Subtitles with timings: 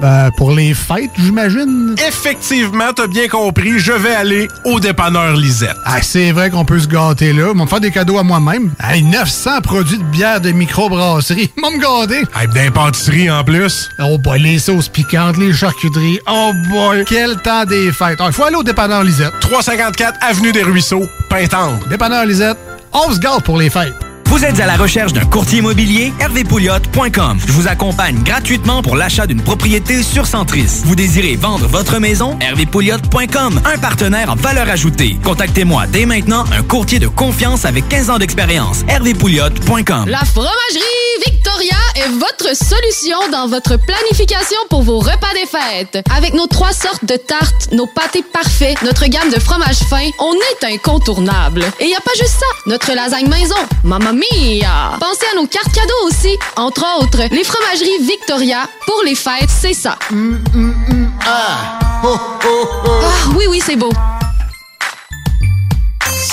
[0.00, 1.94] Ben, pour les fêtes, j'imagine?
[2.06, 5.76] Effectivement, t'as bien compris, je vais aller au dépanneur Lisette.
[5.84, 7.48] Ah, c'est vrai qu'on peut se gâter là.
[7.52, 8.70] Ils vont me faire des cadeaux à moi-même.
[8.82, 11.50] Hey, 900 produits de bière de microbrasserie.
[11.56, 12.22] Ils vont me gâter.
[12.38, 13.88] Hey, d'impantisserie en plus.
[13.98, 16.20] Oh boy, les sauces piquantes, les charcuteries.
[16.30, 18.20] Oh boy, quel temps des fêtes.
[18.24, 19.32] Il faut aller au dépanneur Lisette.
[19.40, 21.78] 354 Avenue des Ruisseaux, Pintendre.
[21.88, 22.58] Dépanneur Lisette,
[22.92, 23.94] on se gâte pour les fêtes.
[24.28, 26.12] Vous êtes à la recherche d'un courtier immobilier?
[26.20, 27.38] hervépouliot.com.
[27.46, 30.82] Je vous accompagne gratuitement pour l'achat d'une propriété sur Centris.
[30.84, 32.38] Vous désirez vendre votre maison?
[32.40, 33.60] hervépouliot.com.
[33.64, 35.16] Un partenaire en valeur ajoutée.
[35.24, 38.82] Contactez-moi dès maintenant un courtier de confiance avec 15 ans d'expérience.
[38.88, 40.08] hervépouliot.com.
[40.08, 40.52] La fromagerie
[41.26, 46.04] Victoria est votre solution dans votre planification pour vos repas des fêtes.
[46.14, 50.34] Avec nos trois sortes de tartes, nos pâtés parfaits, notre gamme de fromages fins, on
[50.34, 51.64] est incontournable.
[51.80, 52.46] Et il a pas juste ça.
[52.66, 54.98] Notre lasagne maison, Mamma Mia!
[54.98, 56.36] Pensez à nos cartes cadeaux aussi.
[56.56, 58.68] Entre autres, les fromageries Victoria.
[58.84, 59.96] Pour les fêtes, c'est ça.
[61.24, 61.78] Ah!
[62.02, 62.90] Ho, ho, ho.
[63.02, 63.90] Ah, oui, oui, c'est beau.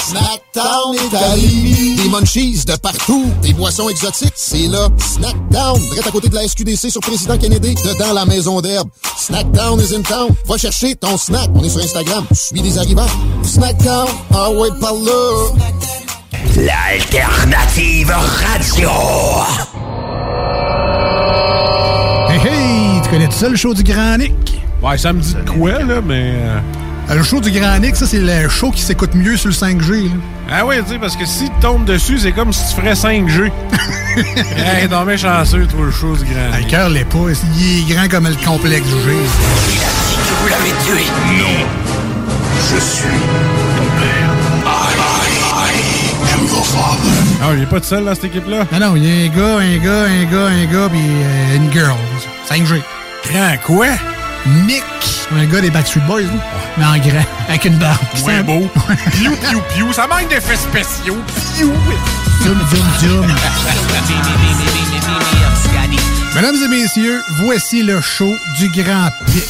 [0.08, 1.96] Snackdown Italie.
[1.96, 3.26] Des munchies de partout.
[3.42, 4.34] Des boissons exotiques.
[4.36, 4.88] C'est là.
[4.98, 5.80] Snackdown.
[5.80, 7.76] Direct à côté de la SQDC sur Président Kennedy.
[7.76, 8.90] Dedans la maison d'herbe.
[9.18, 10.30] Snackdown is in town.
[10.46, 11.50] Va chercher ton snack.
[11.54, 12.26] On est sur Instagram.
[12.32, 13.08] Suis des arrivants.
[13.44, 14.08] Snackdown.
[14.34, 15.52] Ah ouais, par là.
[16.57, 18.90] L'alternative radio.
[22.29, 24.62] Hey hey, tu connais tout ça le show du Grand Nick?
[24.81, 26.34] Ouais, ça me dit de quoi, là, mais...
[26.35, 26.59] euh,
[27.09, 29.53] Euh, Le show du Grand Nick, ça c'est le show qui s'écoute mieux sur le
[29.56, 30.03] 5G.
[30.06, 30.09] là.
[30.51, 32.94] Ah oui, tu sais, parce que si tu tombes dessus, c'est comme si tu ferais
[32.94, 33.52] 5G.
[34.57, 36.50] hey, non, mais chanceux, toi, le chose grand.
[36.53, 37.17] Ah, Le cœur l'est pas.
[37.57, 39.12] Il est grand comme le complexe du G.
[40.41, 41.06] Vous l'avez tué.
[41.38, 41.66] Non.
[42.73, 43.07] Je suis
[46.78, 48.66] Ah, il est pas tout seul dans cette équipe-là?
[48.74, 51.56] Ah non, il y a un gars, un gars, un gars, un gars, puis euh,
[51.56, 51.96] une girl.
[52.50, 52.81] 5G.
[53.31, 53.88] Grand quoi?
[54.66, 54.84] Nick.
[55.35, 56.28] Un gars des Backstreet Boys, là.
[56.78, 57.97] Mais en grand, avec une barbe.
[58.14, 58.69] Sent- beau.
[59.12, 59.94] Piou, piou, piou.
[59.94, 61.18] Ça manque d'effets spéciaux.
[61.56, 61.74] Piou.
[62.44, 63.28] Zoom, zoom, zoom.
[66.35, 69.44] Mesdames et messieurs, voici le show du Grand Pic.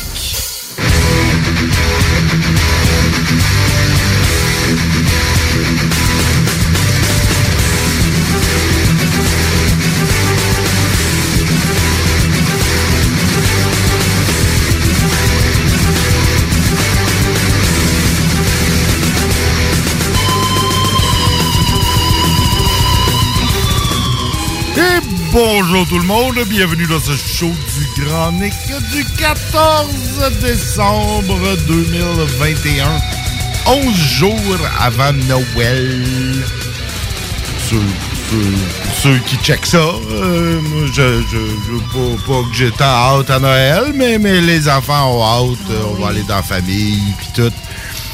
[25.40, 28.53] Bonjour tout le monde, bienvenue dans ce show du Grand Nick
[28.94, 31.38] du 14 décembre
[31.68, 32.85] 2021.
[33.68, 36.01] 11 jours avant Noël.
[37.69, 37.81] Ceux,
[39.01, 39.78] ceux- qui checkent ça,
[40.12, 45.17] euh, je, je, je- pas, pas que j'étais hâte à Noël, mais, mais les enfants
[45.17, 47.52] ont hâte, euh, on va aller dans la famille, puis tout.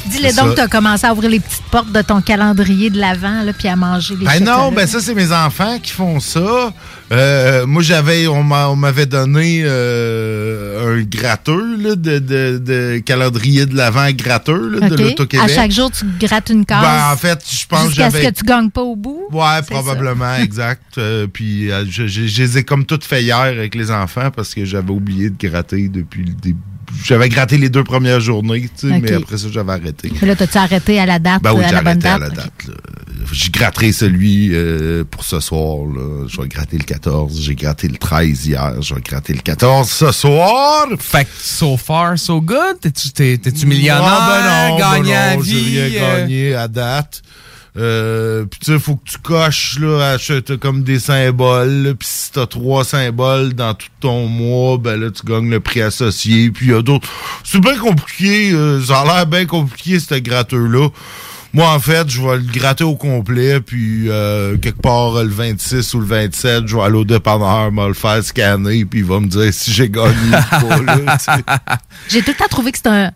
[0.06, 3.42] Dis-le donc, tu as commencé à ouvrir les petites portes de ton calendrier de l'avant,
[3.42, 6.72] là, puis à manger les Ben non, ben ça, c'est mes enfants qui font ça.
[7.12, 12.98] Euh, moi, j'avais, on m'a- on m'avait donné euh, un gratteux là, de, de, de
[13.04, 15.46] calendrier de l'avant gratteux là, de l'Auto-Québec.
[15.50, 16.82] À chaque jour, tu grattes une case.
[16.82, 18.32] Ben, en fait, je pense que Jusqu'à ce j'avais...
[18.32, 19.28] que tu gagnes pas au bout.
[19.30, 20.96] Ouais, probablement, exact.
[20.98, 24.30] Euh, puis euh, je, je- je les ai comme toutes fait hier avec les enfants
[24.34, 26.58] parce que j'avais oublié de gratter depuis le début.
[27.04, 30.12] J'avais gratté les deux premières journées, tu sais, mais après ça, j'avais arrêté.
[30.20, 32.20] Mais là, t'as-tu arrêté à la date, Ben oui, euh, à j'ai arrêté à date?
[32.20, 32.52] la date.
[32.68, 32.74] là.
[33.32, 35.86] J'ai gratté celui euh, pour ce soir.
[35.86, 36.26] Là.
[36.28, 37.40] Je vais gratter le 14.
[37.40, 38.82] J'ai gratté le 13 hier.
[38.82, 40.86] Je vais gratter le 14 ce soir.
[40.98, 42.80] Fait que so far, so good?
[42.80, 44.02] T'es-tu, t'es, t'es-tu millionnaire?
[44.04, 45.80] Ah, ben non, ben gagnant à non, j'ai vie?
[45.80, 46.20] rien euh?
[46.20, 47.22] gagné à date.
[47.78, 51.82] Euh, puis tu sais, faut que tu coches, là, achète comme des symboles.
[51.82, 55.60] là, Puis si t'as trois symboles dans tout ton mois, ben là, tu gagnes le
[55.60, 56.50] prix associé.
[56.50, 57.08] Puis il y a d'autres...
[57.44, 58.52] C'est bien compliqué.
[58.52, 60.88] euh, ça a l'air bien compliqué, ce gratteux-là.
[61.54, 65.92] Moi, en fait, je vais le gratter au complet, puis euh, quelque part le 26
[65.92, 69.20] ou le 27, je vais aller au dépanneur, me le faire scanner, puis il va
[69.20, 70.80] me dire si j'ai gagné ou pas.
[70.80, 71.18] là.
[72.08, 73.12] J'ai tout le temps trouvé que c'était un,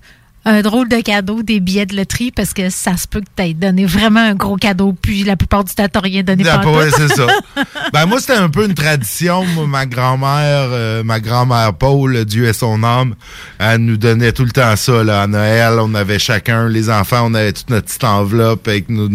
[0.47, 3.43] un drôle de cadeau, des billets de loterie, parce que ça se peut que tu
[3.43, 6.67] aies donné vraiment un gros cadeau, puis la plupart du temps, t'as rien donné Ah,
[6.67, 7.27] ouais, c'est ça.
[7.93, 9.45] Ben moi, c'était un peu une tradition.
[9.45, 13.15] Moi, ma grand-mère, euh, ma grand-mère Paul, Dieu est son âme,
[13.59, 15.03] elle nous donnait tout le temps ça.
[15.05, 18.89] Là, à Noël, on avait chacun, les enfants, on avait toute notre petite enveloppe avec
[18.89, 19.09] nos-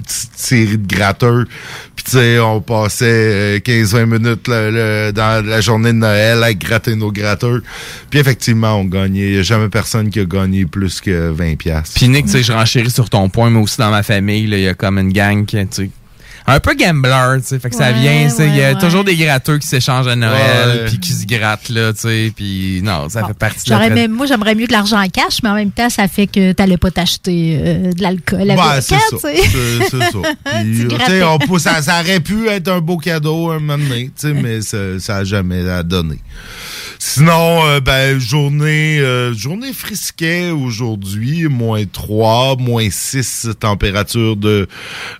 [0.00, 1.44] petite série de gratteurs.
[1.96, 6.42] Puis tu sais, on passait euh, 15-20 minutes le- le- dans la journée de Noël
[6.44, 7.60] à gratter nos gratteurs.
[8.10, 9.26] Puis effectivement, on gagnait.
[9.28, 11.92] Il n'y a jamais personne qui a gagné plus que 20 pièces.
[11.94, 14.58] Puis Nick, tu sais, je renchéris sur ton point, mais aussi dans ma famille, il
[14.60, 15.90] y a comme une gang qui, tu sais,
[16.48, 18.68] un peu gambler, tu sais, fait que ça Ouais, vient, tu sais, il y a
[18.68, 18.80] ouais, ouais.
[18.80, 20.84] toujours des gratteurs qui s'échangent à Noël, Ouais.
[20.86, 24.26] puis qui se grattent, là, tu sais, puis non, ça fait partie de la moi,
[24.26, 26.90] j'aimerais mieux de l'argent en cash, mais en même temps, ça fait que t'allais pas
[26.90, 29.00] t'acheter euh, de l'alcool avec Ben, c'est ça.
[29.10, 29.36] tu sais.
[29.36, 30.18] C'est c'est ça.
[30.62, 34.28] Puis, on peut- ça, ça aurait pu être un beau cadeau un moment donné, tu
[34.28, 36.18] sais, mais ça, ça a jamais donné.
[37.08, 44.66] Sinon, euh, ben, journée, euh, journée frisquet aujourd'hui, moins 3, moins 6 température de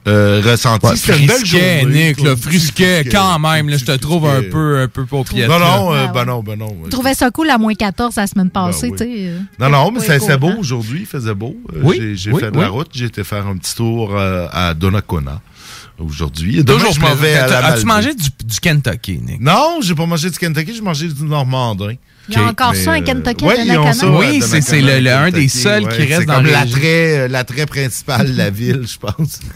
[0.08, 0.84] euh, ressenti.
[0.84, 2.08] Ouais, C'était une belle frisquet, journée.
[2.08, 5.48] Nick, petit frisquet, quand même, là, je te trouve un peu, un peu paupiette.
[5.48, 6.76] Non, non, euh, Ouais, ben non, ben non.
[6.86, 8.96] Je trouvais ça cool à moins 14 la semaine passée, oui.
[8.98, 9.10] tu sais.
[9.28, 11.56] euh, Non, non, mais c'est c'est beau aujourd'hui, il faisait beau.
[11.72, 14.48] Euh, Oui, J'ai oui, fait de la route, j'ai été faire un petit tour euh,
[14.52, 15.40] à Donnacona
[15.98, 16.62] aujourd'hui.
[16.64, 19.40] Demain, Toujours je m'en vais à la As-tu mangé du, du Kentucky, Nick?
[19.40, 21.94] Non, j'ai pas mangé du Kentucky, j'ai mangé du Normandin.
[22.28, 23.94] Il y a encore Mais, ça, un euh, Kentucky ouais, à ils ont Donnacona?
[23.94, 27.66] ça, Oui, à c'est- le- le- un des seuls qui reste dans l'attrait, euh, l'attrait
[27.66, 29.40] principal de la ville, je pense.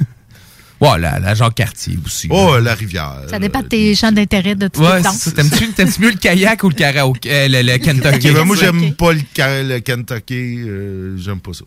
[0.81, 2.27] Ouais, la, la Jacques Cartier aussi.
[2.27, 2.35] là.
[2.35, 3.25] Oh, la rivière.
[3.29, 5.03] Ça dépend de tes champs d'intérêt de tout Ouais.
[5.03, 7.27] T'aimes-tu t'aimes-tu mieux le kayak ou le karaoke?
[7.27, 8.31] euh, le, le Kentucky?
[8.31, 9.21] Ben, moi, j'aime pas le,
[9.69, 10.63] le Kentucky.
[10.67, 11.65] euh, j'aime pas ça.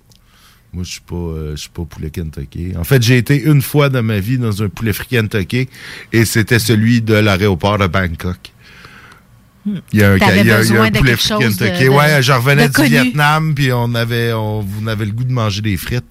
[0.74, 2.74] Moi, je suis pas, euh, je suis pas poulet Kentucky.
[2.78, 5.70] En fait, j'ai été une fois dans ma vie dans un poulet frit Kentucky
[6.12, 8.38] et c'était celui de l'aéroport de Bangkok.
[9.66, 11.84] Il y a un, il y a- il y a besoin un poulet frit Kentucky.
[11.86, 12.90] de- ouais, je revenais du connu.
[12.90, 16.04] Vietnam puis on avait, on, on avait le goût de manger des frites.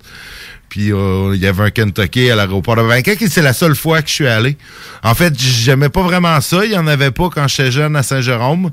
[0.70, 3.75] Puis euh, il y avait un Kentucky à l'aéroport de Bangkok et c'est la seule
[3.75, 4.56] fois que je suis allé.
[5.03, 6.64] En fait, j'aimais pas vraiment ça.
[6.64, 8.70] Il y en avait pas quand j'étais jeune à Saint-Jérôme.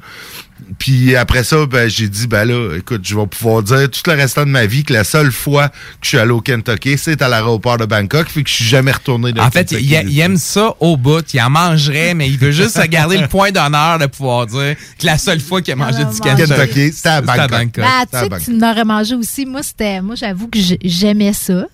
[0.77, 4.13] Puis après ça, ben, j'ai dit, ben là, écoute, je vais pouvoir dire tout le
[4.15, 7.21] restant de ma vie que la seule fois que je suis allé au Kentucky, c'est
[7.21, 10.19] à l'aéroport de Bangkok, fait que je suis jamais retourné de En fait, il, il
[10.19, 11.25] aime ça au bout.
[11.33, 14.75] Il en mangerait, mais il veut juste se garder le point d'honneur de pouvoir dire
[14.97, 17.49] que la seule fois qu'il a mangé du Kentucky, Kentucky, c'était à Bangkok.
[17.77, 19.45] Ben, tu sais que tu n'aurais mangé aussi.
[19.45, 21.65] Moi, c'était, moi, j'avoue que j'ai- j'aimais ça.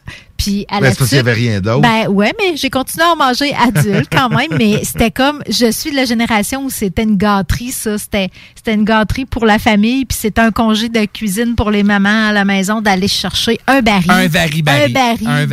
[0.45, 1.81] Puis à Ben, la c'est parce qu'il y suite- avait rien d'autre.
[1.81, 4.49] Ben ouais, mais j'ai continué à en manger adulte quand même.
[4.57, 7.97] mais c'était comme, je suis de la génération où c'était une gâterie, ça.
[7.97, 10.05] C'était, c'était une gâterie pour la famille.
[10.05, 13.81] Puis c'était un congé de cuisine pour les mamans à la maison d'aller chercher un
[13.81, 14.11] baril.
[14.11, 14.83] Un vari-bari.
[14.83, 15.27] Un baril.
[15.27, 15.51] Un de-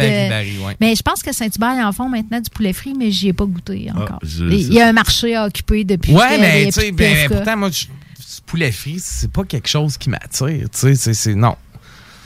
[0.66, 0.76] ouais.
[0.80, 3.32] Mais je pense que Saint-Hubert, ils en font maintenant du poulet frit, mais j'y ai
[3.32, 4.18] pas goûté encore.
[4.22, 6.12] Ah, je- Il y a un marché à occuper depuis.
[6.12, 7.86] Ouais, mais tu sais, ben, pourtant, moi, je-
[8.20, 10.48] ce poulet frit, c'est pas quelque chose qui m'attire.
[10.70, 11.56] Tu sais, c'est- c'est non.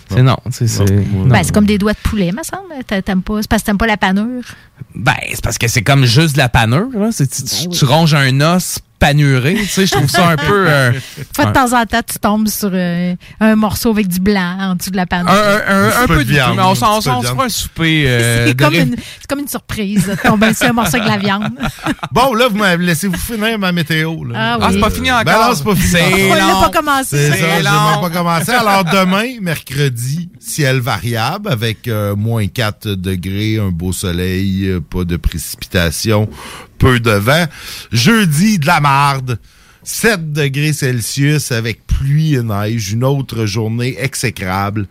[0.09, 0.37] C'est non.
[1.27, 2.85] Ben, c'est comme des doigts de poulet, me semble.
[2.87, 4.43] T'a- T'aimes pas, c'est parce que t'aimes pas la panure.
[4.95, 6.89] Ben, c'est parce que c'est comme juste de la panure.
[6.95, 7.11] Là.
[7.17, 9.55] Tu, Ben tu- tu ronges un os panuré.
[9.55, 10.67] Tu sais, je trouve ça un peu.
[10.69, 10.93] euh,
[11.35, 14.57] Fois de un- temps en temps, tu tombes sur euh, un morceau avec du blanc
[14.59, 15.31] en dessous de la panure.
[15.31, 18.05] un, un- un- un peu de de viande, mais on s'en se fera un souper.
[18.09, 21.05] euh, c'est, comme ré- une, c'est comme une surprise de tomber sur un morceau avec
[21.07, 21.49] de la viande.
[22.13, 24.25] Bon, là, vous m'avez laissez-vous finir ma météo.
[24.25, 24.35] Là.
[24.37, 24.75] Ah Ah, oui.
[24.75, 25.25] c'est pas fini encore.
[25.25, 25.89] Ben non, c'est pas fini.
[25.91, 26.61] C'est On l'a long.
[26.63, 27.07] pas commencé.
[27.11, 28.51] C'est C'est ça, même pas commencé.
[28.53, 35.17] Alors, demain, mercredi, ciel variable avec euh, moins 4 degrés, un beau soleil, pas de
[35.17, 36.29] précipitation,
[36.79, 37.47] peu de vent.
[37.93, 39.39] Jeudi, de la marde.
[39.83, 42.93] 7 degrés Celsius avec pluie et neige.
[42.93, 44.87] Une autre journée exécrable.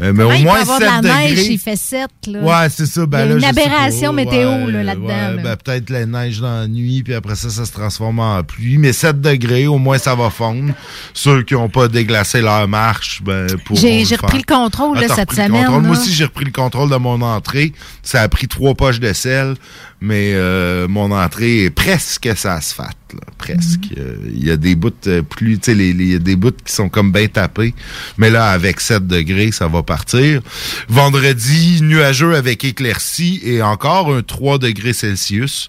[0.00, 1.46] Euh, mais Comment au il peut moins avoir 7 de la neige, degrés.
[1.52, 2.08] il fait 7.
[2.28, 2.38] Là.
[2.40, 3.06] Ouais, c'est ça.
[3.06, 5.42] Ben Il y a là, une aberration météo, Ouais, là, là-dedans, ouais, là.
[5.42, 8.76] ben, peut-être la neige dans la nuit, puis après ça, ça se transforme en pluie.
[8.76, 10.74] Mais 7 degrés, au moins, ça va fondre.
[11.14, 14.58] Ceux qui n'ont pas déglacé leur marche, ben, pourront J'ai, le j'ai repris faire.
[14.58, 15.64] le contrôle Ah, cette repris le semaine.
[15.64, 15.82] contrôle.
[15.84, 17.72] Moi aussi, j'ai repris le contrôle de mon entrée.
[18.02, 19.54] Ça a pris trois poches de sel,
[20.00, 22.96] mais euh, mon entrée est presque sa asphalte.
[23.14, 23.90] là, presque.
[23.90, 23.98] Mhm.
[23.98, 26.52] Euh, Il y a des bouts euh, plus, tu sais, il y a des bouts
[26.64, 27.74] qui sont comme bien tapés.
[28.18, 30.42] Mais là, avec 7 degrés, ça va partir.
[30.88, 35.68] Vendredi, nuageux avec éclaircie et encore un 3 degrés Celsius.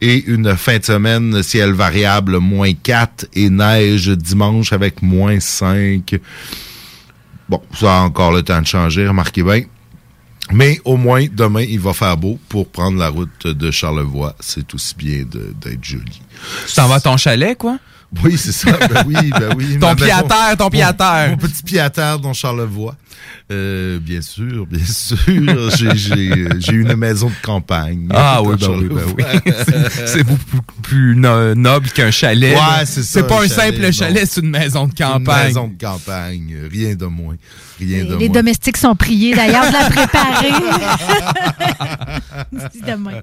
[0.00, 6.16] Et une fin de semaine, ciel variable, moins 4 et neige dimanche avec moins 5.
[7.48, 9.62] Bon, ça a encore le temps de changer, remarquez bien.
[10.52, 14.34] Mais au moins, demain, il va faire beau pour prendre la route de Charlevoix.
[14.40, 16.22] C'est aussi bien d'être joli.
[16.66, 17.78] Tu t'en vas ton chalet, quoi?
[18.24, 18.72] Oui, c'est ça.
[18.72, 19.78] Ben oui, ben oui.
[19.78, 21.30] Ton Ma- pied à terre, ton pied à mon- terre.
[21.32, 22.96] Mon petit pied à terre dans Charlevoix.
[23.52, 25.16] Euh, bien sûr, bien sûr.
[25.76, 28.08] J'ai- J'ai j'ai une maison de campagne.
[28.14, 29.52] Ah oui, ben oui, ben oui.
[30.06, 32.54] C'est- beaucoup plus no- noble qu'un chalet.
[32.54, 33.92] Ouais, c'est ça, C'est pas un un chalet, simple non.
[33.92, 35.46] chalet, c'est une maison de Une campagne.
[35.48, 37.36] maison de campagne, rien de moins.
[37.78, 38.34] Rien de Les moins.
[38.34, 40.52] domestiques sont priés d'ailleurs de la préparer.
[42.86, 43.20] Demain.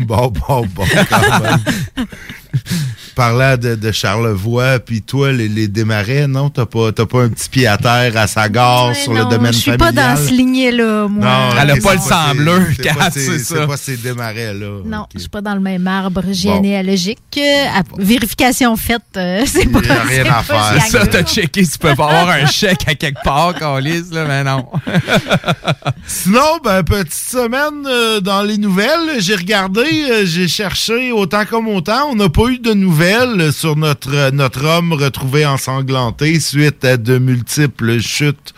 [0.00, 2.06] Bon, bon, bon, quand même.
[3.14, 6.48] Parlant de, de Charlevoix, puis toi, les, les démarrais, non?
[6.48, 9.28] T'as pas, t'as pas un petit pied à terre à sa gare sur le Non,
[9.28, 9.94] domaine je suis familial?
[9.94, 11.24] pas dans ce ligné-là, moi.
[11.26, 13.66] Non, Elle a pas le bleu, c'est ces- c'est ça.
[13.66, 14.80] pas ces démarrais-là.
[14.86, 17.18] Non, je suis pas dans le même arbre généalogique.
[17.36, 20.86] Euh, à- Vérification faite, euh, c'est pas Il y a rien à pas faire.
[20.86, 24.42] Ça, t'as checké tu peux pas avoir un chèque à quelque part, Calis, là, mais
[24.42, 24.66] non.
[26.06, 29.20] Sinon, ben, petite semaine euh, dans les nouvelles.
[29.20, 32.10] J'ai regardé, euh, j'ai cherché autant comme autant.
[32.10, 37.18] On n'a pas eu de nouvelles sur notre, notre homme retrouvé ensanglanté suite à de
[37.18, 38.54] multiples chutes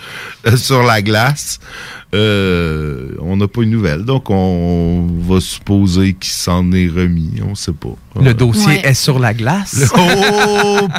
[0.46, 1.58] euh, sur la glace.
[2.14, 7.40] Euh, on n'a pas eu de nouvelles, donc on va supposer qu'il s'en est remis.
[7.44, 7.96] On sait pas.
[8.20, 8.82] Le dossier Ouais.
[8.86, 9.74] est sur la glace.
[9.80, 10.88] Le- Oh,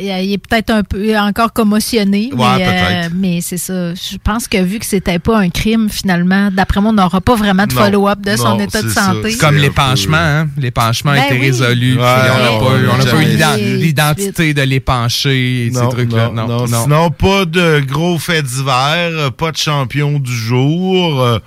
[0.00, 3.12] Il il est peut-être un peu encore commotionné, Ouais, mais, euh, peut-être.
[3.14, 3.94] mais c'est ça.
[3.94, 7.34] Je pense que vu que c'était pas un crime, finalement, d'après moi, on n'aura pas
[7.34, 7.80] vraiment de Non.
[7.82, 9.06] follow-up de son Non, état de c'est ça.
[9.14, 9.36] santé.
[9.36, 10.48] Comme l'épanchement, hein?
[10.56, 11.40] L'épanchement a Ben été oui.
[11.46, 11.94] résolu.
[11.96, 12.18] Ouais, on n'a
[12.60, 13.24] pas, eu- on n'a ouais, pas eu jamais.
[13.26, 16.30] l'ident- l'identité de l'épanché, ces Non, trucs-là.
[16.32, 16.66] non, non.
[16.66, 21.20] Sinon, pas de gros faits divers, euh, pas de champion du jour.
[21.20, 21.38] Euh,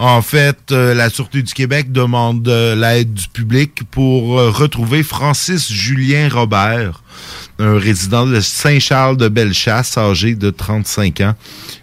[0.00, 5.02] En fait, euh, la Sûreté du Québec demande euh, l'aide du public pour euh, retrouver
[5.02, 7.02] Francis Julien Robert,
[7.58, 11.34] un résident de Saint-Charles de Bellechasse, âgé de 35 ans.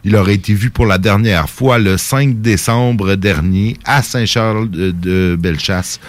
[0.03, 4.91] Il aurait été vu pour la dernière fois le 5 décembre dernier à Saint-Charles de,
[4.91, 5.99] de Bellechasse.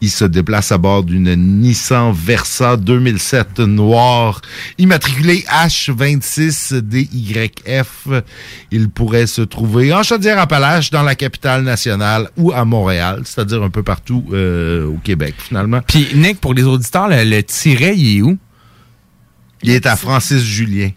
[0.00, 4.40] Il se déplace à bord d'une Nissan Versa 2007 noire,
[4.78, 8.22] immatriculée H26DYF.
[8.70, 13.70] Il pourrait se trouver en Chaudière-Appalaches, dans la capitale nationale ou à Montréal, c'est-à-dire un
[13.70, 15.80] peu partout euh, au Québec, finalement.
[15.86, 18.38] Puis, Nick, pour les auditeurs, le, le tiret, il est où?
[19.66, 20.90] Il est à Francis Julien.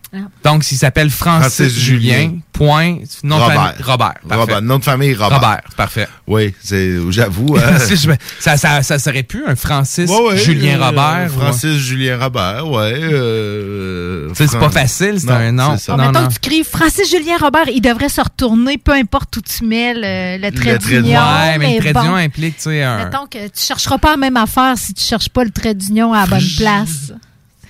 [0.44, 2.32] Donc, s'il s'appelle Francis, Francis Julien, Julien.
[2.54, 3.62] point, nom de Robert.
[3.64, 4.14] famille- Robert.
[4.28, 4.36] parfait.
[4.36, 4.62] Robert.
[4.62, 5.40] Nom de famille, Robert.
[5.42, 6.08] Robert, parfait.
[6.28, 7.58] Oui, c'est, j'avoue.
[7.58, 7.80] euh,
[8.40, 11.32] ça, ça, ça serait plus un Francis Ouais, ouais, Julien euh, Robert.
[11.32, 12.94] Francis Julien Robert, ouais.
[12.96, 15.76] euh, Tu sais, c'est Fran- pas facile, c'est un nom.
[15.78, 15.98] c'est ça.
[15.98, 19.42] Bon, mettons que tu cries Francis Julien Robert, il devrait se retourner, peu importe où
[19.42, 21.20] tu mets le, le trait Le trait d'union.
[21.20, 23.06] Ouais, mais le trait bon, d'union implique, tu sais, un...
[23.06, 26.14] Mettons que tu chercheras pas la même affaire si tu cherches pas le trait d'union
[26.14, 27.14] à la bonne place.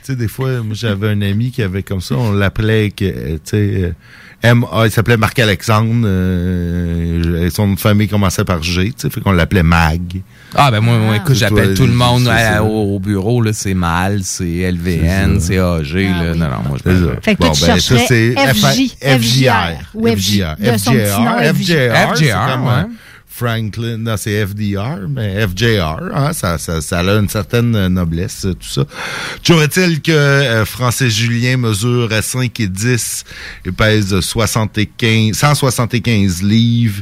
[0.10, 3.40] Sais, des fois, moi, j'avais un ami qui avait comme ça, on l'appelait, euh, tu
[3.44, 3.92] sais, euh,
[4.42, 8.94] M, A, il s'appelait Marc-Alexandre, euh, et son nom de famille commençait par G, tu
[8.98, 10.02] sais, fait qu'on l'appelait Mag.
[10.56, 13.76] Ah, ben moi, moi écoute, j'appelle tout le monde à- au, au bureau, là, c'est
[13.76, 16.34] MAL, c'est LVN, c'est AG, là.
[16.34, 17.12] Non, non, moi, je C'est ça.
[17.22, 19.78] Fait que Bon, tu ben, ça, c'est FJ, FJR.
[19.94, 20.90] FJR, FJ.
[20.90, 22.72] FJR, FJR, comme, ouais.
[22.72, 22.84] euh,
[23.40, 28.68] Franklin, non, c'est FDR, mais FJR, hein, ça, ça, ça a une certaine noblesse, tout
[28.68, 28.84] ça.
[29.42, 33.24] Toujours est-il que euh, Francis Julien mesure à 5 et 10
[33.64, 37.02] et pèse 75, 175 livres.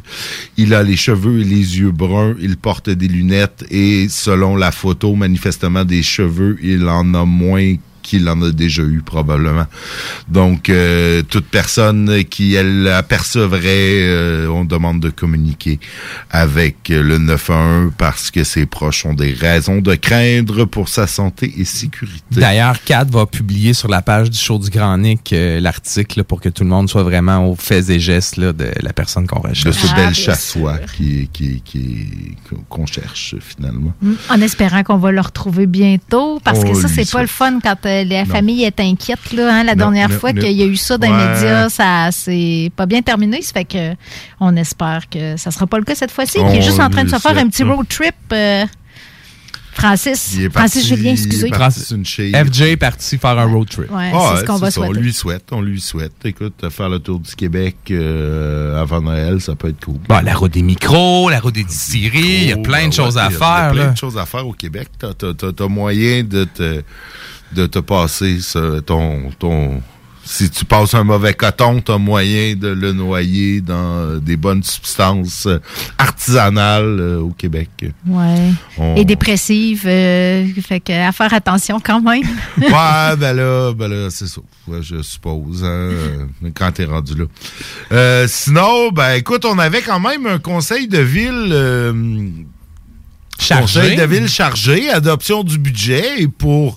[0.57, 4.71] Il a les cheveux et les yeux bruns, il porte des lunettes et selon la
[4.71, 7.77] photo, manifestement des cheveux, il en a moins
[8.07, 9.65] qu'il en a déjà eu probablement.
[10.29, 15.79] Donc, euh, toute personne qui elle apercevrait, euh, on demande de communiquer
[16.31, 21.53] avec le 911 parce que ses proches ont des raisons de craindre pour sa santé
[21.57, 22.23] et sécurité.
[22.31, 26.39] D'ailleurs, Kat va publier sur la page du show du Grand Nick euh, l'article pour
[26.39, 29.41] que tout le monde soit vraiment aux faits et gestes là, de la personne qu'on
[29.41, 29.77] de recherche.
[29.77, 32.07] ce Ah, bel bien chassois qui, qui, qui,
[32.69, 33.93] qu'on cherche finalement.
[34.01, 37.27] Mm, En espérant qu'on va le retrouver bientôt, parce que Oh, ça, c'est pas le
[37.27, 38.31] fun quand euh, la Non.
[38.31, 39.31] famille est inquiète.
[39.33, 41.17] Là, hein, la Non, dernière non, fois qu'il y a eu ça dans Ouais.
[41.17, 43.41] les médias, ça c'est pas bien terminé.
[43.41, 43.93] Ça fait que
[44.39, 46.37] on espère que ça sera pas le cas cette fois-ci.
[46.51, 48.15] Qui est juste en train de se faire un petit road trip.
[48.33, 48.65] euh,
[49.73, 51.49] Francis, Il est Francis parti- Julien, excusez.
[51.51, 52.33] il chaise.
[52.33, 53.91] FJ est parti faire un road trip.
[53.91, 56.13] Ouais, Ah, c'est ce qu'on va ça, On lui souhaite, on lui souhaite.
[56.25, 59.99] Écoute, faire le tour du Québec euh, avant Noël, ça peut être cool.
[60.09, 63.17] Bon, la route des micros, la route des distilleries, il y a plein de choses
[63.17, 63.47] ouais, à il y a- faire.
[63.49, 63.91] Il y a plein là.
[63.91, 64.87] de choses à faire au Québec.
[64.97, 66.81] T'as, t'as- t'as- t'as moyen de te,
[67.53, 69.81] de te passer ce- ton, ton,
[70.25, 74.61] si tu passes un mauvais coton, tu as moyen de le noyer dans des bonnes
[74.63, 75.59] substances euh,
[75.97, 77.69] artisanales euh, au Québec.
[78.05, 78.51] Ouais.
[78.77, 79.83] On- Et dépressive.
[79.85, 82.23] euh, fait que à faire attention quand même.
[82.57, 84.41] ouais, ben là, ben là c'est ça.
[84.67, 87.23] Ouais, je suppose, hein, euh, quand t'es rendu là.
[87.93, 91.49] Euh, sinon, ben écoute, on avait quand même un conseil de ville...
[91.53, 91.93] euh,
[93.39, 93.61] Chargé.
[93.81, 96.75] Conseil de ville chargé, adoption du budget, et pour...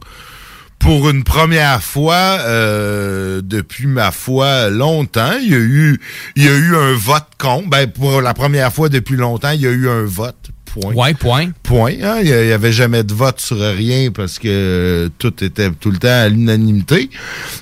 [0.81, 6.01] Pour une première fois, euh, depuis ma foi longtemps, il y a eu,
[6.37, 7.69] il y a eu un vote contre.
[7.69, 10.37] Ben, pour la première fois depuis longtemps, il y a eu un vote.
[10.65, 10.95] Point.
[10.95, 11.51] Ouais, point.
[11.65, 11.95] Point.
[12.03, 12.21] hein.
[12.23, 16.09] Il n'y avait jamais de vote sur rien parce que tout était tout le temps
[16.09, 17.11] à l'unanimité.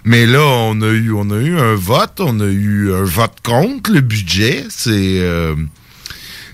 [0.05, 2.21] Mais là, on a eu, on a eu un vote.
[2.21, 4.65] On a eu un vote contre le budget.
[4.69, 5.55] C'est, euh,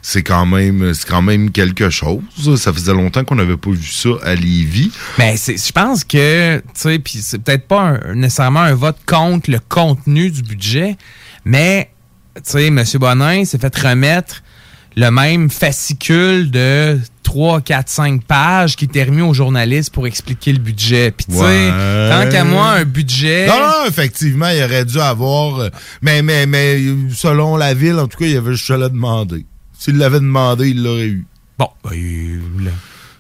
[0.07, 2.21] c'est quand même, c'est quand même quelque chose.
[2.59, 4.93] Ça faisait longtemps qu'on n'avait pas vu ça à Lévis.
[5.19, 8.99] Mais c'est, je pense que, tu sais, puis c'est peut-être pas un- nécessairement un vote
[9.07, 10.99] contre le contenu du budget,
[11.47, 11.91] mais,
[12.37, 12.85] tu sais, M.
[13.01, 14.43] Bonin s'est fait remettre
[14.95, 20.53] le même fascicule de 3, 4, 5 pages qui était remis aux journalistes pour expliquer
[20.53, 21.13] le budget.
[21.13, 22.11] Puis, tu sais, Ouais.
[22.11, 23.47] tant qu'à moi, un budget.
[23.47, 25.61] Non, non, effectivement, il aurait dû avoir.
[25.61, 25.71] euh,
[26.03, 26.79] Mais, mais, mais,
[27.15, 29.47] selon la ville, en tout cas, il avait juste à le demander.
[29.79, 31.27] S'il l'avait demandé, il l'aurait eu.
[31.59, 31.93] Bon, ben,
[32.65, 32.71] là.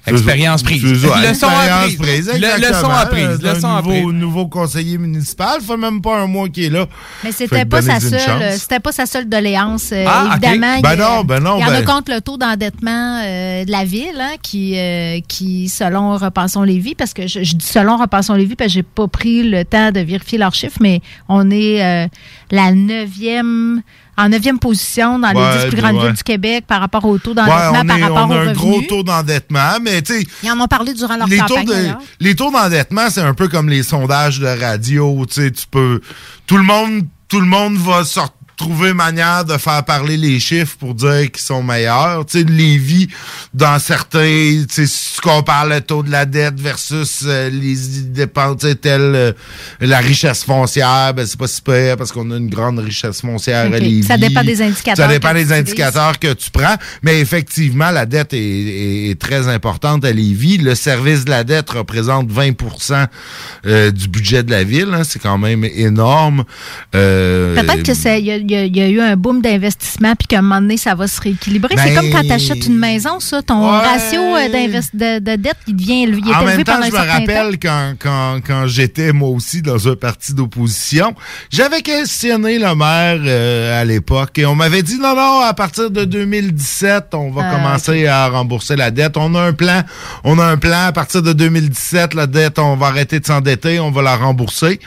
[0.06, 0.84] Expérience prise.
[0.84, 1.96] Leçon expérience apprise.
[1.96, 2.28] prise,
[2.60, 4.04] leçon apprise, leçon nouveau, apprise.
[4.20, 6.86] nouveau conseiller municipal, ça fait même pas un mois qu'il est là.
[7.22, 9.92] Mais c'était pas sa seule, c'était pas sa seule doléance.
[9.94, 11.84] euh, Ah, évidemment, Ben il y a- non, ben non, Il y en a ben-
[11.86, 16.94] contre le taux d'endettement euh, de la ville, hein, qui, euh, qui, selon Repensons Lévis,
[16.94, 19.90] parce que je, je dis selon Repensons Lévis, parce que j'ai pas pris le temps
[19.90, 22.08] de vérifier leurs chiffres, mais on est euh,
[22.50, 23.80] la neuvième,
[24.16, 26.02] en neuvième position dans Ouais, les dix plus grandes ouais.
[26.06, 28.56] villes du Québec par rapport au taux d'endettement, par rapport on a aux un revenus.
[28.56, 31.66] gros taux d'endettement, mais tu sais, Ils en ont parlé durant leur les taux campagne,
[31.66, 35.24] de- les taux d'endettement, c'est un peu comme les sondages de radio.
[35.26, 36.00] Tu sais, tu peux.
[36.46, 38.20] Tout le monde, tout le monde va se
[38.56, 42.24] trouver manière de faire parler les chiffres pour dire qu'ils sont meilleurs.
[42.26, 43.08] Tu sais, Lévis,
[43.52, 47.74] dans certains, tu sais, si tu compares le taux de la dette versus euh, les
[48.04, 49.32] dépenses, tu sais, telles euh,
[49.80, 53.66] la richesse foncière, ben c'est pas si pire parce qu'on a une grande richesse foncière
[53.68, 53.74] Ok.
[53.74, 54.04] à Lévis.
[54.04, 56.76] Ça dépend des indicateurs Ça dépend des indicateurs que tu prends.
[57.02, 60.58] Mais effectivement, la dette est, est- est très importante à Lévis.
[60.58, 63.06] Le service de la dette représente 20%
[63.66, 64.90] euh, du budget de la ville.
[64.92, 65.02] hein.
[65.04, 66.44] C'est quand même énorme.
[66.94, 69.16] Euh, Peut-être que c'est il y, a- il y a- il y a eu un
[69.16, 71.74] boom d'investissement puis qu'à un moment donné ça va se rééquilibrer.
[71.76, 73.78] c'est Ben- comme quand tu achètes une maison, ça, ton Ouais.
[73.78, 76.96] ratio euh, de, de dette, il devient il est en élevé même temps, pendant je
[76.96, 81.14] un me rappelle quand, quand, quand j'étais moi aussi dans un parti d'opposition,
[81.50, 85.90] j'avais questionné le maire euh, à l'époque et on m'avait dit non, non, à partir
[85.90, 89.16] de 2017, on va Ah, commencer à rembourser la dette.
[89.16, 89.82] On a un plan,
[90.24, 93.80] on a un plan à partir de 2017, la dette, on va arrêter de s'endetter,
[93.80, 94.80] on va la rembourser.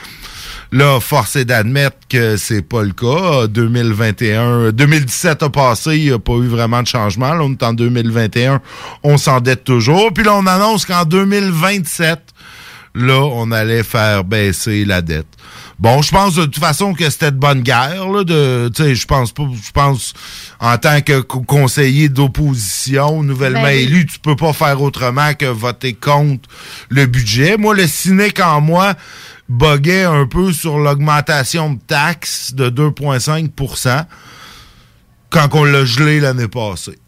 [0.70, 3.46] Là, force est d'admettre que c'est pas le cas.
[3.46, 7.32] 2021, 2017 a passé, il n'y a pas eu vraiment de changement.
[7.32, 8.60] Là, on est en 2021,
[9.02, 10.12] on s'endette toujours.
[10.12, 12.20] Puis là, on annonce qu'en 2027,
[12.94, 15.26] là, on allait faire baisser la dette.
[15.78, 18.94] Bon, je pense de toute façon que c'était de bonne guerre, là, de, tu sais,
[18.96, 20.12] je pense pas, je pense,
[20.58, 25.46] en tant que co- conseiller d'opposition, nouvellement Ben élu, tu peux pas faire autrement que
[25.46, 26.48] voter contre
[26.88, 27.56] le budget.
[27.56, 28.94] Moi, le cynique en moi
[29.48, 34.04] boguait un peu sur l'augmentation de taxes de 2,5%
[35.30, 36.98] quand on l'a gelé l'année passée.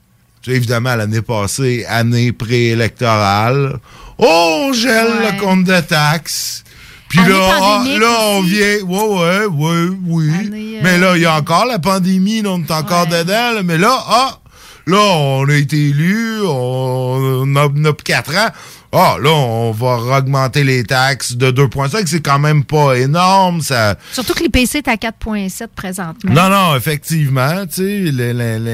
[0.42, 3.78] Tu sais, évidemment, l'année passée, année préélectorale,
[4.18, 5.32] oh, on gèle Ouais.
[5.32, 6.64] le compte de taxes.
[7.08, 8.76] Puis là, ah, là, on vient.
[8.86, 10.30] Ouais, ouais, ouais, oui.
[10.32, 13.52] Année, euh, Mais là, il y a encore la pandémie, là, on est encore dedans.
[13.54, 13.62] là.
[13.64, 14.38] mais là, ah,
[14.86, 18.48] là, on a été élus, on, on a, on a plus quatre ans.
[18.92, 22.02] Ah, là, on va augmenter les taxes de 2,5.
[22.08, 23.60] C'est quand même pas énorme.
[23.60, 26.32] Ça, Surtout que l'IPC est à 4,7 présentement.
[26.32, 28.10] non, non, effectivement, tu sais,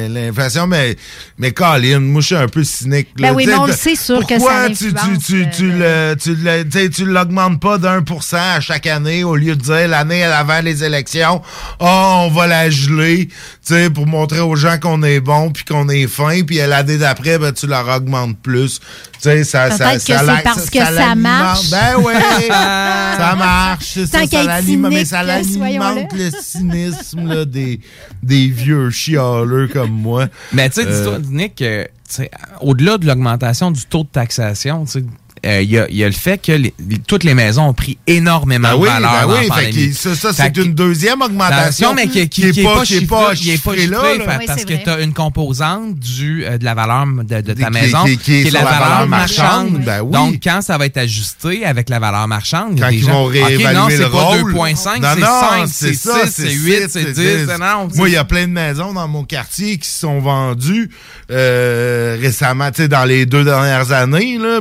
[0.08, 0.96] l'inflation, mais,
[1.38, 3.08] mais Colin, moi, je suis un peu cynique.
[3.18, 3.28] là.
[3.28, 6.14] Ben oui, mais on le de- sait sûr que ça tu, tu, tu, tu, le-
[6.20, 9.60] tu le- tu tu l'augmentes pas d'un pour cent à chaque année au lieu de
[9.60, 11.42] dire l'année avant les élections,
[11.78, 11.84] oh,
[12.26, 15.88] on va la geler, tu sais, pour montrer aux gens qu'on est bon puis qu'on
[15.90, 18.80] est fin, puis l'année d'après, ben, tu leur augmentes plus.
[19.18, 21.70] Sais, ça, ça, que ça c'est parce que ça marche.
[21.70, 22.12] Ben oui,
[22.48, 23.94] ça marche.
[24.10, 27.80] Tant Ça, l'alimente, mais ça l'alimente le cynisme là, des,
[28.22, 30.26] des vieux chialeux comme moi.
[30.52, 34.08] Mais tu sais, Euh, dis-toi, Nick, euh, tu sais, au-delà de l'augmentation du taux de
[34.08, 35.04] taxation, tu sais,
[35.46, 36.74] euh, il y, a, il y a le fait que les-
[37.06, 40.32] toutes les maisons ont pris énormément Ben de oui, valeur ben oui, fait que ça,
[40.32, 41.94] c'est une deuxième augmentation.
[41.94, 43.62] Mais qui, qui, qui est qui est pas- pas qui est chiffrée, pas qui est
[43.62, 47.06] pas chiffrée là, Oui, parce que tu as une composante du, euh, de la valeur
[47.06, 49.70] de, de ta Qui- maison qui- qui est la, la valeur valeur marchande.
[49.72, 50.12] marchande, ben oui.
[50.12, 52.96] Donc, quand ça va être ajusté avec la valeur marchande, il y a Quand des
[52.98, 54.52] ils gens, vont réévaluer non, le c'est pas rôle.
[54.52, 57.46] 2,5, Non, c'est non, 5, c'est 6, ça, c'est 8, c'est 10.
[57.60, 60.90] Non, Moi, il y a plein de maisons dans mon quartier qui se sont vendues
[61.30, 64.60] euh, récemment, tu sais, dans les deux dernières années, là.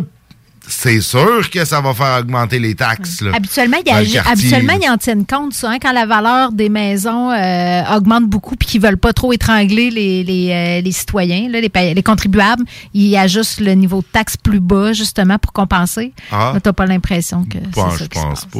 [0.67, 3.21] C'est sûr que ça va faire augmenter les taxes.
[3.21, 6.51] Là, Habituellement, il y a- habituellement, ils en tiennent compte, ça, hein, quand la valeur
[6.51, 10.91] des maisons euh, augmente beaucoup puis qu'ils veulent pas trop étrangler les, les, euh, les
[10.91, 15.53] citoyens, là, les, les contribuables, ils ajustent le niveau de taxe plus bas, justement, pour
[15.53, 16.13] compenser.
[16.31, 16.53] Ah.
[16.55, 18.59] Tu n'as pas l'impression que Je c'est ça je qui se pense pas.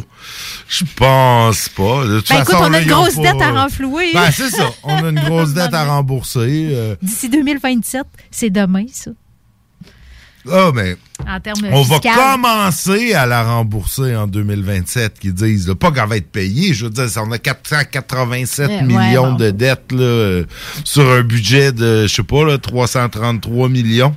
[0.68, 2.06] Je pense pas.
[2.06, 4.12] De toute Ben, écoute, on a une grosse pas- dette à renflouer.
[4.14, 4.70] Ben, c'est ça.
[4.84, 6.68] On a une grosse dette à rembourser.
[6.72, 6.96] euh.
[7.02, 9.12] D'ici 2027, c'est demain, ça,
[10.52, 10.96] Ah, mais
[11.28, 15.68] en termes on va commencer à la rembourser en 2027, qu'ils disent.
[15.68, 15.76] là.
[15.76, 16.74] Pas qu'elle va être payée.
[16.74, 19.36] Je veux dire, on a 487 Ouais, millions bon.
[19.36, 20.44] de dettes là, euh,
[20.84, 24.16] sur un budget de, je sais pas, là, 333 millions.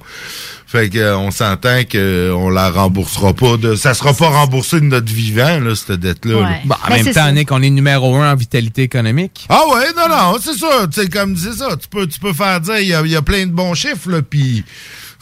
[0.67, 3.57] Fait que, euh, on s'entend qu'on la remboursera pas.
[3.57, 6.41] De, ça sera pas remboursé de notre vivant, là, cette dette-là.
[6.43, 6.59] là.
[6.67, 7.33] Bon, en Ben, même temps, ça.
[7.33, 9.47] Nick, on est numéro un en vitalité économique.
[9.49, 10.87] Ah ouais, non, non, c'est ça.
[10.93, 11.69] Tu sais, comme c'est ça.
[11.81, 13.73] Tu peux, tu peux faire dire, il y a, il y a plein de bons
[13.73, 14.63] chiffres, là, puis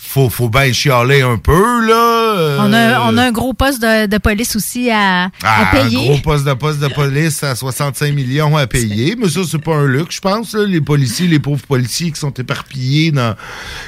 [0.08, 1.94] faut, faut bien chialer un peu, là.
[2.38, 5.66] euh, On a, on a un gros poste de, de police aussi à, à Ah,
[5.72, 5.98] payer.
[5.98, 9.58] Un gros poste de poste de police à 65 millions à payer, mais ça, c'est
[9.62, 10.54] pas un luxe, je pense.
[10.54, 10.64] là.
[10.64, 13.34] Les policiers, les pauvres policiers qui sont éparpillés dans.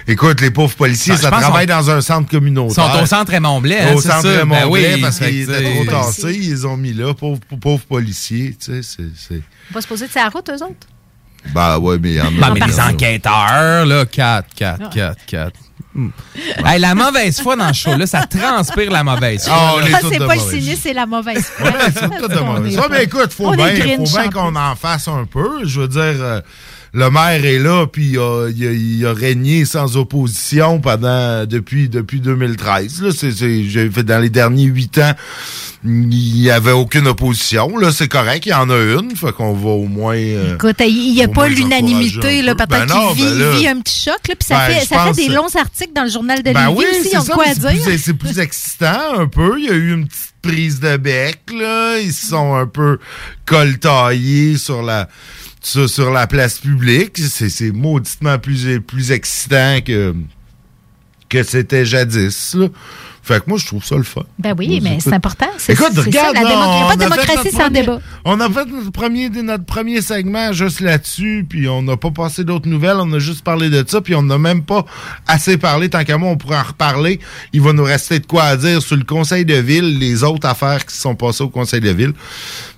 [0.06, 2.92] Écoute, les pauvres policiers, Ah, ça travaille dans un centre Ils communautaire.
[2.92, 4.38] sont au centre Raymond Blais, hein, Au centre ça?
[4.38, 6.92] Raymond Ben oui, Blais, parce fait que, qu'ils étaient trop tassés, ils les ont mis
[6.92, 9.40] là, pauvres, pauvres policiers, tu sais, c'est- c'est...
[9.70, 10.86] On va se poser de sa route, eux autres.
[11.54, 12.30] Ben ouais, mais il y en a...
[12.30, 15.52] Ben, mais les enquêteurs, là, 4, 4, 4, 4.
[15.98, 16.10] Hmm.
[16.64, 19.52] Hey, la mauvaise foi dans ce show-là, ça transpire la mauvaise foi.
[19.82, 21.66] Ah, Ça, c'est pas le cynisme, c'est la mauvaise foi.
[21.70, 22.88] Ouais, c'est tout de On mauvaise est foi.
[22.88, 25.64] pas- Mais écoute, faut bien faut bien qu'on en fasse un peu.
[25.64, 26.40] Je veux dire, euh,
[26.92, 31.44] le maire est là, puis il a, il a- il a régné sans opposition pendant
[31.46, 33.02] depuis depuis 2013.
[33.02, 35.12] Là, c'est, j'ai fait dans les derniers huit ans,
[35.84, 37.76] il n'y avait aucune opposition.
[37.76, 40.16] Là, c'est correct, il y en a une, fait qu'on va au moins.
[40.16, 42.40] euh, Écoute, il n'y a pas l'unanimité.
[42.40, 42.66] un là, peu.
[42.66, 45.04] Peut-être Ben qu'il vit, ben vit un petit choc, là, puis ça, Ben, fait, ça
[45.12, 47.82] fait des longs articles dans le journal de Ben Lévis oui, aussi, ça, quoi dire.
[47.84, 49.56] plus- C'est plus excitant un peu.
[49.58, 51.98] Il y a eu une petite prise de bec, là.
[51.98, 52.98] Ils se sont un peu
[53.46, 55.08] coltaillés sur la,
[55.60, 57.18] sur, sur la place publique.
[57.18, 60.14] C'est, mauditement plus, plus excitant que,
[61.28, 62.56] que c'était jadis.
[63.28, 64.22] Fait que moi, je trouve ça le fun.
[64.38, 65.46] Ben oui, mais c'est important.
[65.58, 67.10] C'est, Écoute, c'est regarde, ça, la là, démo- il n'y a pas de on a
[67.10, 67.98] fait démocratie notre sans premier- débat.
[68.24, 72.42] On a fait notre premier, notre premier segment juste là-dessus, puis on n'a pas passé
[72.44, 74.84] d'autres nouvelles, on a juste parlé de ça, puis on n'a même pas
[75.26, 75.90] assez parlé.
[75.90, 77.20] Tant qu'à moi, on pourrait en reparler.
[77.52, 80.48] Il va nous rester de quoi à dire sur le conseil de ville, les autres
[80.48, 82.14] affaires qui se sont passées au conseil de ville.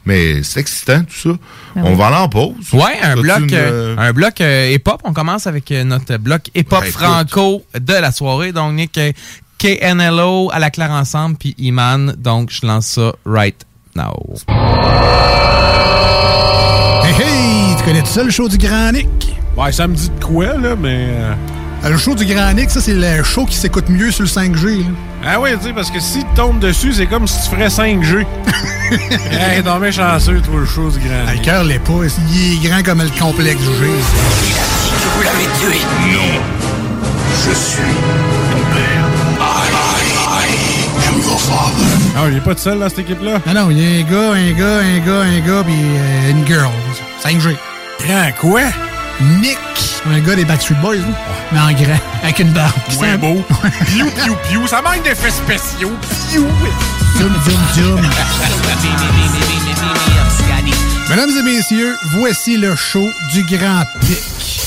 [0.06, 1.38] Mais c'est excitant, tout ça.
[1.76, 2.54] on va aller en pause.
[2.72, 5.02] Ouais, un bloc, une, euh, un bloc euh, hip-hop.
[5.04, 7.00] On commence avec euh, notre bloc hip-hop Ben, écoute.
[7.00, 8.52] franco de la soirée.
[8.52, 9.12] Donc, Nick, euh,
[9.60, 12.14] KNLO à la claire ensemble, puis Iman.
[12.16, 13.56] Donc, je lance ça right
[13.94, 14.14] now.
[17.04, 17.76] Hey, hey!
[17.76, 19.08] Tu connais tout ça, le show du Grand Nick?
[19.56, 21.08] Ouais, ça me dit de quoi, là, mais.
[21.10, 21.34] euh,
[21.90, 24.78] Le show du Grand Nick, ça, c'est le show qui s'écoute mieux sur le 5G.
[24.78, 24.84] là.
[25.26, 27.68] Ah oui, tu sais, parce que si tu tombes dessus, c'est comme si tu ferais
[27.68, 28.24] 5G.
[29.30, 31.24] hey, non, mais chanceux, toi, le chose grand.
[31.28, 31.92] Ah, Le cœur l'est pas.
[32.32, 33.86] Il est grand comme le complexe G.
[35.16, 35.78] Vous l'avez tué
[36.12, 36.40] Non.
[37.46, 39.06] Je suis ton père.
[39.62, 41.86] I, I, I am your father.
[42.16, 43.40] Ah, il est pas tout seul dans cette équipe-là?
[43.46, 46.30] Ah non, il y a un gars, un gars, un gars, un gars, puis euh,
[46.30, 46.70] une girl.
[47.24, 47.56] 5G.
[48.06, 48.62] Grand quoi?
[49.40, 49.58] Nick.
[50.10, 51.02] Un gars des Backstreet Boys, là.
[51.52, 52.72] mais en grand, avec une barbe.
[52.98, 53.44] Ouais, beau?
[53.86, 54.66] Piou, piou, piou.
[54.66, 55.92] Ça manque d'effets spéciaux.
[56.30, 56.46] Piou.
[57.18, 58.00] Zoom, zoom, zoom.
[61.10, 64.59] Mesdames et messieurs, voici le show du Grand Pic.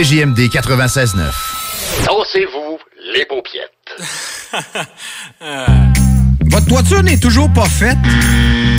[0.00, 1.30] CJMD 96.9.
[2.06, 2.78] Dansez-vous
[3.12, 3.70] les paupiettes.
[6.46, 7.98] Votre toiture n'est toujours pas faite?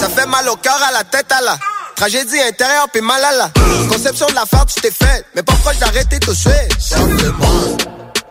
[0.00, 1.56] Ça fait mal au cœur, à la tête, à la
[1.94, 3.50] tragédie intérieure, puis mal à la
[3.88, 6.68] conception de la farce, tu t'es fait, mais pas proche d'arrêter tout de.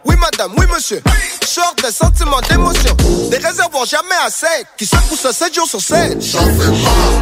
[0.05, 1.01] Oui, madame, oui, monsieur.
[1.47, 2.95] Short de sentiments, d'émotions.
[3.29, 6.21] Des réservoirs jamais assez, qui secouent ça 7 jours sur 7.
[6.21, 7.21] Ça fait mal.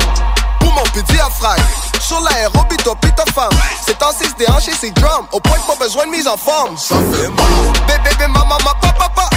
[0.60, 1.64] Pour mon petit diaphragme.
[2.02, 3.52] Sur l'aérobie, toi, pis ta femme.
[3.86, 5.26] C'est en 6 déhanché, c'est drum.
[5.32, 6.78] Au point pas besoin de mise en forme.
[6.78, 7.74] Ça fait mal.
[7.88, 9.30] Bébé, bébé, maman, papa, papa.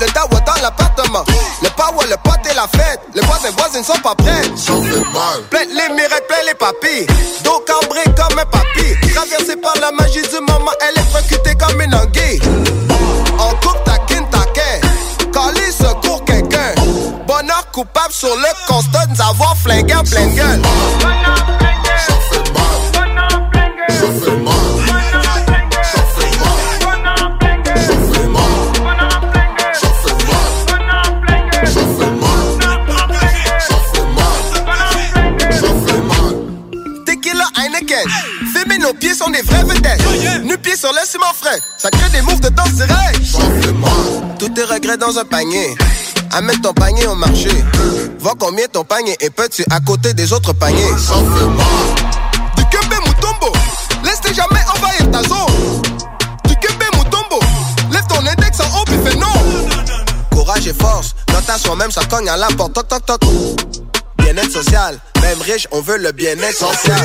[0.00, 1.24] Le dawa dans l'appartement.
[1.62, 3.00] Le power, le pote et la fête.
[3.14, 4.42] Les voisins, voisines sont pas prêts.
[4.56, 5.42] Ça fait mal.
[5.50, 7.06] Plein les miracles, plein les papilles.
[7.44, 9.12] Dos cambré comme un papy.
[9.14, 12.40] Traversé par la magie du moment, elle est recrutée comme une anguille.
[13.38, 14.44] On coupe ta kin, ta
[15.32, 16.74] Calé secours quelqu'un.
[17.26, 20.62] Bonheur coupable sur le constat nous avoir flingué en pleine gueule.
[22.06, 22.70] Ça fait mal.
[23.88, 24.45] Ça fait mal.
[38.96, 40.02] Pieds sont des vrais vedettes.
[40.44, 41.58] Nu pieds sur le ciment frais.
[41.78, 43.24] Ça crée des moves de danse direct.
[43.24, 44.36] Ça fait mal.
[44.38, 45.74] Tous tes regrets dans un panier.
[46.32, 47.50] Amène ton panier au marché.
[48.18, 50.92] Vois combien ton panier est petit à côté des autres paniers.
[52.56, 53.52] Du Kembe Mutombo.
[54.04, 55.82] Laisse-les jamais envahir ta zone.
[56.44, 57.40] Du Kembe Mutombo.
[57.90, 59.26] Lève ton index en haut puis fais non.
[60.32, 61.14] Courage et force.
[61.32, 62.72] Note à soi-même, ça cogne à la porte.
[62.74, 63.20] Toc toc toc.
[64.18, 64.98] Bien-être social.
[65.22, 67.00] Même riche, on veut le bien-être social.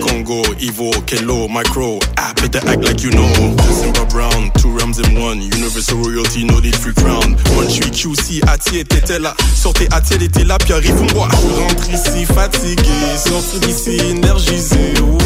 [0.00, 1.98] Congo, Evo, Kelo, Micro.
[2.16, 3.28] Ah, better act like you know.
[3.70, 5.42] Simba Brown, two rams in one.
[5.42, 7.36] Universal royalty, no need free crown.
[7.54, 9.34] One tree QC, Ati était là.
[9.54, 11.28] Sortez Ati, elle était là, puis arrive moi.
[11.32, 14.94] Je rentre ici fatigué, sorti d'ici énergisé.
[15.02, 15.16] Oh.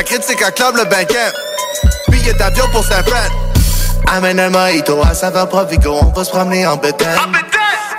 [0.00, 1.30] La critique acclame le banquet.
[2.08, 3.30] Billet d'avion pour sa friend.
[4.10, 7.18] Amène un mojito à saveur Provigo, on va se promener en bétail.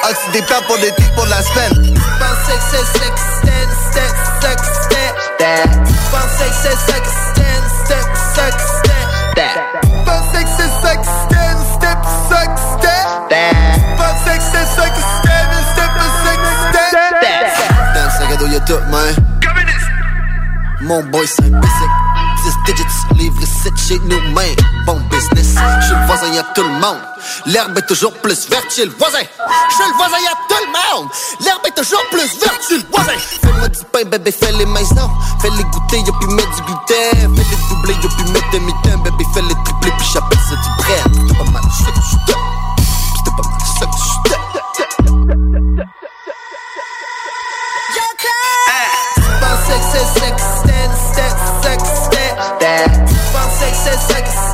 [0.01, 1.95] Ah, c'est des plans pour l'été, pour la semaine.
[2.17, 3.81] Pensais que c'est que que que.
[17.93, 19.30] Dans le sac à dos, y'a tout, man.
[20.91, 21.91] Mon boy, c'est basic.
[22.43, 22.83] 10 digits,
[23.15, 24.43] livre 7 chez nous, man.
[24.85, 25.55] Bon business.
[25.87, 26.99] Chez le voisin, y'a tout le monde.
[27.45, 29.21] L'herbe est toujours plus verte chez le voisin.
[29.21, 31.09] Chez le voisin, y'a tout le monde.
[31.45, 33.17] L'herbe est toujours plus verte chez le voisin.
[33.41, 35.09] Fais-moi du pain, bébé, fais-les maisons.
[35.41, 37.37] Fais-les goûter, y'a puis mettre du gluten.
[37.37, 38.97] Fais-les doubler, y'a puis mettre des mitains.
[38.97, 41.03] Bébé, fais-les tripler, puis j'appelle ça du bread.
[41.15, 41.63] C'était pas mal.
[41.71, 44.31] C'était pas mal, ça que j'étais.
[49.39, 50.70] Pensais que c'est ça que
[51.13, 51.29] c'était,
[51.61, 53.01] c'était ça que c'était.
[53.33, 54.50] Pensais que c'est ça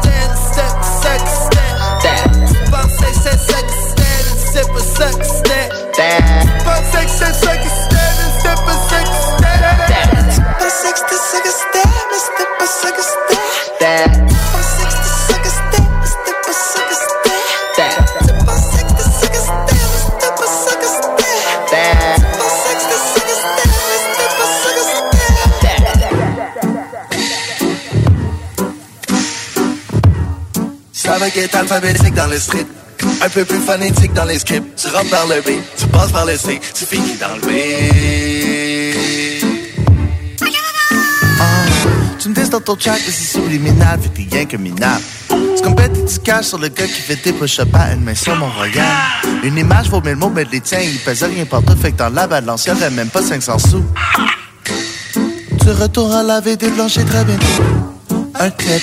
[31.58, 32.38] alphabétique dans le.
[33.22, 34.76] Un peu plus phonétique dans les scripts.
[34.76, 38.98] Tu rentres par le B, tu passes par le C, tu finis dans le B.
[41.40, 41.66] Ah,
[42.20, 45.02] tu me dis dans ton chat que c'est subliminal, fait t'es rien que minable.
[45.30, 48.16] Tu compètes et tu caches sur le gars qui fait tes push-ups à une main
[48.16, 49.22] sur mon regard.
[49.44, 52.10] Une image vaut mille mots, mais les tiens, ils pèsent rien partout, fait que dans
[52.10, 53.84] la balance, y'aurait même pas 500 sous.
[55.62, 57.64] Tu retournes à laver des planchers très bientôt.
[58.40, 58.82] Un clip,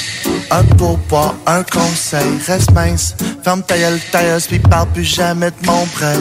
[0.54, 3.14] un pourboire, un conseil, reste mince.
[3.42, 6.16] Ferme ta gueule, tailleuse, puis parle plus jamais de mon prêt.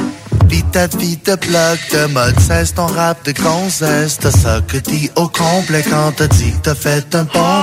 [0.50, 4.18] Lis ta vie de blog, de mode, cesse ton rap de gonzesse.
[4.20, 7.63] T'as ça que dis au complet quand t'as dit t'as fait un bon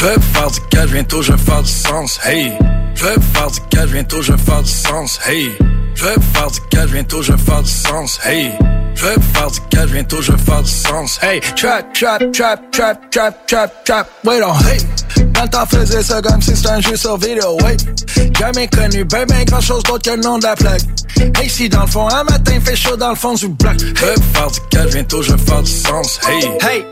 [0.00, 2.56] Je veux faire du cash, bientôt je veux faire du sens, hey.
[2.94, 5.52] Je veux faire du cash, bientôt je veux faire du sens, hey.
[5.94, 8.50] Je veux faire du cash, bientôt je veux faire du sens, hey.
[8.94, 11.40] Je veux faire du cash, bientôt je veux faire du sens, hey.
[11.54, 14.80] Trap, trap, trap, trap, trap, trap, trap, wait on, hey.
[15.34, 17.84] Dans le temps faisait ça comme si c'était un jeu sur vidéo, wait.
[18.38, 20.80] Jamais connu, ben ben grand chose d'autre que le nom de la plaque.
[21.38, 23.74] Hey, si dans le fond, un matin fait chaud dans le fond du bloc.
[23.78, 26.48] Je veux faire du cash, bientôt je veux faire du sens, hey.
[26.62, 26.86] Hey,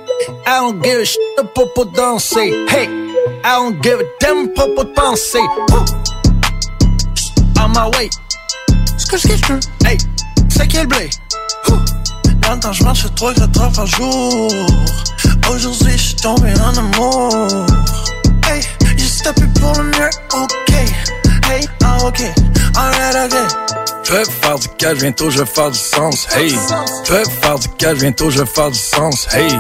[0.47, 2.89] I don't give a shit de popo danser, hey.
[3.45, 5.39] I don't give a damn propos de pensée.
[5.71, 5.85] Woo.
[7.61, 8.11] On my way.
[8.97, 9.61] Ce que je veux.
[9.85, 9.99] Hey,
[10.49, 11.09] c'est quel blé?
[12.61, 14.51] Temps, je marche 3 4 heures par jour.
[15.51, 17.67] Aujourd'hui, je suis tombé en amour.
[18.49, 18.63] Hey,
[18.97, 20.11] j'ai stoppé pour le mieux.
[20.35, 21.28] Ok.
[21.49, 22.21] Hey, ah, ok.
[22.77, 23.39] Alright, ok.
[24.05, 26.55] Je veux faire du cash, bientôt je veux faire du sens, hey.
[27.05, 29.51] Je veux faire du cash, bientôt je veux faire du sens, hey.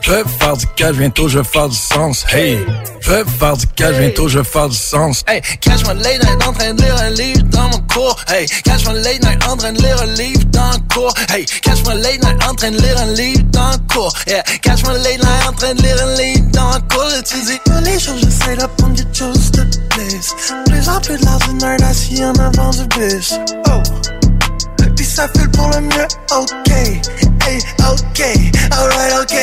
[0.00, 2.58] Je veux faire du cash, bientôt je veux faire du sens, hey.
[3.00, 5.40] Je veux faire du cash, bientôt je veux faire du sens, hey.
[5.60, 8.46] Cash moi late night en train de lire un livre dans mon cours, hey.
[8.62, 11.44] Cash moi late night en train de lire un livre dans le cours, hey.
[11.62, 14.42] Cash moi late night en train de lire un livre dans le cours, yeah.
[14.62, 17.40] Cash moi late night en train de lire un livre dans le cours, et tu
[17.44, 20.34] dis tous les jours j'essaie d'apprendre des choses de plus.
[20.66, 21.24] Plus en plus de
[21.84, 23.34] assis en avant du bus,
[23.68, 23.82] oh.
[25.16, 27.58] Ça file pour le mieux, ok, hey,
[27.88, 28.22] ok,
[28.70, 29.36] alright, ok.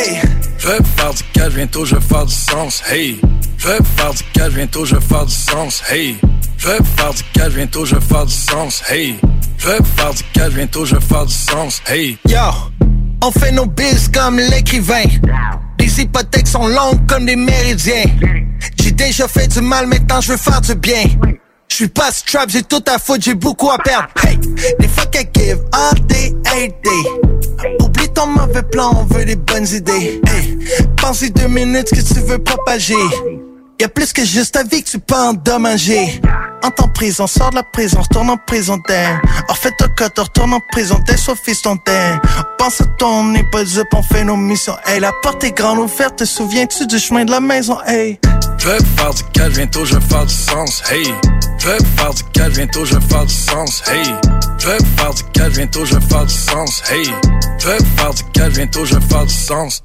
[0.60, 3.20] Je veux faire du cash, bientôt je veux faire du sens, hey.
[3.58, 6.16] Je veux faire du cash, bientôt je veux faire du sens, hey.
[6.58, 9.20] Je veux faire du cash, bientôt je veux faire du sens, hey.
[9.58, 12.20] Je veux faire du cash, bientôt je veux faire du sens, hey.
[12.28, 12.38] Yo,
[13.24, 15.06] on fait nos bills comme l'écrivain.
[15.80, 18.04] Les hypothèques sont longues comme des méridiens.
[18.80, 21.06] J'ai déjà fait du mal, maintenant je veux faire du bien.
[21.74, 24.08] Je suis pas strap, j'ai tout à foutre, j'ai beaucoup à perdre.
[24.24, 24.38] Hey,
[24.80, 27.76] les fuck I give all day, every day.
[27.80, 30.22] Oublie ton mauvais plan, on veut des bonnes idées.
[30.28, 30.60] Hey,
[31.02, 32.94] pense deux minutes que tu veux propager.
[33.82, 36.22] Y'a plus que juste ta vie que tu peux endommager.
[36.64, 39.20] Entre en prison, sors de la prison, retourne en prison d'air.
[39.50, 42.22] En fait, ton cote, retourne en prison, t'es soit fiston d'air.
[42.60, 44.76] Pense à ton épaule, up, on fait nos missions.
[44.86, 47.80] Hey, la porte est grande ouverte, te souviens-tu du chemin de la maison?
[47.88, 48.20] Hey.
[48.60, 51.12] Je veux faire du cash, bientôt je veux faire du sens, hey.
[51.64, 54.04] Je veux faire du cash, bientôt je veux faire du sens, hey.
[54.60, 57.06] Je veux faire du cash, bientôt je veux faire du sens, hey.
[57.58, 59.82] Je veux faire du cash, bientôt je veux faire du sens.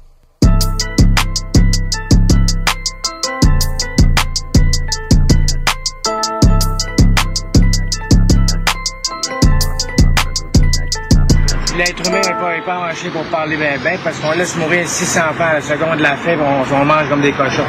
[11.79, 14.85] L'être humain n'est pas, est pas marché pour parler bien ben, parce qu'on laisse mourir
[14.85, 16.41] 600 enfants à la seconde de la faim, puis
[16.73, 17.63] on, on mange comme des cochons.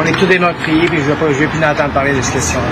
[0.00, 2.14] On est tous des meurtriers, puis je ne veux, pas- je veux plus entendre parler
[2.14, 2.68] de cette question-là.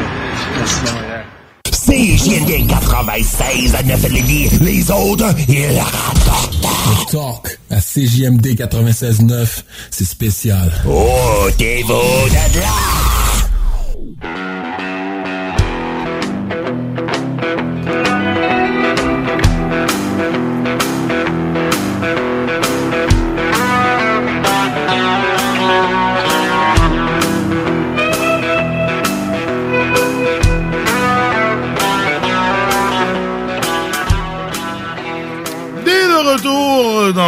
[0.57, 1.25] Merci, mon gars.
[1.73, 4.49] CJMD 96 à 9 Lévis.
[4.61, 6.55] Les autres, ils rapportent.
[6.55, 10.71] Le talk à CJMD 96.9, c'est spécial.
[10.89, 11.95] Oh, t'es beau
[12.29, 13.16] de là.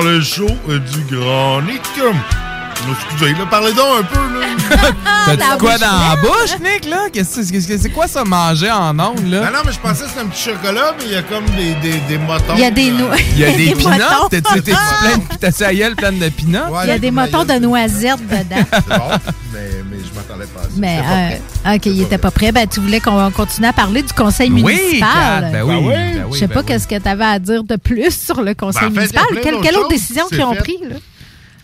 [0.09, 1.83] Le show euh, du Grand Nick.
[2.91, 4.47] Excusez, là, parlez donc un peu, là.
[5.27, 7.09] T'as-tu quoi dans la bouche, Nick, là?
[7.13, 9.41] Qu'est-ce que- qu'est-ce que- C'est quoi ça, manger en ondes, là?
[9.41, 11.45] Ben non, mais je pensais que c'était un petit chocolat, mais il y a comme
[11.51, 12.55] des, des, des motons.
[12.55, 13.17] Il y a des noix.
[13.35, 13.99] Il y a des pinottes?
[14.31, 16.73] T'as-tu plein de- pleine de pinottes?
[16.85, 18.65] Il y a des motons de noisettes dedans.
[18.73, 19.11] C'est bon,
[19.53, 19.78] mais,
[20.19, 20.69] m'attendais pas à ça.
[20.77, 21.01] Mais,
[21.69, 22.53] euh, OK, il était pas prêt.
[22.53, 25.43] Ben, tu voulais qu'on continue à parler du conseil Oui, municipal.
[25.43, 26.67] Kat, ben oui, ben oui, Je sais ben pas oui.
[26.67, 29.25] qu'est-ce que tu avais à dire de plus sur le conseil Ben, en fait, municipal.
[29.43, 30.61] Quelle, quelle autre décision qui qu'ils ont fait.
[30.61, 30.79] pris?
[30.89, 30.97] Là?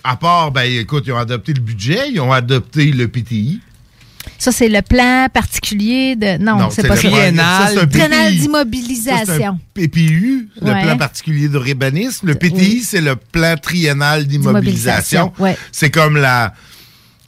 [0.04, 3.60] À part, ben écoute, ils ont adopté le budget, ils ont adopté le PTI.
[4.38, 6.38] Ça, c'est le plan particulier de.
[6.42, 7.08] Non, Non, c'est pas le ça.
[7.08, 7.62] triennal.
[7.68, 9.58] Ça, c'est un Triennal d'immobilisation.
[9.74, 10.82] PPU, le Ouais.
[10.82, 12.26] plan particulier de urbanisme.
[12.26, 15.32] Le PTI, c'est le plan triennal D'immobilisation, d'immobilisation.
[15.38, 15.56] ouais.
[15.72, 16.54] C'est comme la.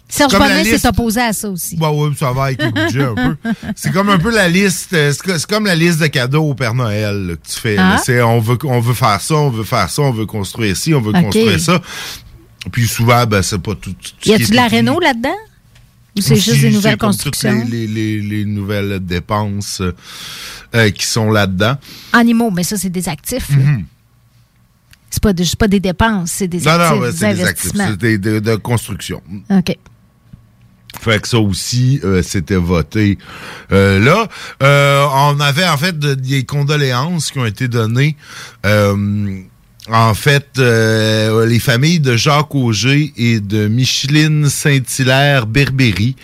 [0.08, 1.76] Serge Bonnet liste- s'est opposé à ça aussi.
[1.76, 3.36] Bah oui, ça va avec le budget un peu.
[3.74, 6.44] C'est comme un peu la liste, euh, c'est co- c'est comme la liste de cadeaux
[6.44, 7.76] au Père Noël là, que tu fais.
[7.76, 7.98] Ah.
[8.02, 10.94] C'est on veut, on veut faire ça, on veut faire ça, on veut construire ci,
[10.94, 11.82] on veut construire ça.
[12.70, 13.92] Puis souvent, ben c'est pas tout.
[13.92, 15.34] tout Y a-tu de la réno là-dedans?
[16.16, 17.64] Ou c'est juste des nouvelles toutes constructions?
[17.68, 19.92] Les, les, les, les nouvelles dépenses euh,
[20.74, 21.76] euh, qui sont là-dedans.
[22.12, 23.50] Animaux, mais ça, c'est des actifs.
[23.50, 23.84] Mhm.
[25.10, 27.42] C'est pas, de- pas des dépenses, c'est des Non, actifs, non, des c'est des actifs,
[27.44, 27.86] investissements.
[27.90, 29.22] c'est des- de, de construction.
[29.50, 29.76] OK.
[31.00, 33.18] Fait que ça aussi, euh, c'était voté
[33.72, 34.26] euh, là.
[34.62, 38.16] Euh, on avait en fait de- des condoléances qui ont été données.
[38.64, 39.38] Euh,
[39.88, 46.16] en fait, les familles de Jacques Auger et de Micheline Saint-Hilaire Berbéry.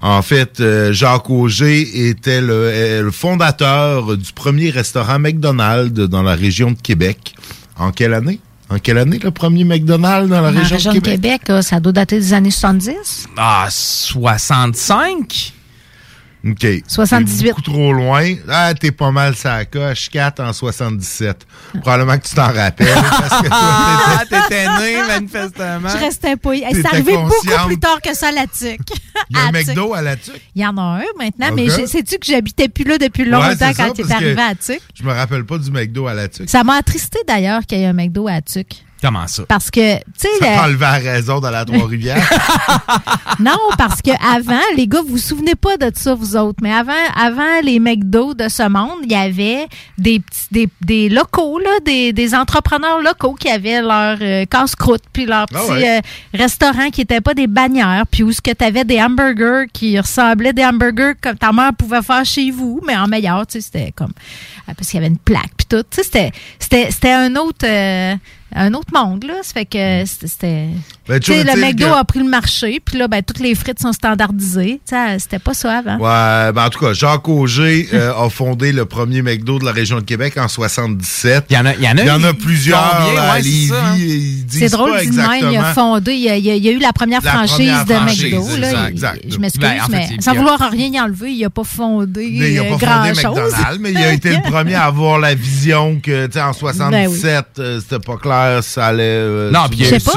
[0.00, 0.62] En fait,
[0.92, 7.34] Jacques Auger était le fondateur du premier restaurant McDonald's dans la région de Québec.
[7.76, 8.38] En quelle année?
[8.70, 11.42] En quelle année le premier McDonald's dans la Dans région, région de Québec?
[11.62, 13.26] ça doit dater des années 70.
[13.36, 15.54] Ah, 65?
[16.52, 16.82] OK.
[16.86, 17.38] 78.
[17.42, 18.34] T'es beaucoup trop loin.
[18.48, 20.08] Ah, t'es pas mal ça coche.
[20.10, 21.46] 4 en 77.
[21.80, 22.86] Probablement que tu t'en rappelles.
[22.94, 25.88] parce que toi, t'étais- né, manifestement.
[25.88, 26.50] Je restais pas.
[26.72, 28.80] C'est arrivé beaucoup plus tard que ça à la TUC.
[29.30, 29.52] Il y a un.
[29.58, 30.40] McDo à la tuque?
[30.54, 31.54] Il y en a un maintenant, Ok.
[31.56, 34.40] mais sais-tu que j'habitais plus là depuis longtemps Ouais, c'est ça, quand il est arrivé
[34.40, 34.80] à la TUC?
[34.94, 36.48] Je me rappelle pas du McDo à la tuque.
[36.48, 38.84] Ça m'a attristé d'ailleurs qu'il y ait un McDo à la TUC.
[39.00, 39.44] Comment ça?
[39.46, 42.16] Parce que, tu sais, Ça le- la raison dans la Trois-Rivières.
[43.38, 46.72] non, parce que avant, les gars, vous vous souvenez pas de ça, vous autres, mais
[46.72, 51.58] avant, avant les McDo de ce monde, il y avait des petits, des, des locaux,
[51.58, 55.98] là, des, des entrepreneurs locaux qui avaient leur euh, casse-croûte, puis leur Ah petit ouais.
[55.98, 56.00] euh,
[56.38, 59.98] restaurant qui n'étaient pas des bannières, puis où ce que tu avais des hamburgers qui
[59.98, 63.60] ressemblaient des hamburgers comme ta mère pouvait faire chez vous, mais en meilleur, tu sais,
[63.60, 64.12] c'était comme
[64.66, 67.34] ah, parce qu'il y avait une plaque puis tout, tu sais, c'était c'était c'était un
[67.36, 68.14] autre euh,
[68.54, 70.70] un autre monde là, ça fait que c'était-
[71.08, 73.54] Ben, Tu sais, le McDo que- a pris le marché, puis là, ben, toutes les
[73.54, 74.80] frites sont standardisées.
[74.86, 75.96] Tu sais, C'était pas ça avant.
[75.96, 79.72] Ouais, ben en tout cas, Jacques Auger euh, a fondé le premier McDo de la
[79.72, 81.46] région de Québec en 77.
[81.50, 83.14] Il y en a, il y en a, Il y en a plusieurs combien?
[83.14, 83.72] là, à Ouais, c'est Lévis.
[83.72, 83.96] hein.
[84.50, 86.92] C'est drôle pas du même, il a fondé, il y a, il y eu la
[86.92, 88.56] première La franchise première de franchise, McDo.
[88.58, 88.68] là.
[88.86, 89.24] Il- exact.
[89.28, 92.28] Je m'excuse, Ben, en fait, mais sans vouloir rien y enlever, il n'a pas fondé
[92.38, 93.52] Mais il a euh, pas fondé grand-chose.
[93.52, 96.52] McDonald's, mais il a été le premier à avoir la vision que, tu sais, en
[96.52, 99.50] 77, euh, c'était pas clair, ça allait...
[99.50, 100.12] Non, puis il y a ça-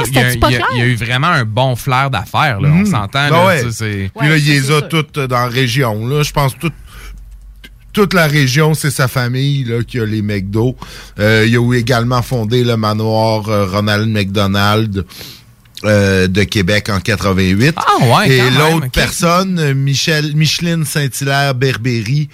[0.75, 2.69] il y a- eu vraiment un bon flair d'affaires, là.
[2.69, 2.85] On Mhm.
[2.85, 3.45] s'entend, Ben là.
[3.47, 3.63] ouais.
[3.63, 6.07] tu sais, c'est- Puis là, il les a toutes euh, dans la région.
[6.07, 6.23] Là.
[6.23, 6.73] Je pense toute
[7.93, 10.77] toute la région, c'est sa famille là, qui a les McDo.
[11.19, 15.05] Euh, il a également fondé le manoir euh, Ronald McDonald.
[15.83, 17.75] Euh, de Québec en 88.
[17.77, 22.29] Ah ouais, Et l'autre personne, Michel, Micheline Saint-Hilaire Berbéry,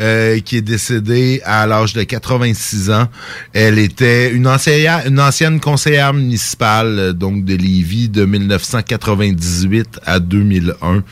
[0.00, 3.08] euh, qui est décédée à l'âge de 86 ans.
[3.52, 10.18] Elle était une ancienne, une ancienne conseillère municipale, euh, donc de Lévis, de 1998 à
[10.18, 11.02] 2001.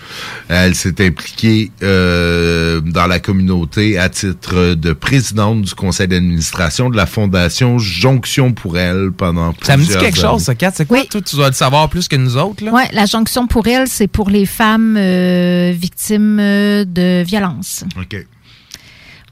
[0.48, 6.96] Elle s'est impliquée euh, dans la communauté à titre de présidente du conseil d'administration de
[6.96, 10.72] la fondation Jonction pour elle pendant Ça me dit plusieurs quelque chose, ça, Kat.
[10.74, 11.04] C'est quoi?
[11.04, 12.62] Toi, tu dois le savoir plus que nous autres.
[12.70, 17.84] Oui, la jonction pour elle, c'est pour les femmes euh, victimes euh, de violence.
[17.98, 18.16] OK.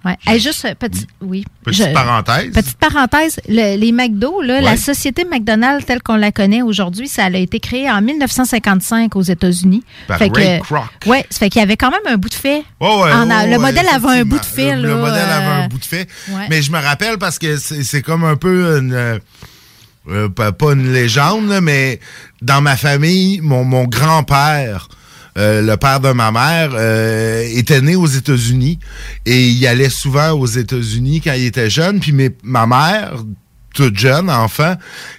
[0.05, 0.17] Ouais.
[0.29, 1.45] Hey, juste, euh, petit, oui.
[1.65, 2.53] Petite parenthèse.
[2.53, 4.61] Petite parenthèse, le- les McDo, là, Ouais.
[4.63, 9.23] la société McDonald's telle qu'on la connaît aujourd'hui, ça a été créé en 1955 aux
[9.23, 9.83] États-Unis.
[10.07, 10.85] Par Fait Ray que- Kroc.
[11.07, 12.63] Ouais, ça fait qu'il y avait quand même un bout de fait.
[12.81, 14.77] Ouais, ouais, En a- ouais, le modèle avait un bout de fait.
[14.77, 16.09] Le, là, le modèle avait un bout de fait.
[16.31, 16.47] ouais.
[16.49, 19.19] Mais je me rappelle parce que c'est c'est comme un peu une.
[20.09, 22.01] Euh, pas, pas une légende, là, mais
[22.43, 24.89] dans ma famille, mon, mon grand-père,
[25.37, 28.79] euh, le père de ma mère, euh, était né aux États-Unis
[29.27, 32.01] et il allait souvent aux États-Unis quand il était jeune.
[32.01, 33.23] Puis mes- ma mère,
[33.75, 34.75] toute jeune, enfant,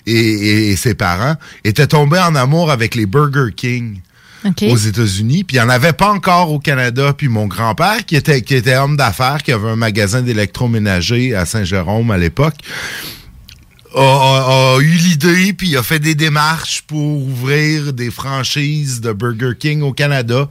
[0.06, 4.02] et, et- et ses parents, étaient tombés en amour avec les Burger King
[4.72, 7.14] aux États-Unis, puis il n'y en avait pas encore au Canada.
[7.16, 11.46] Puis mon grand-père, qui était, qui était homme d'affaires, qui avait un magasin d'électroménager à
[11.46, 12.56] Saint-Jérôme à l'époque,
[13.96, 19.12] a, a- a eu l'idée, puis a fait des démarches pour ouvrir des franchises de
[19.14, 20.48] Burger King au Canada.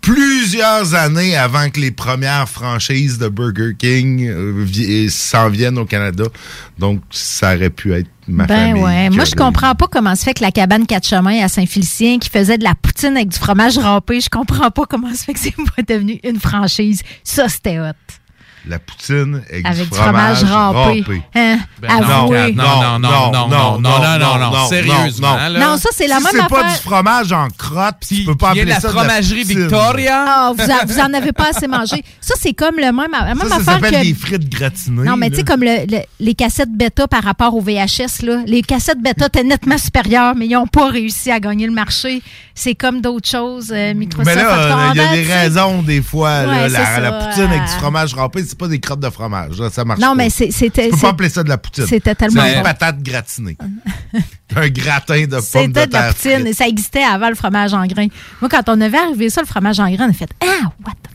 [0.00, 5.84] Plusieurs années avant que les premières franchises de Burger King euh, vi- s'en viennent au
[5.84, 6.24] Canada.
[6.78, 8.82] Donc, ça aurait pu être ma ben famille.
[8.84, 9.10] ouais.
[9.10, 12.30] Moi, je comprends pas comment se fait que la cabane quatre chemins à Saint-Félicien qui
[12.30, 15.40] faisait de la poutine avec du fromage râpé, je comprends pas comment se fait que
[15.40, 17.02] c'est pas devenu une franchise.
[17.24, 17.92] Ça, c'était hot.
[18.68, 21.04] La poutine avec, Avec du fromage, râpé.
[21.34, 21.58] Hein?
[21.80, 22.52] Ben non, Avouez.
[22.52, 25.48] non, non, non, non, non, non, non, non, non, sérieusement, là.
[25.58, 26.72] Non, ça, c'est la Si même c'est pas affaire.
[26.74, 29.42] du fromage en crotte, tu peux pas il y a appeler de la ça fromagerie
[29.44, 29.60] poutine.
[29.62, 30.24] Victoria.
[30.28, 32.04] Ah, vous, a- vous en avez pas assez mangé.
[32.20, 34.02] Ça, c'est comme le même, la même Ça, ça affaire s'appelle que.
[34.06, 35.04] des frites gratinées.
[35.04, 38.42] Non, mais tu sais, comme le- le- les cassettes bêta par rapport au VHS, là.
[38.46, 42.22] Les cassettes bêta étaient nettement supérieures, mais ils n'ont pas réussi à gagner le marché.
[42.54, 44.26] C'est comme d'autres choses, euh, Microsoft.
[44.36, 46.44] Mais là, euh, il y a des raisons des fois.
[46.44, 49.58] la, la poutine avec euh, du fromage râpé, c'est pas des crottes de fromage.
[49.58, 50.14] Là, ça marche Non, pas.
[50.16, 51.86] mais c'est- c'était- Tu peux c'est- pas appeler ça de la poutine.
[51.86, 52.62] c'était tellement C'est une bon.
[52.64, 53.56] patate gratinée.
[54.56, 56.14] un gratin de pommes de C'était de la terre.
[56.14, 58.08] poutine et ça existait avant le fromage en grain.
[58.40, 60.92] Moi, quand on avait arrivé ça, le fromage en grain, on a fait Ah, what
[61.02, 61.08] the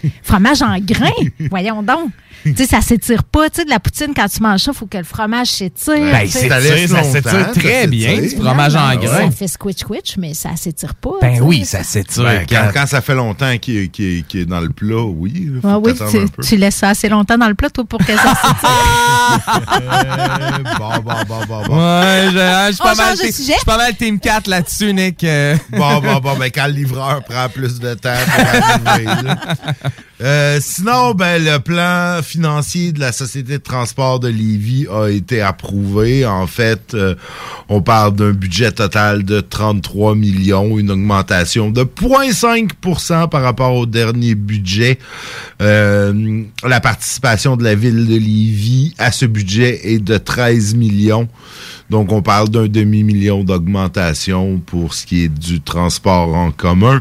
[0.00, 0.12] fuck?
[0.22, 1.12] Fromage en grain?
[1.50, 2.10] Voyons donc.
[2.44, 3.48] Tu sais, ça s'étire pas.
[3.50, 5.94] Tu sais, de la poutine, quand tu manges ça, il faut que le fromage s'étire.
[5.94, 8.30] Ben, laisse ça s'étire très ça bien, s'étire.
[8.38, 9.24] du fromage Non, en grain.
[9.26, 11.10] Ça fait squitch, mais ça s'étire pas.
[11.20, 12.22] Ben oui, ça s'étire.
[12.24, 15.50] Ben, quand, ça fait longtemps qu'il est, dans le plat, oui.
[15.60, 16.42] faut Ah oui, tu, un peu.
[16.42, 18.68] tu laisses ça assez longtemps dans le plat, toi, pour que ça s'étire.
[19.28, 21.76] Euh, bon, bon, bon, bon, bon.
[22.00, 23.52] Ouais, je suis On pas mal change de team- sujet?
[23.52, 25.22] je suis pas mal Team 4 là-dessus, Nick.
[25.24, 25.54] euh.
[25.70, 29.06] Bon, bon, bon, ben quand le livreur prend plus de temps pour arriver.
[30.20, 35.40] Euh, sinon, ben, le plan financier de la Société de transport de Lévis a été
[35.40, 36.26] approuvé.
[36.26, 37.14] En fait, euh,
[37.68, 43.86] on parle d'un budget total de 33 millions, une augmentation de 0,5% par rapport au
[43.86, 44.98] dernier budget.
[45.62, 51.28] Euh, la participation de la ville de Lévis à ce budget est de 13 millions.
[51.90, 57.00] Donc, on parle d'un demi-million d'augmentation pour ce qui est du transport en commun.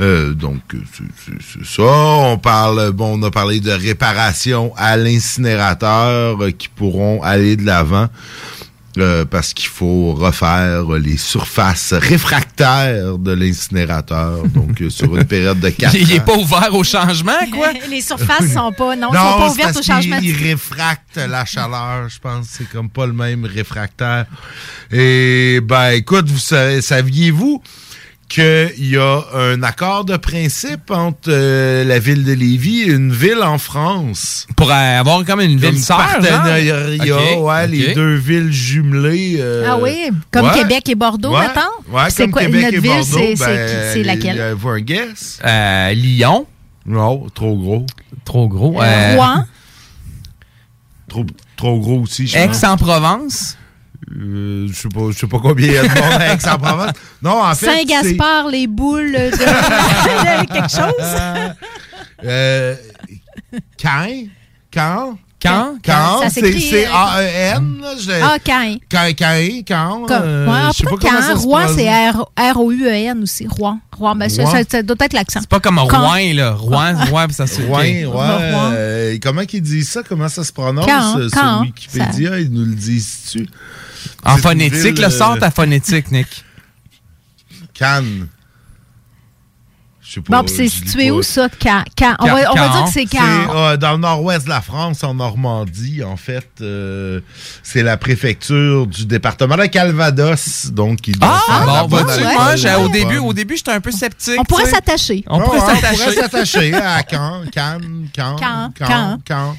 [0.00, 1.82] Euh, donc, c'est- c'est c'est ça.
[1.82, 7.64] On parle, bon, on a parlé de réparation à l'incinérateur euh, qui pourront aller de
[7.64, 8.08] l'avant.
[8.98, 15.60] Euh, parce qu'il faut refaire les surfaces réfractaires de l'incinérateur, donc euh, sur une période
[15.60, 16.24] de 4 Il, il est ans.
[16.24, 17.68] pas ouvert au changement, quoi?
[17.88, 20.18] Les surfaces sont pas, non, sont pas ouvertes au parce changement.
[20.18, 22.46] qu'il- de- Il réfracte la chaleur, je pense.
[22.50, 24.26] C'est comme pas le même réfractaire.
[24.90, 27.62] Et ben, écoute, vous savez- saviez-vous
[28.30, 33.12] qu'il y a un accord de principe entre euh, la ville de Lévis et une
[33.12, 34.46] ville en France.
[34.56, 37.20] Pour avoir comme une ville sœur, partenariat, genre?
[37.38, 37.70] Ok, ouais, ok.
[37.70, 39.36] les deux villes jumelées.
[39.40, 40.54] euh, Ah oui, comme ouais.
[40.54, 41.92] Québec et Bordeaux, Ouais, mettons?
[41.92, 44.40] Ouais, C'est comme quoi, Québec notre et ville, Bordeaux, c'est- ben, laquelle?
[44.40, 45.40] euh, vous un guess?
[45.44, 46.46] Euh, Lyon.
[46.86, 47.86] Non, trop gros.
[48.24, 48.80] Trop gros.
[48.80, 49.44] Euh, Euh, Rouen?
[51.08, 51.26] Trop,
[51.56, 52.62] trop gros aussi, je pense.
[52.62, 53.56] Aix-en-Provence.
[54.12, 56.92] Euh, je sais pas, je sais pas combien il y a de monde à Aix-en-Provence.
[57.22, 57.66] Non, en fait.
[57.66, 61.54] c'est- Saint-Gaspard, les boules de, de quelque chose?
[62.24, 62.74] Euh?
[63.82, 64.26] Caen?
[64.70, 65.16] Caen?
[65.82, 66.20] Caen?
[66.22, 67.78] Ça C'est euh, A-E-N?
[67.80, 68.76] là, je- Ah, Caen.
[70.06, 71.76] Comme- euh, ouais, je sais pas comment Rouen, prononce.
[71.76, 73.46] c'est R- R-O-U-E-N aussi.
[73.48, 73.78] Rouen.
[73.96, 74.52] Rouen, ben, ça, Rouen?
[74.52, 75.40] ça- ça doit être l'accent.
[75.40, 75.78] C'est pas comme.
[75.78, 76.52] Rouen, là.
[76.52, 78.10] Rouen, Rouen, puis ça se Rouen.
[78.12, 78.70] Rouen.
[78.74, 80.02] euh, comment qu'ils disent ça?
[80.06, 80.84] Comment ça se prononce
[81.30, 82.38] sur Wikipédia?
[82.38, 83.48] Ils nous le disent-tu?
[84.24, 86.44] En phonétique, ville, le euh, sort ta phonétique, Nick.
[87.74, 88.28] Cannes.
[90.02, 90.38] Je sais pas.
[90.38, 91.48] Bon, puis c'est situé où, ça?
[91.62, 91.84] Caen.
[91.96, 92.16] Caen.
[92.18, 93.54] On, va, on va dire que c'est Caen.
[93.54, 96.48] euh, dans le nord-ouest de la France, en Normandie, en fait.
[96.60, 97.20] euh,
[97.62, 102.04] c'est la préfecture du département de Calvados, donc faire la bon,
[102.62, 104.34] la au début, au début, j'étais un peu sceptique.
[104.40, 105.22] On pourrait s'attacher.
[105.28, 106.20] On pourrait Ouais, on pourrait s'attacher.
[106.20, 109.18] s'attacher à Caen, Cannes, Caen, Caen, Caen, Caen.
[109.28, 109.56] Caen.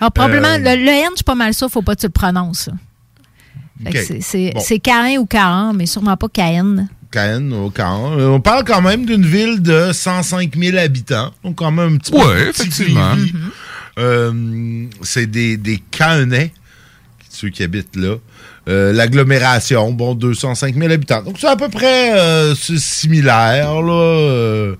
[0.00, 2.06] Ah, probablement, Euh, le, le N, je suis pas mal sûr, faut pas que tu
[2.06, 2.70] le prononces.
[4.20, 4.60] C'est- Bon.
[4.84, 6.86] Caen ou Caen, mais sûrement pas Caen.
[7.12, 8.18] Caen, au Caen.
[8.18, 11.96] Euh, On parle quand même d'une ville de 105 000 habitants, donc quand même un
[11.98, 13.14] petit peu Ouais, plus petit que effectivement.
[13.14, 13.32] Lévis.
[13.98, 16.52] Euh, c'est des, des Caenais,
[17.28, 18.16] ceux qui habitent là.
[18.68, 21.22] Euh, L'agglomération, bon, 205 000 habitants.
[21.22, 24.74] Donc c'est à peu près euh, similaire, là.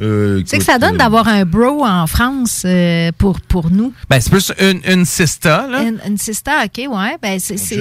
[0.00, 3.70] Euh, euh, C'est que ça donne euh, d'avoir un bro en France euh, pour, pour
[3.70, 3.92] nous.
[4.08, 5.82] Ben, c'est plus une, une sista, là.
[5.82, 7.16] Une, une sister, OK, ouais.
[7.22, 7.76] Ben, c'est c'est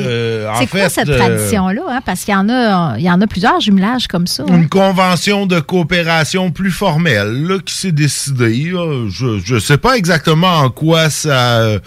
[0.68, 1.82] quoi fait, cette euh, tradition-là?
[1.90, 2.00] hein?
[2.06, 4.44] Parce qu'il y, en a- il y en a plusieurs jumelages comme ça.
[4.44, 4.56] hein.
[4.56, 8.72] Une convention de coopération plus formelle là, qui s'est décidée.
[9.10, 11.78] Je ne sais pas exactement en quoi ça.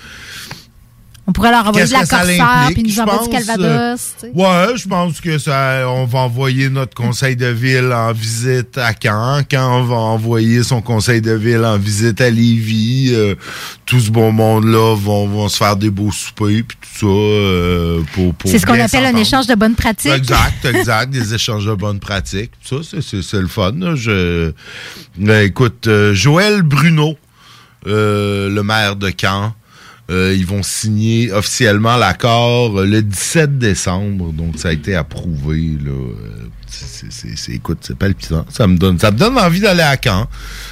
[1.26, 4.00] On pourrait leur envoyer de la l'implique, puis nous envoyer du Calvados.
[4.18, 4.30] sais.
[4.34, 5.84] Ouais, je pense que ça.
[5.88, 9.40] On va envoyer notre conseil de ville en visite à Caen.
[9.50, 13.12] Caen va envoyer son conseil de ville en visite à Lévis.
[13.14, 13.34] Euh,
[13.86, 17.06] tout ce bon monde-là vont, vont se faire des beaux soupers puis tout ça.
[17.06, 20.12] euh, pour, pour C'est ce qu'on appelle un échange de bonnes pratiques.
[20.12, 21.10] Exact, exact.
[21.10, 22.52] des échanges de bonnes pratiques.
[22.62, 23.72] Ça, c'est- le fun.
[23.78, 23.94] là.
[23.94, 24.52] Je,
[25.26, 27.16] Euh, écoute, euh, Joël Bruno,
[27.86, 29.54] euh, le maire de Caen,
[30.10, 34.32] euh, ils vont signer officiellement l'accord euh, le 17 décembre.
[34.32, 35.78] Donc, ça a été approuvé.
[35.82, 35.90] Là.
[35.92, 36.48] Euh,
[37.48, 38.44] écoute, c'est palpitant.
[38.50, 40.28] Ça me donne, ça me donne envie d'aller à Caen.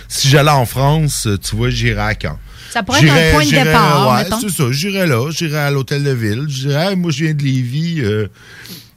[0.09, 2.39] Si j'allais en France, tu vois, j'irais à Caen.
[2.71, 4.65] Ça pourrait être un point de départ, ouais, c'est ça.
[4.71, 5.31] J'irais là.
[5.31, 6.47] J'irais à l'hôtel de ville.
[6.49, 8.01] Je dirais, Hey, moi, je viens de Lévis.
[8.01, 8.29] euh,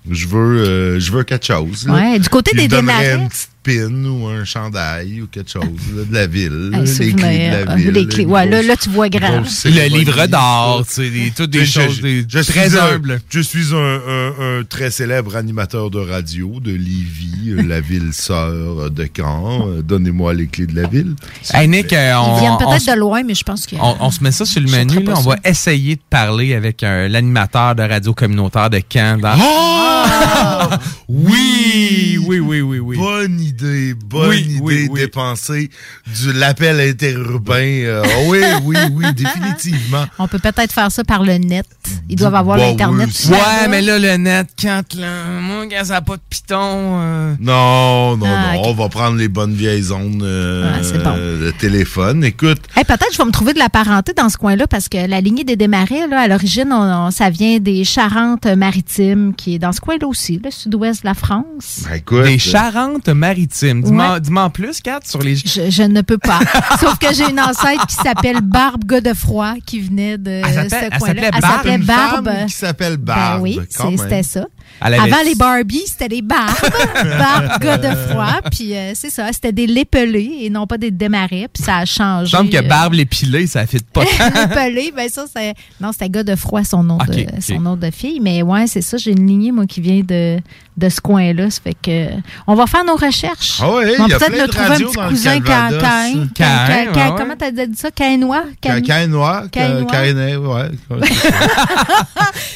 [0.09, 1.85] je veux, euh, je veux quelque chose.
[1.89, 3.13] Ouais, du côté Puis des démarrés.
[3.13, 5.63] une petite pin ou un chandail ou quelque chose
[5.95, 6.69] là, de la ville.
[6.73, 7.91] Un les clés de la euh, ville.
[7.91, 8.25] les clés.
[8.25, 9.41] Ouais, là, grosse- là, tu vois grand.
[9.65, 11.01] Le livre d'or, ça.
[11.01, 13.21] tu sais, des- toutes des Je- choses je- des- je très suis un- humbles.
[13.29, 18.09] Je suis un, un- un très célèbre animateur de radio de Lévis, euh, la ville
[18.13, 19.67] sœur de Caen.
[19.67, 21.15] Euh, Donnez-moi les clés de la ville.
[21.53, 21.95] Hey, Nick, on,
[22.35, 23.75] Ils viennent on peut-être se- de loin, mais je pense que.
[23.81, 25.03] on- on se met ça sur le menu.
[25.03, 25.13] Là.
[25.17, 29.17] On va essayer de parler avec l'animateur de radio communautaire de Caen.
[29.17, 30.69] dans- Ah!
[31.07, 32.97] Oui, oui, oui, oui, oui.
[32.97, 35.69] Bonne idée, bonne Oui, idée oui, oui.
[36.07, 37.53] du l'appel interurbain.
[37.83, 40.05] Euh, oui, oui, oui, définitivement.
[40.19, 41.65] On peut peut-être faire ça par le net.
[42.09, 43.09] Ils doivent avoir Bah l'Internet.
[43.29, 43.67] Ouais, là.
[43.69, 46.55] mais là, le net, quand, là, moi, quand ça n'a pas de piton.
[47.01, 48.61] euh, Non, non, Ah, non.
[48.65, 51.45] On va prendre les bonnes vieilles ondes euh, bon.
[51.45, 52.23] de téléphone.
[52.23, 54.97] Écoute, Hey, peut-être je vais me trouver de la parenté dans ce coin-là parce que
[55.07, 59.59] la lignée des démarrais, là, à l'origine, on- on- ça vient des Charentes-Maritimes, qui est
[59.59, 61.81] dans ce coin-là aussi, le sud-ouest de la France.
[61.87, 62.23] ben, écoute.
[62.23, 63.44] des Charentes-Maritimes.
[63.81, 64.39] Dis-moi Ouais.
[64.39, 65.35] en plus, Kat, sur les.
[65.35, 66.39] Je, je ne peux pas.
[66.79, 70.97] Sauf que j'ai une ancêtre qui s'appelle Barbe Godefroy qui venait de Elle ce elle
[70.97, 70.99] coin-là.
[70.99, 71.53] s'appelait Elle Barbe?
[71.55, 72.25] s'appelait une Barbe.
[72.29, 73.41] femme qui s'appelle Ben Barbe.
[73.41, 73.97] oui, c'est- même.
[73.97, 74.45] c'était ça.
[74.81, 76.53] Avant les Barbies, c'était les Barbes.
[77.17, 78.41] Barbe Godefroy.
[78.51, 81.47] Puis euh, c'est ça, c'était des lépelés et non pas des démarrais.
[81.51, 82.31] Puis ça a Il me changé.
[82.37, 84.03] semble que euh, Barbe l'épilée, ça fit pas.
[84.03, 85.53] L'épelé, ben ça, c'est.
[85.79, 88.19] Non, c'était Godefroy, son nom, de, son nom de fille.
[88.21, 88.97] Mais ouais, c'est ça.
[88.97, 90.37] J'ai une lignée, moi, qui vient de,
[90.77, 91.49] de ce coin-là.
[91.49, 92.07] Ça fait que.
[92.47, 93.59] On va faire nos recherches.
[93.61, 95.39] Ah ouais, On il va peut-être le trouver un petit cousin.
[95.41, 96.91] Cain.
[96.93, 97.15] Cain.
[97.17, 97.91] Comment t'as dit ça?
[97.91, 98.43] Cainois?
[98.63, 99.91] Ca- Caïnois, ca- Caïnois?
[99.91, 100.69] Caïnais, ouais.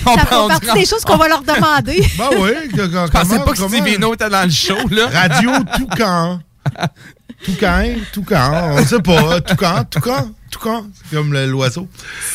[0.05, 1.98] On fait partie des choses qu'on va leur demander.
[2.17, 2.51] Ben oui.
[2.75, 5.07] que- Je pensais comment- pas que comment- Steve Vino était dans le show, là.
[5.13, 6.39] Radio Toucan.
[7.45, 9.39] Toucan, Toucan, on sait pas.
[9.41, 11.87] Toucan, Toucan, Toucan, c'est comme l'oiseau.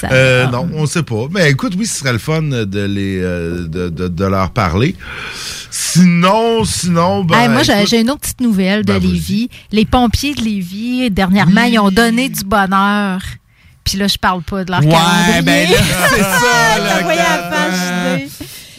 [0.04, 1.26] Euh, non, on sait pas.
[1.30, 4.96] Mais écoute, oui, ce serait le fun de, les, euh, de, de- de leur parler.
[5.70, 7.38] Sinon, sinon, ben.
[7.38, 9.02] Hey, moi, j'ai écoute, j'ai une autre petite nouvelle de Ben.
[9.02, 9.50] Lévis.
[9.72, 13.20] Les pompiers de Lévis, dernièrement, ils ont donné du bonheur.
[13.84, 15.42] Puis là, je parle pas de leur Ouais, calendrier.
[15.42, 15.76] ben là,
[16.08, 18.18] c'est ça, là,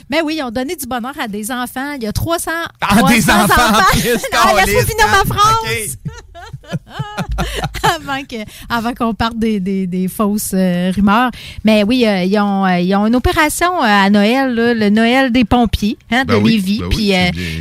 [0.10, 1.93] Mais oui, ils ont donné du bonheur à des enfants.
[1.93, 2.51] Il y a 300,
[2.82, 4.12] Ah, des 300 enfants en plus, non,
[4.56, 5.24] laisse-moi câlisse, finir ma hein?
[5.28, 5.97] phrase.
[8.70, 11.32] avant qu'on parte des, des- des fausses euh, rumeurs.
[11.64, 15.32] Mais oui, euh, ils, ont, euh, ils ont une opération à Noël, là, le Noël
[15.32, 16.80] des pompiers hein, de Ben Lévis.
[16.80, 16.96] ben oui,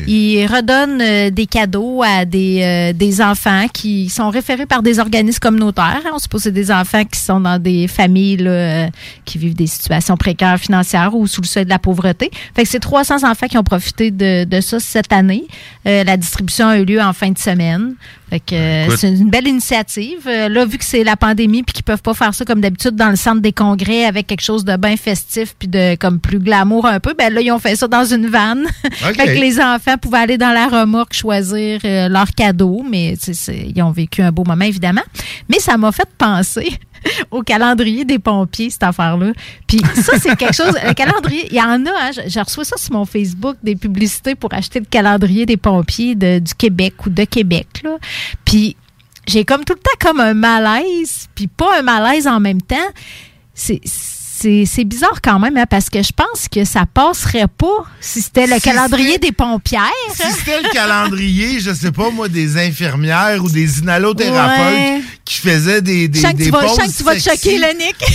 [0.05, 5.39] Puis ils redonnent des cadeaux à des, des enfants qui sont référés par des organismes
[5.41, 6.01] communautaires.
[6.05, 6.11] hein.
[6.15, 8.89] On suppose que c'est des enfants qui sont dans des familles là,
[9.25, 12.31] qui vivent des situations précaires financières ou sous le seuil de la pauvreté.
[12.55, 15.45] Fait que c'est 300 enfants qui ont profité de, de ça cette année.
[15.85, 17.95] La distribution a eu lieu en fin de semaine.
[18.35, 20.27] Fait que euh, c'est une belle initiative.
[20.27, 22.97] Euh, là, vu que c'est la pandémie puis qu'ils peuvent pas faire ça comme d'habitude
[22.97, 26.41] dans le centre des congrès avec quelque chose de bien festif puis de comme plus
[26.41, 28.67] glamour un peu, ben là ils ont fait ça dans une vanne.
[28.93, 33.83] Fait que les enfants pouvaient aller dans la remorque choisir euh, leur cadeau, mais ils
[33.83, 35.05] ont vécu un beau moment évidemment.
[35.49, 36.77] Mais ça m'a fait penser
[37.31, 39.33] au calendrier des pompiers, cette affaire-là.
[39.67, 40.75] Puis ça, c'est quelque chose.
[40.85, 44.53] Le calendrier, il y en a, hein, reçois ça sur mon Facebook, des publicités pour
[44.53, 47.67] acheter le calendrier des pompiers du Québec ou de Québec.
[47.83, 47.97] Là.
[48.45, 48.77] Puis
[49.27, 52.77] j'ai comme tout le temps comme un malaise, puis pas un malaise en même temps.
[53.55, 53.81] C'est.
[54.67, 58.47] C'est bizarre quand même, hein, parce que je pense que ça passerait pas si c'était
[58.47, 59.83] le Si calendrier des pompières.
[60.15, 65.01] Si c'était le calendrier, je sais pas moi, des infirmières ou des inhalothérapeutes Ouais.
[65.25, 67.51] qui faisaient des, des, des tu vas- je pauses sens que tu vas te sexy,
[67.51, 67.97] choquer, le Nick.
[67.99, 68.13] qui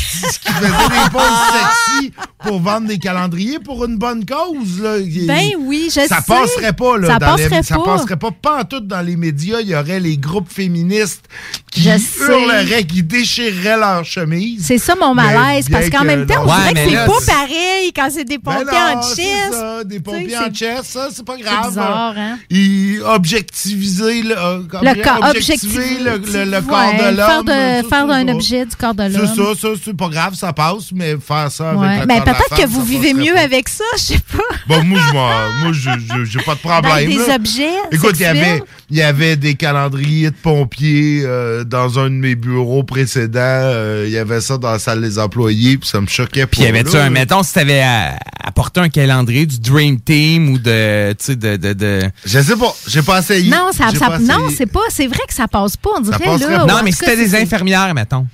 [0.54, 1.22] faisaient des pauses
[2.00, 2.14] sexy
[2.46, 4.82] pour vendre des calendriers pour une bonne cause.
[4.82, 4.98] Là.
[5.28, 6.24] Ben oui, je ça sais.
[6.28, 6.98] passerait pas.
[6.98, 7.84] Là, Ça dans les- passerait ça pas.
[7.86, 8.32] passerait pas.
[8.32, 9.60] Pas en tout dans les médias.
[9.62, 11.26] Il y aurait les groupes féministes
[11.72, 12.24] qui Je sais.
[12.24, 14.64] hurleraient, qui déchireraient leurs chemises.
[14.66, 17.32] C'est ça mon malaise, parce qu'en que même temps, on dirait que c'est pas c'est-
[17.32, 20.84] pareil quand c'est des Ben pompiers non, en c'est ça, des pompiers en c'est- chest,
[20.86, 21.68] ça, c'est pas C'est grave.
[21.70, 22.38] bizarre, hein?
[22.50, 27.90] Ils objectiviser le, euh, Le corps, objectiver le, le- le corps ouais, de l'homme.
[27.90, 29.28] faire d'un objet du corps de C'est l'homme.
[29.56, 32.84] ça, ça, c'est pas grave, ça passe, mais faire ça avec Mais peut-être que vous
[32.84, 34.44] vivez mieux avec ça, je sais pas.
[34.68, 36.82] Bon, moi, moi, j'ai pas de problème.
[36.84, 41.64] Ben, des objets Écoute, il y avait, il y avait des calendriers de pompiers euh,
[41.64, 43.40] dans un de mes bureaux précédents.
[43.40, 46.62] euh, Il y avait ça dans la salle des employés, puis ça me choquait Puis
[46.62, 46.66] pas.
[46.66, 47.84] y avait-tu un, mettons, si t'avais
[48.44, 52.12] apporté un calendrier du Dream Team ou de, tu sais, de, de, de...
[52.26, 53.50] Je sais pas, j'ai pas essayé.
[53.50, 54.56] Non, ça, ça- pas non, essayé.
[54.58, 56.60] c'est pas, c'est vrai que ça passe pas, on dirait là.
[56.60, 56.66] pas.
[56.66, 58.26] Non, mais si des infirmières, mettons.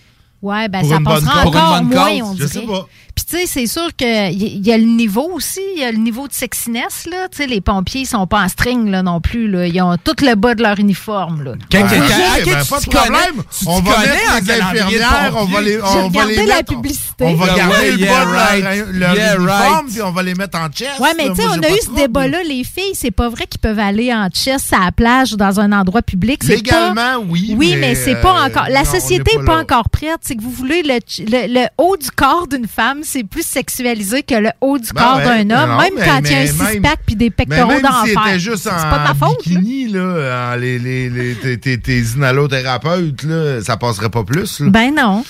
[0.41, 2.67] Ouais, ben Pour ça passera encore moins, on je sais dirait.
[2.71, 2.87] pas.
[3.15, 5.91] Puis tu sais, c'est sûr qu'il y, y a le niveau aussi, il y a
[5.91, 7.27] le niveau de sexiness, là.
[7.31, 9.67] Tu sais, les pompiers, ils sont pas en string, là, non plus, là.
[9.67, 11.53] Ils ont tout le bas de leur uniforme, là.
[11.71, 12.01] Quand- Ah, ok,
[12.39, 13.43] ok, ben, tu pas de problème.
[13.67, 16.55] on va mettre en les de infirmières, on va les, on va les regardé la
[16.57, 16.73] mettre.
[16.73, 17.23] publicité.
[17.25, 18.63] On va garder ouais, le yeah, bas de right.
[18.63, 19.85] leur, leur Yeah, uniforme, right.
[19.93, 20.99] puis on va les mettre en chest.
[20.99, 21.99] Ouais, mais tu sais, on a eu de ce trouble.
[22.01, 25.37] débat-là, les filles, c'est pas vrai qu'ils peuvent aller en chest à la plage ou
[25.37, 26.41] dans un endroit public.
[26.43, 28.65] c'est Légalement, oui, Oui, mais, c'est pas euh, encore.
[28.69, 29.61] La société n'est pas là.
[29.61, 30.17] encore prête.
[30.21, 34.23] C'est que vous voulez le, le, le haut du corps d'une femme, c'est plus sexualisé
[34.23, 36.35] que le haut du Ben corps ouais, d'un homme, non, même mais- quand il y
[36.35, 38.21] a un six-pack puis des pectoraux même si d'enfer.
[38.25, 39.37] c'était juste C'est en pas de ma faute.
[39.47, 44.59] bikini, là, en les, les, les- tes, tes, tes inhalothérapeutes, là, ça passerait pas plus.
[44.59, 44.69] là.
[44.69, 45.23] Ben non.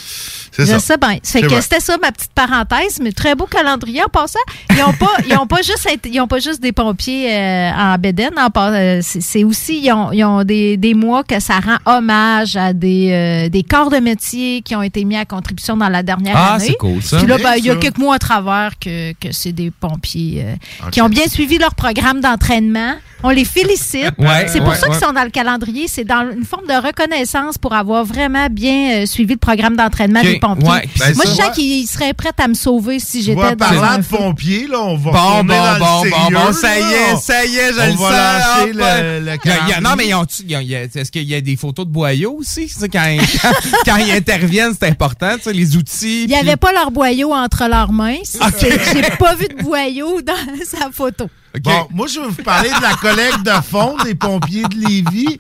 [0.56, 0.80] C'est ça.
[0.80, 0.98] Ça
[1.42, 4.40] fait que c'était ça ma petite parenthèse, mais très beau calendrier en passant.
[4.72, 7.98] Ils ont pas, ils ont pas juste, ils ont pas juste des pompiers euh, en
[7.98, 8.34] bédaine.
[8.58, 12.74] Euh, c'est aussi, ils ont, ils ont des, des mois que ça rend hommage à
[12.74, 16.36] des, euh, des corps de métier qui ont été mis à contribution dans la dernière
[16.38, 16.66] Ah, année.
[16.68, 17.18] c'est cool, ça.
[17.18, 20.44] Puis là, ben, il y a quelques mois à travers que, que c'est des pompiers
[20.46, 22.94] euh, qui ont bien suivi leur programme d'entraînement.
[23.26, 24.12] On les félicite.
[24.20, 25.88] Ouais, c'est pour ouais, ça qu'ils sont dans le calendrier.
[25.88, 30.22] C'est dans une forme de reconnaissance pour avoir vraiment bien euh, suivi le programme d'entraînement
[30.22, 30.68] des pompiers.
[30.70, 31.32] ouais, ben Moi, ça.
[31.32, 34.68] je sens qu'ils seraient prêts à me sauver si j'étais dans parlant un de pompiers,
[34.68, 37.56] là, on va Bon, bon, dans bon, bon, sérieux, bon, ça y est, ça y
[37.58, 38.68] est, je On le va sens.
[38.68, 42.38] le- le Il y a- non, mais est-ce qu'il y a des photos de boyaux
[42.40, 42.72] aussi?
[42.92, 43.52] Quand, ils- quand,
[43.86, 46.24] quand ils interviennent, c'est important, les outils.
[46.24, 48.18] Il n'y avait pas leur boyau entre leurs mains.
[48.40, 48.50] Ah.
[48.60, 50.34] J'ai pas vu de boyau dans
[50.66, 51.28] sa photo.
[51.64, 55.38] Bon, moi, je vais vous parler de la collecte de fonds des pompiers de Lévis,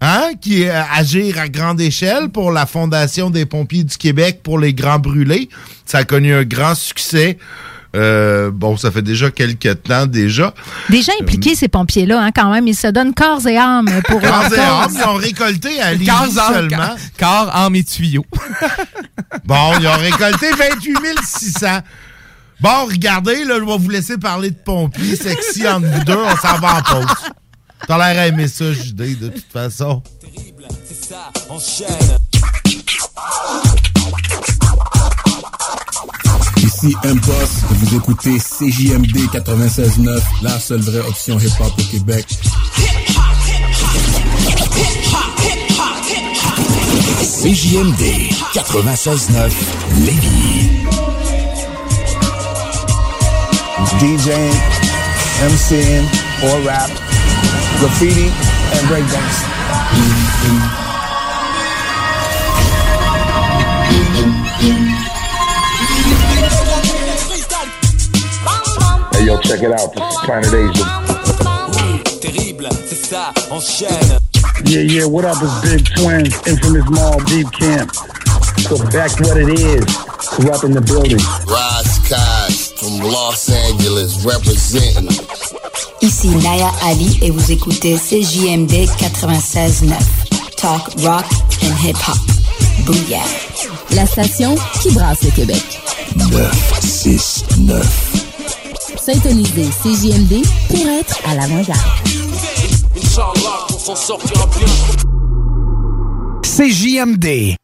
[0.00, 4.40] hein, qui est à agir à grande échelle pour la Fondation des pompiers du Québec
[4.42, 5.48] pour les grands brûlés.
[5.86, 7.38] Ça a connu un grand succès.
[7.94, 10.52] Euh, bon, ça fait déjà quelques temps déjà.
[10.90, 12.66] Déjà impliqués, ces pompiers-là, hein, quand même.
[12.66, 16.06] Ils se donnent corps et âme pour Corps et âme, ils ont récolté à Lévis
[16.06, 16.96] Corps, seulement.
[17.18, 18.26] Corps, âme et tuyaux.
[19.44, 21.66] Bon, ils ont récolté 28 600.
[22.64, 26.16] Bon, regardez, là, je vais vous laisser parler de pompiers sexy entre vous deux.
[26.16, 27.14] On s'en va en pause.
[27.86, 30.02] T'as l'air à aimer ça, Judée, de toute façon.
[31.54, 31.84] Ici
[36.56, 42.26] Ici M-Boss, vous écoutez CJMD 96.9, la seule vraie option hip-hop au Québec.
[47.42, 49.50] CJMD 96.9
[50.06, 51.03] Lévis.
[53.92, 54.52] DJing,
[55.44, 56.04] MCing,
[56.44, 56.90] or rap,
[57.78, 58.28] graffiti,
[58.72, 59.44] and breakdance.
[69.14, 69.94] Hey yo, check it out.
[69.94, 70.84] This is Planet Asia.
[72.20, 74.18] Terrible, c'est ça, enchaîne.
[74.66, 75.36] Yeah, yeah, what up?
[75.42, 77.94] It's Big Twin, infamous mall, Deep Camp.
[78.60, 79.84] So back what it is.
[80.30, 81.18] Corrupt in the building.
[81.46, 85.08] Rise Cash from Los Angeles representing.
[86.02, 89.94] Ici Naya Ali et vous écoutez CJMD 96.9.
[90.56, 91.24] Talk, rock
[91.62, 92.18] and hip-hop.
[92.84, 93.24] Booyah.
[93.92, 95.62] La station qui brasse le Québec.
[96.16, 97.86] 9, 6, 9.
[99.00, 101.80] Syntoniser CJMD pour être à l'avant-garde.
[102.96, 104.66] Inch'Allah, on s'en sortira bien.
[106.42, 107.56] CJMD.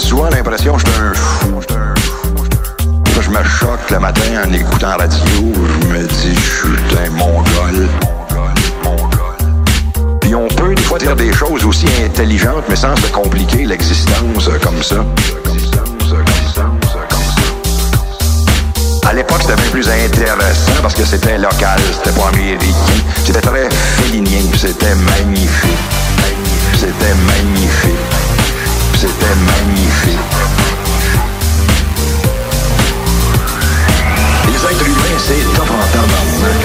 [0.00, 1.60] Souvent l'impression que je suis un fou.
[3.20, 5.18] Je me choque le matin en écoutant la radio.
[5.82, 7.88] Je me dis, je suis un mongol.
[10.20, 14.48] Puis on peut des fois dire des choses aussi intelligentes, mais sans se compliquer l'existence
[14.62, 15.04] comme ça.
[19.06, 22.64] À l'époque, c'était bien plus intéressant parce que c'était local, c'était pas américain.
[23.24, 25.78] C'était très félinien, c'était magnifique.
[26.74, 28.19] C'était magnifique.
[29.00, 30.18] C'était magnifique.
[34.46, 36.60] Les êtres humains, c'est top en tabarnak.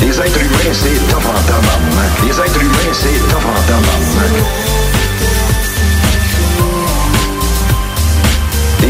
[0.00, 2.22] Les êtres humains, c'est top en tabarnak.
[2.24, 4.63] Les êtres humains, c'est top en tabarnak.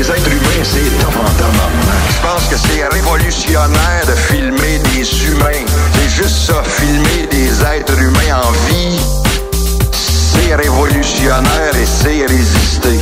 [0.05, 0.85] Les êtres humains, c'est.
[0.85, 5.65] Je pense que c'est révolutionnaire de filmer des humains.
[5.95, 9.01] C'est juste ça, filmer des êtres humains en vie.
[9.93, 13.01] C'est révolutionnaire et c'est résister.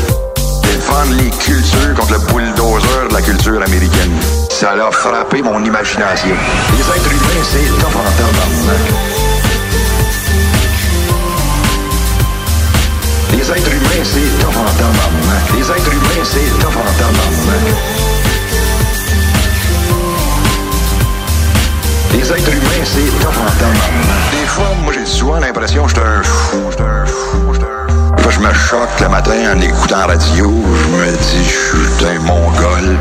[0.62, 4.12] Défendre les cultures contre le bulldozer de la culture américaine.
[4.48, 6.36] Ça a frappé mon imagination.
[6.72, 9.11] Les êtres humains, c'est top en
[13.32, 15.56] Les êtres humains, c'est top en.
[15.56, 16.82] Les êtres humains, c'est top en.
[22.12, 23.76] Les êtres humains, c'est tabarnak.
[24.32, 26.22] Des fois, moi, j'ai souvent l'impression que j'étais un
[26.84, 27.52] un fou.
[28.28, 30.50] Je me choque le matin en écoutant la radio.
[30.74, 32.96] Je me dis, je suis un mongol.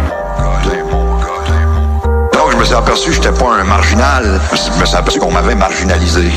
[2.33, 4.41] Donc, je me suis aperçu que j'étais pas un marginal.
[4.51, 6.31] Je me suis aperçu qu'on m'avait marginalisé.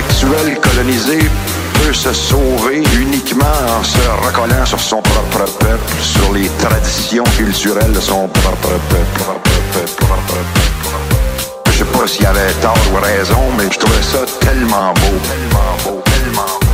[0.00, 1.18] Intellectuel colonisé
[1.74, 3.44] peut se sauver uniquement
[3.78, 9.20] en se recollant sur son propre peuple, sur les traditions culturelles de son propre peuple.
[11.66, 15.76] Je sais pas s'il avait tort ou raison, mais je trouvais ça tellement beau, tellement
[15.84, 16.66] beau, tellement beau.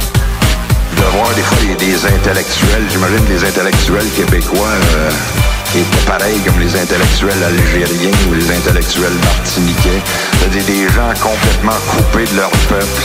[0.96, 5.10] De voir des fois des, des intellectuels, j'imagine les intellectuels québécois euh,
[5.74, 10.00] étaient pareils comme les intellectuels algériens ou les intellectuels martiniquais.
[10.38, 13.02] C'est-à-dire des gens complètement coupés de leur peuple,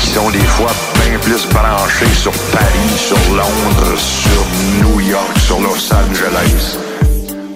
[0.00, 4.44] qui sont des fois bien plus branchés sur Paris, sur Londres, sur
[4.82, 6.78] New York, sur Los Angeles.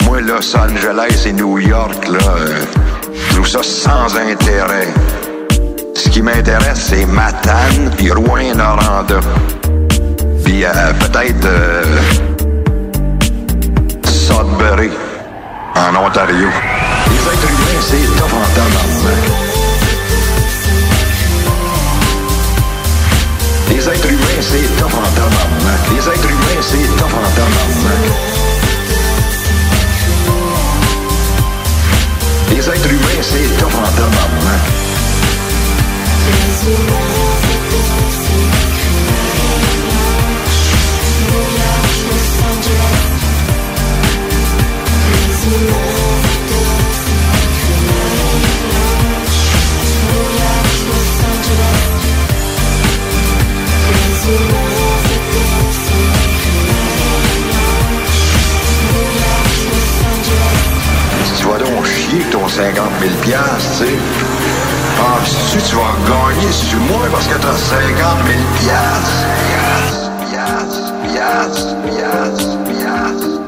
[0.06, 2.18] Moi, Los Angeles et New York, là,
[3.14, 4.88] je trouve ça sans intérêt.
[5.94, 9.20] Ce qui m'intéresse, c'est Matane puis Rouen-Noranda.
[10.44, 11.82] Puis euh, peut-être euh,
[14.32, 14.90] Sudbury,
[15.76, 16.48] en Ontario.
[17.10, 19.24] Les êtres humains, c'est top en tabarnak.
[23.68, 25.02] Les êtres humains, c'est top en.
[25.94, 27.20] Les êtres humains, c'est top en.
[32.54, 33.82] Les êtres humains, c'est top en.
[62.54, 63.96] 50 000 piastres, tu sais.
[65.00, 69.24] Ah, si tu vas gagner sur moi parce que t'as 50 000 piastres.
[70.28, 73.40] Piastres, piastres, piastres, piastres,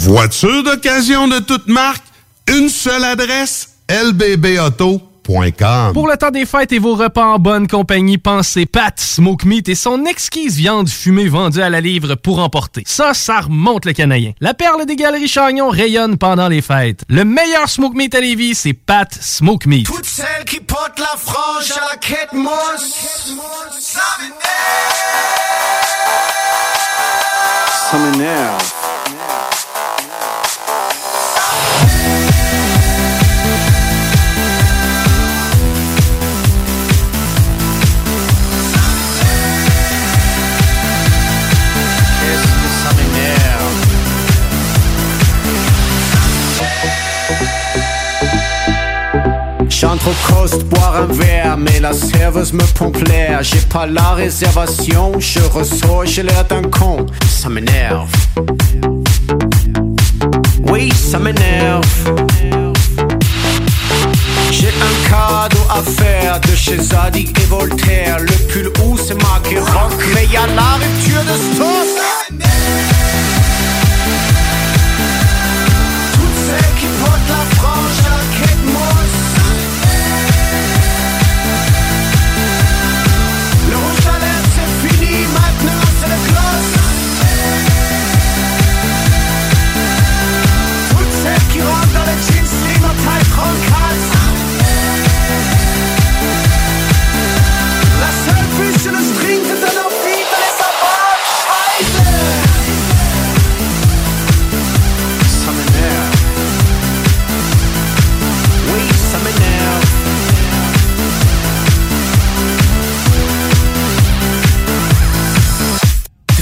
[0.00, 2.04] Voiture d'occasion de toute marque,
[2.48, 5.05] une seule adresse, lbbauto.com.
[5.92, 9.68] Pour le temps des fêtes et vos repas en bonne compagnie, pensez Pat Smoke Meat
[9.68, 12.84] et son exquise viande fumée vendue à la livre pour emporter.
[12.86, 14.32] Ça, ça remonte le canadien.
[14.40, 17.02] La perle des galeries Chagnon rayonne pendant les fêtes.
[17.08, 19.86] Le meilleur Smoke Meat à Lévis, c'est Pat Smoke Meat.
[19.86, 23.34] Toutes celles qui portent la frange à la quête mousse.
[23.80, 24.00] Ça
[27.90, 29.55] Ça m'énerve.
[49.78, 53.42] J'entre au coast boire un verre, mais la serveuse me pompe l'air.
[53.42, 57.04] J'ai pas la réservation, je ressors, j'ai l'air d'un con.
[57.28, 58.10] Ça m'énerve.
[60.62, 61.84] Oui, ça m'énerve.
[64.50, 68.18] J'ai un cadeau à faire de chez Zadig et Voltaire.
[68.20, 71.88] Le pull où c'est marqué rock, mais y a la rupture de stock.
[76.14, 78.45] Toutes celles qui portent la frange à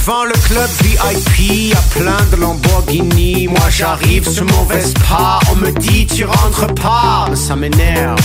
[0.05, 3.47] Devant le club VIP, y'a plein de Lamborghini.
[3.47, 7.27] Moi j'arrive sur mon Vespa, on me dit tu rentres pas.
[7.33, 8.19] Ça m'énerve.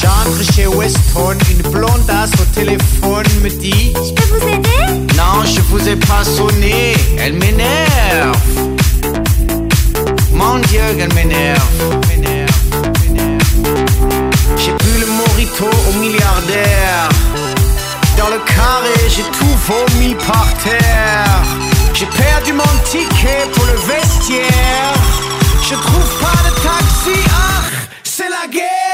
[0.00, 5.00] J'entre chez Weston, une blondasse au téléphone me dit Je peux vous aider?
[5.16, 8.36] Non, je vous ai pas sonné, elle m'énerve.
[10.32, 11.62] Mon Dieu, elle m'énerve.
[14.56, 17.15] J'ai bu le morito au milliardaire.
[18.28, 21.42] Le carré, j'ai tout vomi par terre.
[21.94, 24.94] J'ai perdu mon ticket pour le vestiaire.
[25.62, 27.62] Je trouve pas de taxi, ah,
[28.02, 28.85] c'est la guerre.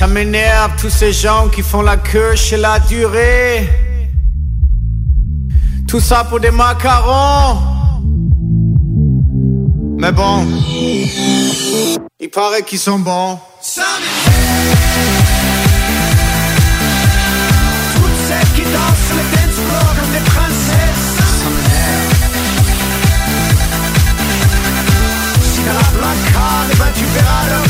[0.00, 3.68] Ça m'énerve tous ces gens qui font la queue chez la durée.
[5.86, 7.58] Tout ça pour des macarons.
[9.98, 10.46] Mais bon,
[12.18, 13.38] il paraît qu'ils sont bons.
[13.62, 13.82] Toutes
[18.26, 21.08] celles qui dansent sur le dance floor comme des princesses.
[25.52, 25.82] Si dans la
[26.72, 27.69] eh ben tu verras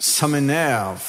[0.00, 1.02] Ça m'énerve.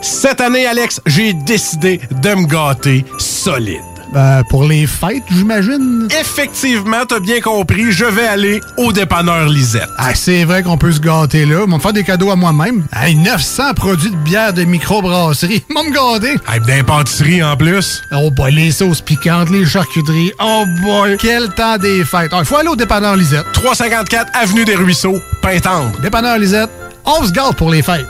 [0.00, 3.95] Cette année, Alex, j'ai décidé de me gâter solide.
[4.12, 6.08] Ben, pour les fêtes, j'imagine?
[6.20, 9.88] Effectivement, t'as bien compris, je vais aller au dépanneur Lisette.
[9.98, 11.62] Ah, c'est vrai qu'on peut se gâter là.
[11.66, 12.84] Ils vont me faire des cadeaux à moi-même.
[12.94, 15.64] Hey, 900 produits de bière de microbrasserie.
[15.68, 16.36] Ils vont me gâter.
[16.48, 18.02] Hey, d'impantisserie en plus.
[18.12, 20.32] Oh boy, les sauces piquantes, les charcuteries.
[20.40, 22.32] Oh boy, quel temps des fêtes.
[22.38, 23.46] Il faut aller au dépanneur Lisette.
[23.52, 25.92] 354 Avenue des Ruisseaux, Pintendre.
[26.00, 26.70] Dépanneur Lisette,
[27.04, 28.06] on se gâte pour les fêtes.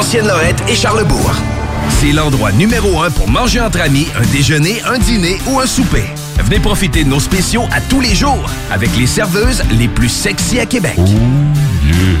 [0.00, 1.30] À Vanier, Ancienne-Lorette et Charlebourg.
[2.00, 6.04] C'est l'endroit numéro un pour manger entre amis, un déjeuner, un dîner ou un souper.
[6.38, 10.58] Venez profiter de nos spéciaux à tous les jours avec les serveuses les plus sexy
[10.58, 10.98] à Québec.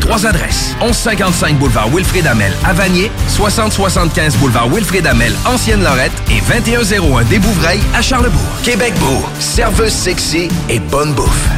[0.00, 0.74] Trois adresses.
[0.80, 7.82] 1155 boulevard Wilfrid Amel à Vanier, 6075 boulevard Wilfrid Amel, Ancienne-Lorette et 2101 des Bouvrailles
[7.94, 8.40] à Charlebourg.
[8.62, 11.48] Québec Beau, serveuse sexy et bonne bouffe.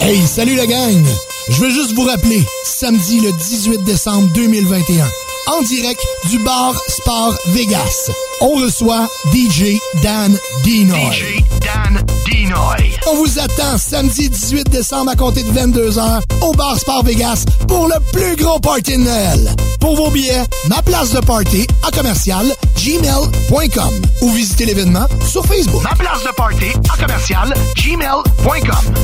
[0.00, 1.29] Hey, salut la gang!
[1.50, 5.04] Je veux juste vous rappeler, samedi le 18 décembre 2021,
[5.48, 8.10] en direct du bar Sport Vegas,
[8.40, 11.12] on reçoit DJ Dan Dinoy.
[11.12, 12.96] DJ Dan Dinoy.
[13.08, 17.88] On vous attend samedi 18 décembre à compter de 22h au bar Sport Vegas pour
[17.88, 19.54] le plus gros party de Noël.
[19.80, 22.46] Pour vos billets, ma place de party à commercial
[22.76, 25.82] gmail.com ou visitez l'événement sur Facebook.
[25.82, 28.94] Ma place de party à commercial gmail.com.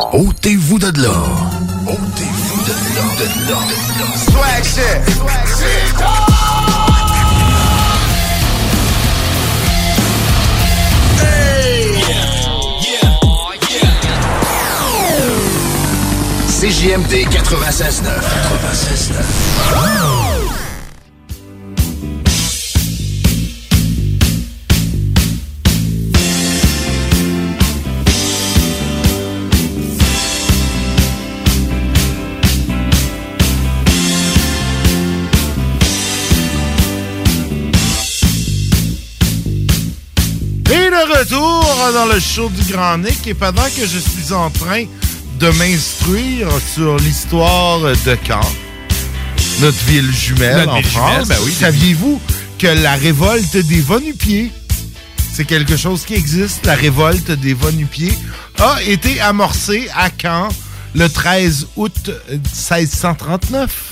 [0.00, 1.10] Ôtez-vous de là.
[1.86, 4.06] Ôtez-vous de là, de là, de là.
[4.16, 5.00] Swag shit.
[5.14, 5.94] Swag shit.
[16.48, 18.04] CJMD 96.9.
[19.72, 20.29] 96.9.
[41.30, 43.26] retour dans le show du Grand Nick.
[43.26, 44.84] Et pendant que je suis en train
[45.38, 48.40] de m'instruire sur l'histoire de Caen,
[49.60, 51.52] notre ville jumelle Notre en ville France, jumelle, ben oui.
[51.52, 52.20] saviez-vous
[52.58, 54.50] que la révolte des Vonupiers,
[55.32, 58.16] c'est quelque chose qui existe, la révolte des Vonupiers,
[58.58, 60.48] a été amorcée à Caen
[60.94, 63.90] le 13 août 1639.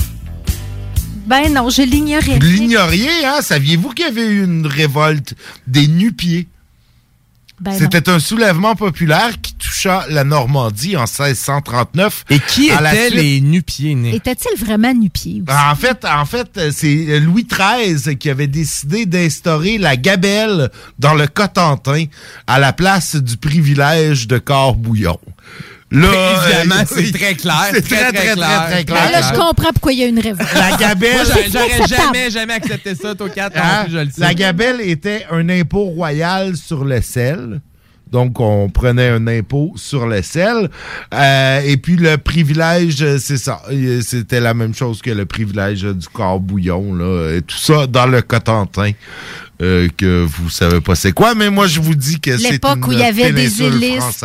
[1.27, 2.39] Ben non, je l'ignorais.
[2.39, 3.41] Vous l'ignoriez, hein?
[3.43, 5.35] Saviez-vous qu'il y avait eu une révolte
[5.67, 6.49] des nu-pieds?
[7.61, 7.73] Ben.
[7.77, 12.25] C'était un soulèvement populaire qui toucha la Normandie en 1639.
[12.31, 14.15] Et qui étaient suite- les nu-pieds nés?
[14.15, 15.43] Était-il vraiment nu-pied?
[15.49, 21.27] En fait, en fait, c'est Louis XIII qui avait décidé d'instaurer la gabelle dans le
[21.27, 22.05] Cotentin
[22.47, 25.19] à la place du privilège de corps bouillon.
[25.91, 26.09] Là,
[26.47, 27.71] Évidemment, euh, c'est très clair.
[27.73, 29.03] C'est très, très, très, très, clair.
[29.07, 30.49] Ben là, je comprends pourquoi il y a une révolte.
[30.55, 31.27] La gabelle.
[31.27, 33.87] J'aurais- jamais, jamais accepté ça, toi, 4 Hein?
[33.91, 34.21] je le sais.
[34.21, 37.61] La gabelle était un impôt royal sur le sel.
[38.11, 40.71] Donc, on prenait un impôt sur le sel.
[41.15, 43.63] Euh, et puis, le privilège, c'est ça.
[44.03, 46.95] C'était la même chose que le privilège du corps bouillon.
[46.95, 47.37] Là.
[47.37, 48.93] Et tout ça dans le Cotentin.
[49.61, 52.87] euh, que vous savez pas c'est quoi, mais moi, je vous dis que c'est L'époque
[52.87, 54.25] où il y avait des péninsule élistes.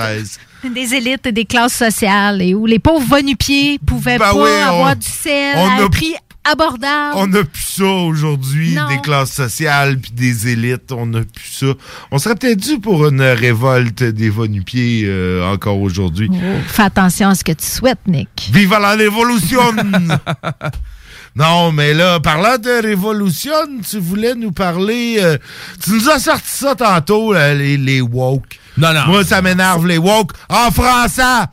[0.74, 4.50] Des élites et des classes sociales et où les pauvres va-nu-pieds pouvaient Ben pas oui,
[4.64, 6.14] on- avoir du sel on à un prix
[6.46, 7.14] abordable.
[7.16, 11.68] On n'a plus ça aujourd'hui, des classes sociales puis des élites, on n'a plus ça.
[12.12, 16.30] On serait peut-être dû pour une révolte des va-nu-pieds euh, encore aujourd'hui.
[16.34, 16.38] Oh,
[16.68, 18.50] fais attention à ce que tu souhaites, Nick.
[18.52, 19.62] Viva la révolution!
[21.36, 23.52] non, mais là, parlant de révolution,
[23.90, 25.18] tu voulais nous parler...
[25.20, 25.38] euh,
[25.84, 28.60] tu nous as sorti ça tantôt, là, les, les woke.
[28.78, 29.08] Non, non.
[29.08, 30.32] Moi, ça m'énerve, les woke.
[30.50, 31.46] En français!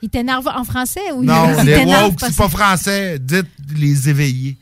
[0.00, 3.18] Il t'énerve en français ou Non, il les woke, c'est pas français.
[3.18, 4.56] Dites les éveillés.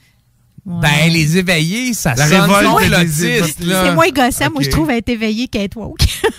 [0.69, 3.85] Ben, les éveillés, ça La sonne complotiste, là.
[3.85, 4.65] C'est moins gossant, moi, Ok.
[4.65, 6.01] je trouve, être éveillé qu'être woke.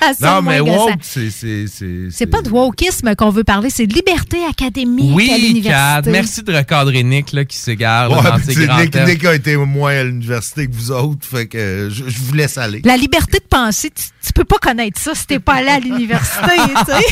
[0.00, 1.30] Ça sonne non, mais woke, c'est...
[1.30, 5.26] c'est- c'est- C'est pas de wokisme qu'on veut parler, c'est de liberté académique à Oui,
[5.40, 5.68] l'université.
[5.70, 8.94] Kat, merci de recadrer Nick là, qui s'égare Ouais, dans ses grands Nick.
[8.94, 12.58] Nick a été moins à l'université que vous autres, fait que je, je vous laisse
[12.58, 12.80] aller.
[12.84, 15.78] La liberté de penser, tu, tu peux pas connaître ça si t'es pas allé à
[15.80, 16.40] l'université,
[16.86, 17.06] tu sais.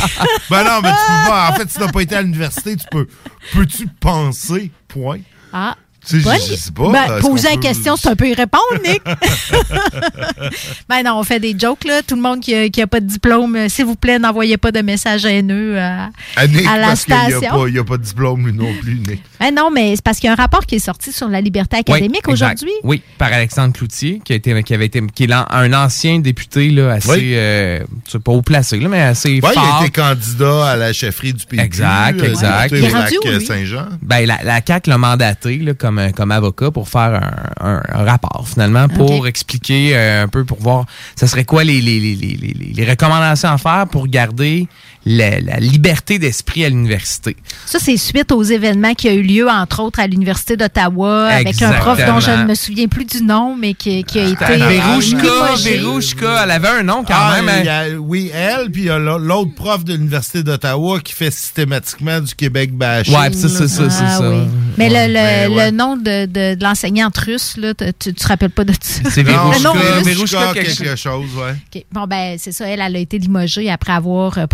[0.51, 1.51] ben non, mais tu peux pas.
[1.51, 3.07] En fait, si t'as pas été à l'université, tu peux.
[3.53, 4.56] Peux-tu penser?
[4.97, 5.27] Point.
[5.53, 5.77] Ah.
[6.09, 6.91] Je, je sais pas.
[6.91, 9.03] Ben, poser la peut- question, c'est un peu y répondre, Nick.
[10.89, 12.03] ben non, on fait des jokes, là.
[12.03, 14.57] Tout le monde qui a, qui a pas de diplôme, euh, s'il vous plaît, n'envoyez
[14.57, 17.67] pas de messages haineux à, À Nick, à la parce station.
[17.67, 19.23] il y a pas de diplôme, lui non plus, Nick.
[19.41, 21.41] Ben non, mais c'est parce qu'il y a un rapport qui est sorti sur la
[21.41, 22.33] liberté académique Oui, exact.
[22.63, 22.73] aujourd'hui.
[22.85, 26.71] Oui, par Alexandre Cloutier, qui, a été, qui avait été qui est un ancien député
[26.71, 27.31] là, assez, Oui.
[27.35, 27.81] euh,
[28.25, 29.53] pas haut placé, là, mais assez il fort.
[29.57, 31.61] a été candidat à la chefferie du pays.
[31.61, 32.73] Exact, exact.
[32.73, 32.85] Il
[33.31, 33.87] est Saint-Jean.
[34.03, 37.21] Ben, la, la CAQ l'a mandaté là, comme, euh, comme avocat pour faire
[37.61, 40.85] un, un- un rapport, finalement, pour expliquer euh, un peu, pour voir
[41.19, 42.17] ce serait quoi les, les, les-
[42.75, 44.67] les recommandations à faire pour garder
[45.09, 47.37] la, la liberté d'esprit à l'université.
[47.65, 51.63] Ça, c'est suite aux événements qui a eu lieu, entre autres, à l'Université d'Ottawa, avec
[51.63, 54.45] un prof dont je ne me souviens plus du nom, mais qui, qui a été.
[54.45, 55.79] euh, Verouchka, limogé.
[55.79, 57.55] Verouchka, elle avait un nom quand Ah, même.
[57.61, 57.83] il y hein.
[57.95, 62.21] a- oui, elle, puis il y a l'autre prof de l'Université d'Ottawa qui fait systématiquement
[62.21, 63.15] du Québec bashing.
[63.17, 64.29] Ouais, puis ça, c'est ça, c'est Ah ça.
[64.31, 64.43] oui.
[64.77, 65.71] Mais le, le, Mais ouais.
[65.71, 69.09] le nom de, de, de l'enseignante russe, là, tu, tu te rappelles pas de ça?
[69.11, 69.73] C'est Le nom
[70.03, 71.85] Verouchka, quelque, quelque chose, ouais.
[71.93, 72.67] Bon, ben, c'est ça.
[72.69, 74.47] Elle, elle a été limogée après avoir euh,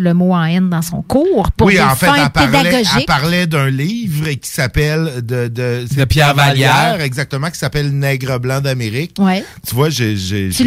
[0.00, 2.58] le mot en haine dans son cours pour oui, des en fait, fins elle parlait,
[2.58, 3.06] elle pédagogiques.
[3.06, 7.00] parlait d'un livre qui s'appelle de, de, De Pierre Vallière.
[7.00, 9.16] exactement, qui s'appelle Nègre blanc d'Amérique.
[9.18, 9.44] Ouais.
[9.66, 10.16] Tu vois, j'ai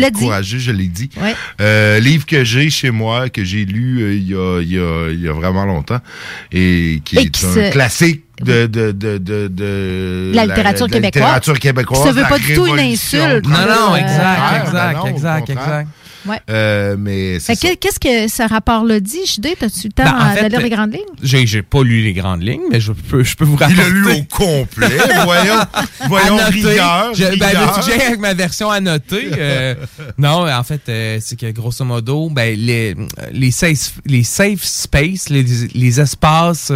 [0.05, 1.09] encouragé, je l'ai dit.
[1.21, 1.35] Ouais.
[1.61, 4.77] Euh, livre que j'ai chez moi, que j'ai lu euh, il y, a, il y,
[4.79, 5.99] a, il y a vraiment longtemps,
[6.51, 10.87] et qui Et est qui un se- classique de, de, de, de, de La littérature
[10.87, 11.23] de la québécoise.
[11.23, 12.03] littérature québécoise.
[12.03, 15.05] Ça veut pas du tout une insulte, Non, non, Euh, exact, Ah, exact, ben non,
[15.05, 15.87] exact, exact.
[16.25, 16.39] Ouais.
[16.49, 19.55] Euh, mais que- Qu'est-ce que ce rapport-là dit, JD?
[19.59, 21.01] T'as-tu le temps Ben, en euh, fait, de lire les grandes lignes?
[21.21, 23.81] J'ai, j'ai pas lu les grandes lignes, mais je peux, je peux vous Il rapporter.
[23.83, 24.87] l'a lu au complet.
[25.23, 25.59] Voyons,
[26.07, 26.67] voyons Annoté.
[26.69, 27.11] rigueur.
[27.13, 27.79] Je, ben, rigueur.
[28.07, 29.29] avec ma version annotée.
[29.37, 29.75] euh,
[30.17, 32.95] non, en fait, euh, c'est que grosso modo, ben, les,
[33.31, 35.43] les, safe, les safe space, les,
[35.73, 36.71] les espaces.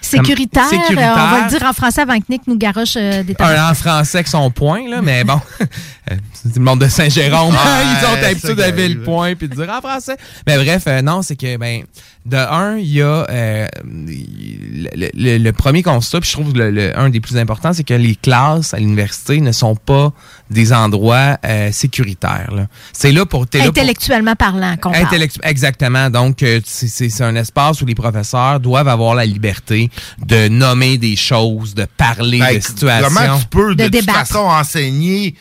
[0.00, 0.94] Sécuritaire, euh, on
[1.30, 4.28] va le dire en français avant que Nick nous garoche euh, des en français avec
[4.28, 7.52] son point, là, mais bon, euh, c'est le monde de Saint-Jérôme.
[7.54, 7.58] Ouais,
[8.02, 10.16] Ils ont l'habitude d'avoir le point puis de dire en français.
[10.46, 11.82] Mais bref, euh, non, c'est que, ben,
[12.26, 16.70] de un, il y a euh, le, le- le premier constat, puis je trouve le,
[16.70, 20.12] le- un des plus importants, c'est que les classes à l'université ne sont pas
[20.50, 22.66] des endroits euh, sécuritaires.
[22.92, 23.46] C'est là pour...
[23.46, 25.04] t'es là pour- Intellectuellement parlant, qu'on parle.
[25.04, 26.10] Intellectu- Exactement.
[26.10, 29.90] Donc, euh, c'est- un espace où les professeurs doivent avoir la liberté
[30.26, 33.08] de nommer des choses, de parler Ben, de situations.
[33.14, 34.18] Comment tu peux, de, De toute débattre.
[34.18, 35.34] façon, enseigner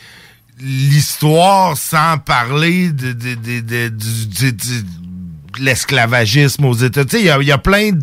[0.59, 7.05] l'histoire sans parler de, de, de, de- du- du- du- de l'esclavagisme aux États?
[7.05, 7.99] Tu sais, il y y a plein de...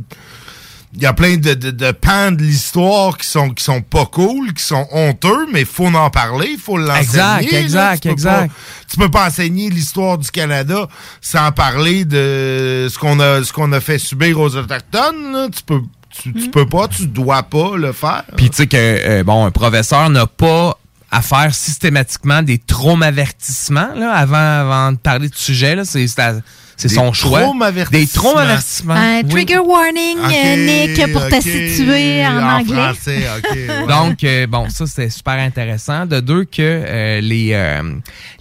[0.95, 4.07] Il y a plein de, de, de pans de l'histoire qui sont, qui sont pas
[4.07, 7.03] cool, qui sont honteux, mais il faut en parler, il faut l'enseigner.
[7.03, 7.59] Exact, là.
[7.61, 8.47] exact, Tu exact.
[8.49, 8.55] pas-
[8.89, 10.87] tu peux pas enseigner l'histoire du Canada
[11.21, 15.33] sans parler de ce qu'on a, ce qu'on a fait subir aux Autochtones.
[15.33, 15.49] là.
[15.55, 15.81] Tu peux,
[16.11, 18.23] tu, tu peux pas, tu dois pas le faire.
[18.37, 20.79] Puis tu sais que euh, bon, un professeur n'a pas
[21.11, 26.21] à faire systématiquement des traumavertissements là avant avant de parler du sujet là, c'est c'est
[26.21, 26.35] à-
[26.77, 27.41] c'est son choix.
[27.43, 28.01] traumavertissements.
[28.01, 28.95] Des traumavertissements.
[28.95, 29.29] Un oui.
[29.29, 32.75] trigger warning, euh, Nick, pour te ok, situer en, en anglais.
[32.75, 33.87] français, ok, ouais.
[33.89, 36.07] Donc euh, bon, ça c'était super intéressant.
[36.07, 37.83] De deux que euh, les euh,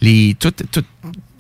[0.02, 0.86] les toute toute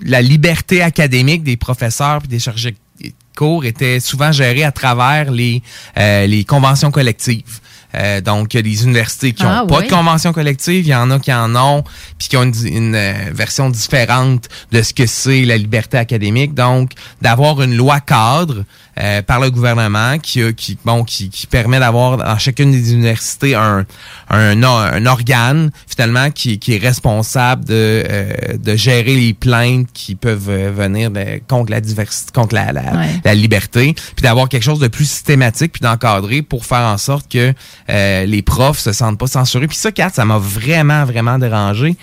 [0.01, 5.31] la liberté académique des professeurs puis des chargés de cours était souvent gérée à travers
[5.31, 5.61] les
[5.97, 7.59] euh, les conventions collectives.
[7.95, 9.85] Euh, donc, il y a des universités qui n'ont Ah, pas oui.
[9.85, 11.83] de convention collective, il y en a qui en ont,
[12.17, 16.53] puis qui ont une, une, euh, version différente de ce que c'est la liberté académique.
[16.53, 16.91] Donc,
[17.21, 18.63] d'avoir une loi cadre
[18.99, 22.93] euh, par le gouvernement qui, a- qui, bon, qui, qui permet d'avoir dans chacune des
[22.93, 23.85] universités un,
[24.29, 27.73] un, un organe, finalement, qui, qui est responsable de,
[28.09, 32.71] euh, de gérer les plaintes qui peuvent euh, venir de- contre la diversité, contre la,
[32.71, 33.09] la, Ouais.
[33.23, 37.31] la liberté, puis d'avoir quelque chose de plus systématique, puis d'encadrer pour faire en sorte
[37.31, 37.53] que
[37.89, 39.67] euh, les profs se sentent pas censurés.
[39.67, 41.95] Puis ça, Kat, ça m'a vraiment, vraiment dérangé.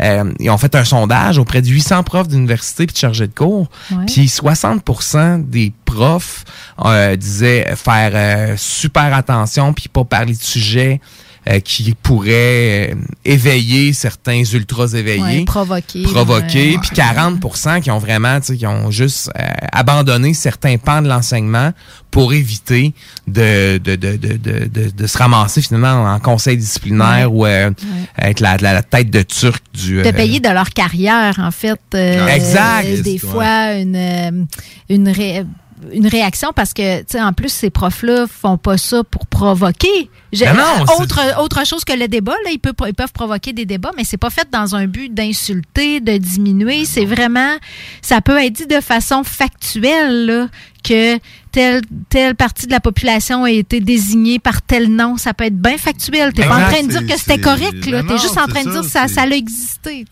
[0.00, 3.32] Euh, ils ont fait un sondage auprès de 800 profs d'université puis de chargés de
[3.34, 3.68] cours.
[4.08, 6.44] Puis 60% des profs
[6.84, 11.00] euh, disaient faire euh, super attention puis pas parler de sujets
[11.46, 16.02] euh, qui pourraient éveiller certains ultras éveillés Ouais, provoquer.
[16.04, 16.78] provoqués, ouais.
[16.80, 19.30] puis 40% qui ont vraiment, tu sais, qui ont juste
[19.70, 21.72] abandonné certains pans de l'enseignement
[22.10, 22.94] pour éviter
[23.26, 27.70] de, de, de, de, de, de, de se ramasser finalement en conseil disciplinaire ou euh,
[28.18, 30.00] être la, la, la tête de turc du...
[30.02, 31.78] de payer de leur carrière, en fait.
[31.94, 32.86] euh, Exact.
[32.86, 34.46] euh, des fois, une,
[34.88, 35.44] une, ré-
[35.92, 40.10] une réaction parce que, tu sais, en plus, ces profs-là font pas ça pour provoquer.
[40.40, 43.66] Ben non, autre, autre chose que le débat, là, ils, peuvent, ils peuvent provoquer des
[43.66, 46.84] débats, mais c'est pas fait dans un but d'insulter, de diminuer.
[46.84, 47.56] C'est vraiment,
[48.02, 50.48] ça peut être dit de façon factuelle, là,
[50.84, 51.18] que
[51.50, 55.16] telle, telle partie de la population a été désignée par tel nom.
[55.16, 56.32] Ça peut être bien factuel.
[56.32, 57.88] T'es pas en train de dire que c'était correct.
[57.90, 60.04] Ben T'es non, juste en train de dire ça, ça a existé.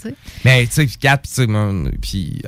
[0.45, 1.19] Mais tu sais,
[2.01, 2.43] puis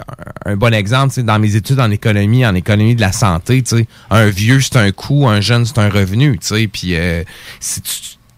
[0.47, 3.87] un, bon exemple, dans mes études en économie, en économie de la santé, tu sais,
[4.11, 7.25] un vieux c'est un coût, un jeune c'est un revenu, tu sais, puis euh,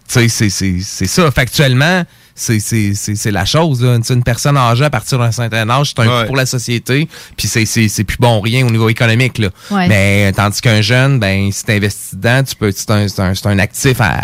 [0.08, 0.48] c'est c'est
[0.80, 1.30] c'est ça.
[1.30, 2.04] Factuellement,
[2.38, 3.82] c'est c'est- c'est- c'est la chose.
[3.82, 3.98] Là.
[4.10, 6.20] Une personne âgée à partir d'un certain âge, c'est un Ouais.
[6.22, 9.38] coût pour la société, puis c'est- c'est c'est plus bon rien au niveau économique.
[9.38, 9.48] Là.
[9.70, 9.88] Ouais.
[9.88, 13.34] Mais tandis qu'un jeune, ben si tu investis dedans, tu peux, c'est un, c'est un,
[13.34, 14.20] c'est un actif à-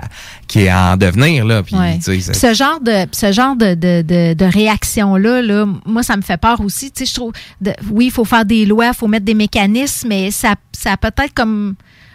[0.47, 1.45] qui est en devenir.
[1.47, 1.99] Là, Ouais.
[2.03, 6.37] ce genre de ce genre de, de, de, de réaction-là, là, moi, ça me fait
[6.41, 6.93] peur aussi.
[6.93, 9.35] Tu sais, je trouve, de- oui, il faut faire des lois, il faut mettre des
[9.35, 11.75] mécanismes, mais ça, ça peut être comme...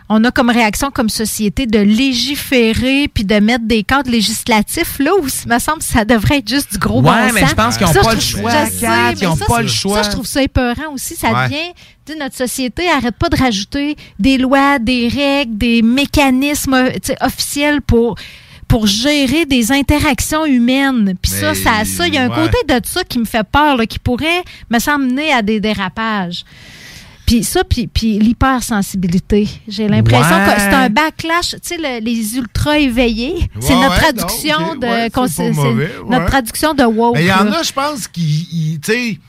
[0.09, 5.11] On a comme réaction comme société de légiférer puis de mettre des cadres législatifs là
[5.19, 7.49] où il me semble que ça devrait être juste du gros Ouais, bon mais sens.
[7.49, 9.45] je pense qu'ils ont Ça, pas le choix, je sais, Kat, ils mais ont ça,
[9.45, 10.03] pas le choix.
[10.03, 11.15] Ça, je trouve ça épeurant aussi.
[11.15, 11.45] Ça Ouais.
[11.49, 12.17] devient...
[12.19, 16.89] notre société arrête pas de rajouter des lois, des règles, des mécanismes euh,
[17.21, 18.15] officiels pour
[18.69, 21.15] pour gérer des interactions humaines.
[21.21, 22.49] Puis ça, Mais, ça, ça, il y a un ouais.
[22.51, 26.43] côté de ça qui me fait peur, là, qui pourrait me s'emmener à des dérapages.
[27.27, 29.47] Puis ça, puis, puis l'hypersensibilité.
[29.67, 30.45] J'ai l'impression Ouais.
[30.55, 31.51] que c'est un backlash.
[31.51, 33.49] Tu sais, le- les ultra éveillés.
[33.59, 35.27] c'est notre traduction non, de.
[35.27, 36.83] c'est mauvais, notre traduction de.
[37.13, 39.19] Mais il y en a, je pense, qui, tu sais,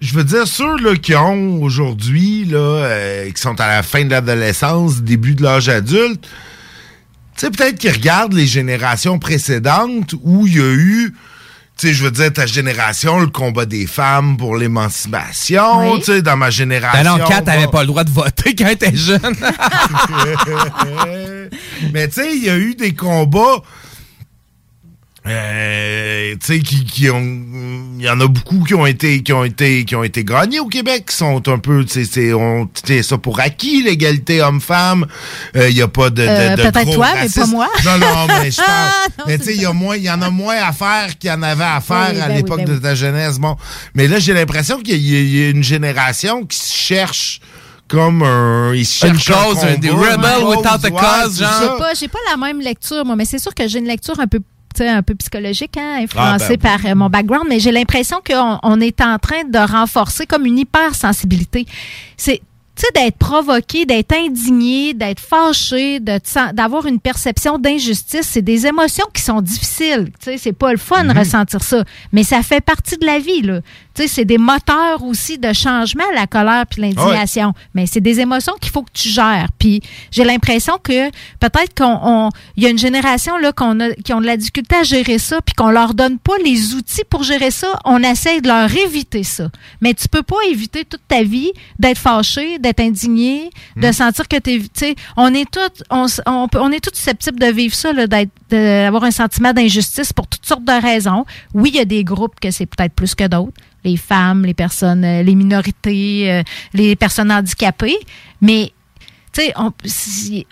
[0.00, 4.04] je veux dire, ceux là, qui ont aujourd'hui, là, euh, qui sont à la fin
[4.04, 6.22] de l'adolescence, début de l'âge adulte,
[7.36, 11.14] tu sais, peut-être qu'ils regardent les générations précédentes où il y a eu,
[11.78, 16.00] tu sais, je veux dire, ta génération, le combat des femmes pour l'émancipation, Oui.
[16.00, 17.04] tu sais, dans ma génération.
[17.04, 19.20] Ben non, Kat bon, t'avais pas le droit de voter quand elle était jeune.
[21.92, 23.62] Mais tu sais, il y a eu des combats.
[25.28, 27.20] Euh, tu sais, qui, qui ont,
[27.98, 30.60] il y en a beaucoup qui ont été, qui ont été, qui ont été gagnés
[30.60, 33.82] au Québec, qui sont un peu, tu sais, c'est, on, tu sais, ça pour acquis,
[33.82, 35.06] l'égalité homme-femme.
[35.56, 37.68] Euh, Il y a pas de, de, Euh, de peut-être toi, mais pas moi.
[37.84, 39.10] Non, non, mais je Ah, parle.
[39.18, 41.18] non, mais tu sais, il y a moins, il y en a moins à faire
[41.18, 43.38] qu'il y en avait à faire Oui, à ben oui, l'époque ben de ta jeunesse.
[43.38, 43.56] Bon,
[43.94, 47.40] mais là, j'ai l'impression qu'il y, a- il y a une génération qui se cherche
[47.88, 51.50] comme un, ils se Une cherchent cause, un- des rebels without a ouais, cause, genre.
[51.60, 54.18] J'ai pas, j'ai pas la même lecture, moi, mais c'est sûr que j'ai une lecture
[54.20, 54.40] un peu
[54.86, 58.58] un peu psychologique, hein, influencée Ah, ben par euh, mon background, mais j'ai l'impression qu'on
[58.62, 61.66] on est en train de renforcer comme une hypersensibilité.
[62.16, 62.42] C'est
[62.78, 69.06] tu sais, d'être provoqué, d'être indigné, d'être fâché, d'avoir une perception d'injustice, c'est des émotions
[69.12, 70.12] qui sont difficiles.
[70.20, 71.82] Tu sais, c'est pas le fun de ressentir ça,
[72.12, 73.62] mais ça fait partie de la vie, là.
[73.98, 77.52] Tu sais, c'est des moteurs aussi de changement, la colère puis l'indignation.
[77.74, 79.48] Mais c'est des émotions qu'il faut que tu gères.
[79.58, 79.80] Puis
[80.12, 81.10] j'ai l'impression que
[81.40, 84.76] peut-être qu'on, il y a une génération là qu'on a, qui ont de la difficulté
[84.76, 87.76] à gérer ça, puis qu'on leur donne pas les outils pour gérer ça.
[87.84, 89.50] On essaye de leur éviter ça.
[89.80, 91.50] Mais tu peux pas éviter toute ta vie
[91.80, 96.78] d'être fâché, d'être indigné, de sentir que t'es, tu sais, on est tous, on, est
[96.78, 100.80] tous susceptibles de vivre ça, là, d'être, d'avoir un sentiment d'injustice pour toutes sortes de
[100.80, 101.24] raisons.
[101.52, 103.52] Oui, il y a des groupes que c'est peut-être plus que d'autres
[103.84, 106.42] les femmes, les personnes, euh, les minorités, euh,
[106.74, 107.98] les personnes handicapées.
[108.40, 108.72] Mais
[109.32, 109.72] tu sais, on,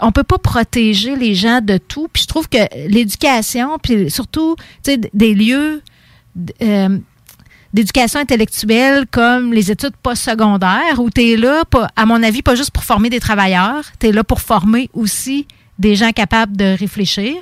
[0.00, 2.08] on peut pas protéger les gens de tout.
[2.12, 2.58] Puis je trouve que
[2.88, 5.82] l'éducation, puis surtout, des lieux
[6.62, 6.98] euh,
[7.72, 12.54] d'éducation intellectuelle comme les études postsecondaires, où tu es là, pas, à mon avis, pas
[12.54, 15.46] juste pour former des travailleurs, tu es là pour former aussi
[15.78, 17.34] des gens capables de réfléchir,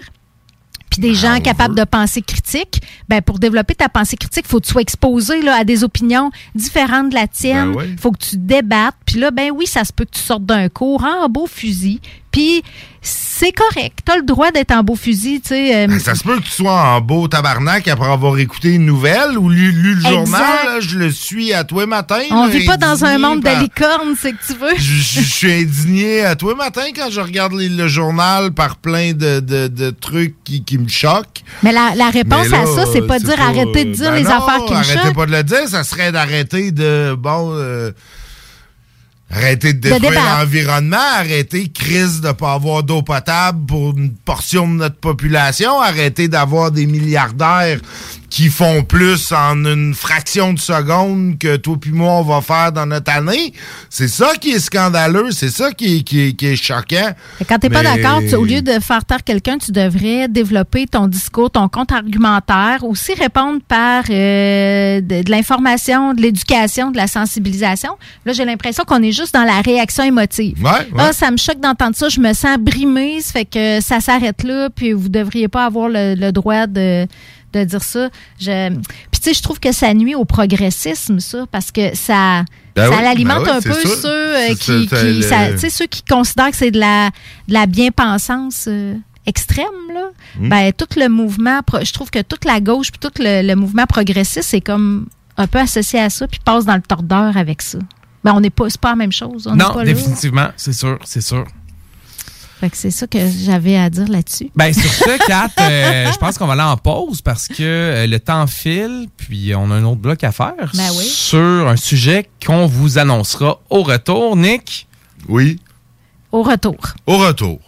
[0.94, 4.66] puis des gens capables de penser critique, ben pour développer ta pensée critique, faut que
[4.66, 7.72] tu sois exposé là, à des opinions différentes de la tienne.
[7.74, 8.94] Ben faut que tu débattes.
[9.04, 12.00] Puis là, ben oui, ça se peut que tu sortes d'un cours en beau fusil.
[12.30, 12.62] Puis
[13.06, 13.98] c'est correct.
[14.06, 15.40] Tu as le droit d'être en beau fusil.
[15.42, 15.74] tu sais.
[15.74, 18.86] euh, Ben, ça se peut que tu sois en beau tabarnak après avoir écouté une
[18.86, 20.10] nouvelle ou lu, lu le Exact.
[20.10, 20.40] journal.
[20.66, 22.22] là, je le suis à tous les matins.
[22.30, 24.74] on là, vit pas dans un monde par- de licorne, c'est que tu veux.
[24.76, 29.12] Je suis indigné à tous les matins quand je regarde les- le journal par plein
[29.12, 31.42] de, de- de trucs qui, qui me choquent.
[31.62, 34.10] Mais la, la réponse Mais là, à ça, c'est pas de dire arrêtez de dire
[34.10, 35.14] ben les non, affaires qui me Arrêtez choquent.
[35.14, 37.14] pas de le dire, ça serait d'arrêter de.
[37.18, 37.50] Bon.
[37.54, 37.90] euh,
[39.30, 44.74] Arrêter de détruire l'environnement, arrêter crise de pas avoir d'eau potable pour une portion de
[44.74, 47.80] notre population, arrêter d'avoir des milliardaires
[48.34, 52.72] qui font plus en une fraction de seconde que toi puis moi on va faire
[52.72, 53.52] dans notre année.
[53.88, 57.10] C'est ça qui est scandaleux, c'est ça qui est, qui est, qui est choquant.
[57.48, 61.06] Quand t'es pas d'accord, tu- au lieu de faire taire quelqu'un, tu devrais développer ton
[61.06, 67.06] discours, ton compte argumentaire, aussi répondre par euh, de, de l'information, de l'éducation, de la
[67.06, 67.90] sensibilisation.
[68.26, 70.60] Là, j'ai l'impression qu'on est juste dans la réaction émotive.
[70.60, 70.86] Ouais, ouais.
[70.98, 74.42] Ah, ça me choque d'entendre ça, je me sens brimée, ça fait que ça s'arrête
[74.42, 77.06] là, puis vous devriez pas avoir le, le droit de
[77.54, 78.08] de dire ça.
[78.40, 78.68] Je...
[78.70, 82.44] Puis tu sais, je trouve que ça nuit au progressisme, ça, parce que ça,
[82.74, 83.90] Ben ça oui, l'alimente ben oui, un peu sûr.
[83.96, 87.10] ceux euh, qui, ça, ça- ceux qui considèrent que c'est de la,
[87.48, 88.94] de la bien-pensance euh,
[89.26, 89.64] extrême,
[89.94, 90.08] là.
[90.38, 90.48] Hmm.
[90.48, 93.54] Ben, tout le mouvement, pro- je trouve que toute la gauche puis tout le, le
[93.56, 95.06] mouvement progressiste, c'est comme
[95.36, 97.78] un peu associé à ça, puis passe dans le tordeur avec ça.
[98.22, 99.46] Ben, on n'est pas, c'est pas la même chose.
[99.46, 101.44] On Non, pas définitivement, c'est sûr, c'est sûr.
[102.64, 104.50] Fait que c'est ça que j'avais à dire là-dessus.
[104.56, 108.06] Ben sur ce, Kat, euh, je pense qu'on va aller en pause parce que euh,
[108.06, 111.04] le temps file, puis on a un autre bloc à faire Ben oui.
[111.04, 114.34] sur un sujet qu'on vous annoncera au retour.
[114.34, 114.86] Nick?
[115.28, 115.60] Oui.
[116.32, 116.78] Au retour.
[117.06, 117.60] Au retour.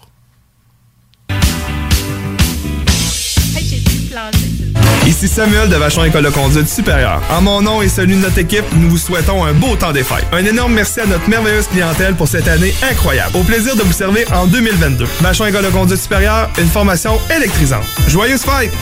[5.07, 7.23] Ici Samuel de Vachon École de conduite supérieure.
[7.31, 10.03] En mon nom et celui de notre équipe, nous vous souhaitons un beau temps des
[10.03, 10.27] fêtes.
[10.33, 13.37] Un énorme merci à notre merveilleuse clientèle pour cette année incroyable.
[13.37, 15.07] Au plaisir de vous servir en 2022.
[15.21, 17.85] Vachon École de conduite supérieure, une formation électrisante.
[18.09, 18.73] Joyeuses fêtes!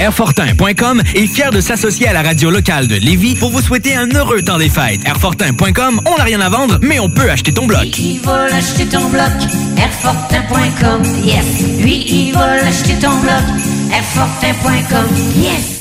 [0.00, 4.08] Airfortin.com est fier de s'associer à la radio locale de Lévis pour vous souhaiter un
[4.14, 5.00] heureux temps des fêtes.
[5.06, 7.98] Airfortin.com, on n'a rien à vendre, mais on peut acheter ton bloc.
[7.98, 9.30] Il va l'acheter ton bloc,
[9.76, 11.44] Airfortin.com, yes.
[11.80, 13.42] Lui, il va l'acheter ton bloc,
[13.90, 15.08] FForfait.com.
[15.34, 15.79] Yes!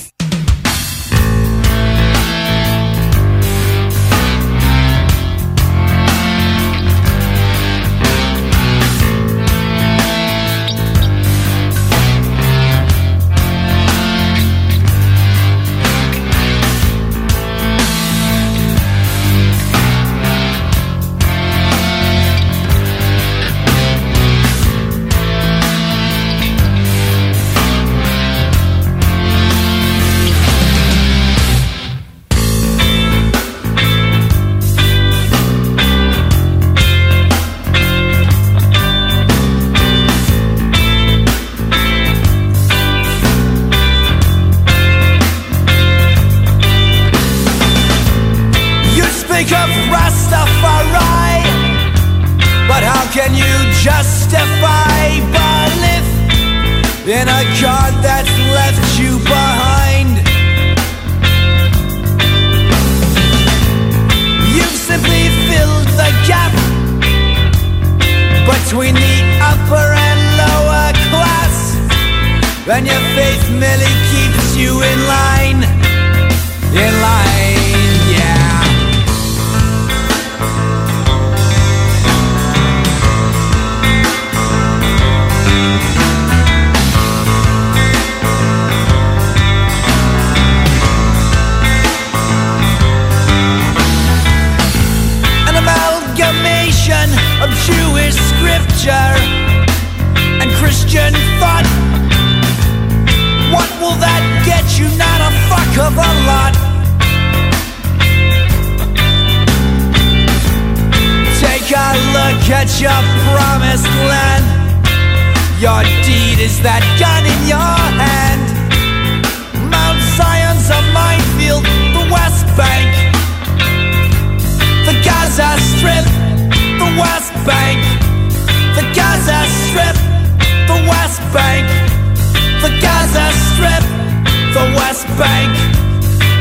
[135.20, 135.52] Bank,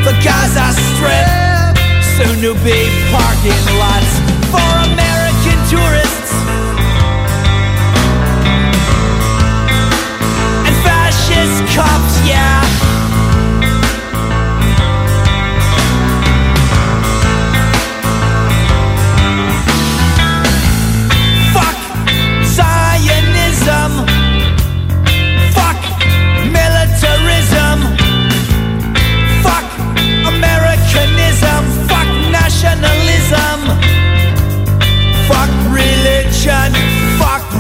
[0.05, 1.75] the Gaza Strip.
[2.15, 4.13] Soon to be parking lots
[4.53, 5.18] for American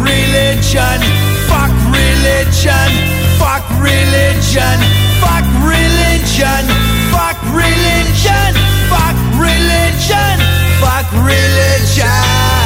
[0.09, 1.01] religion.
[1.49, 2.91] Fuck religion.
[3.41, 4.79] Fuck religion.
[5.21, 6.65] Fuck religion.
[7.13, 8.53] Fuck religion.
[8.89, 10.37] Fuck religion.
[10.81, 12.58] Fuck religion.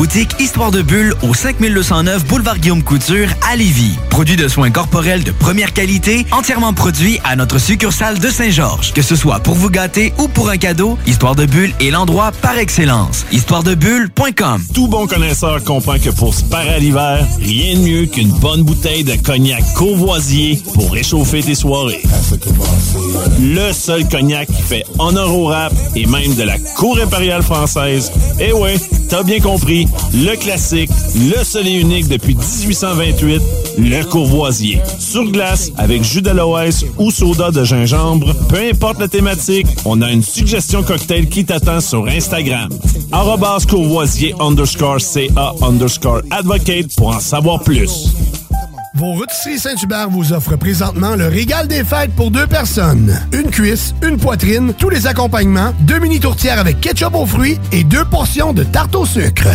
[0.00, 3.98] Boutique Histoire de Bulle au 5209 Boulevard Guillaume Couture à Lévis.
[4.08, 8.94] Produit de soins corporels de première qualité, entièrement produit à notre succursale de Saint-Georges.
[8.94, 12.32] Que ce soit pour vous gâter ou pour un cadeau, Histoire de Bulle est l'endroit
[12.40, 13.26] par excellence.
[13.30, 18.30] Histoiredebulle.com Tout bon connaisseur comprend que pour se parer à l'hiver, rien de mieux qu'une
[18.30, 22.00] bonne bouteille de cognac Courvoisier pour réchauffer tes soirées.
[23.40, 28.12] Le seul cognac qui fait honneur au rap et même de la cour impériale française.
[28.38, 28.76] Eh ouais,
[29.08, 33.42] t'as bien compris, le classique, le seul et unique depuis 1828,
[33.78, 34.80] le Courvoisier.
[34.98, 40.10] Sur glace, avec jus d'aloès ou soda de gingembre, peu importe la thématique, on a
[40.10, 42.68] une suggestion cocktail qui t'attend sur Instagram.
[43.12, 48.14] Arrobas Courvoisier underscore CA underscore advocate pour en savoir plus.
[48.94, 53.16] Vos rôtisseries Saint-Hubert vous offrent présentement le régal des fêtes pour deux personnes.
[53.32, 57.84] Une cuisse, une poitrine, tous les accompagnements, deux mini tourtières avec ketchup aux fruits et
[57.84, 59.48] deux portions de tarte au sucre.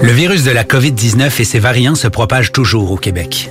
[0.00, 3.50] Le virus de la COVID-19 et ses variants se propagent toujours au Québec.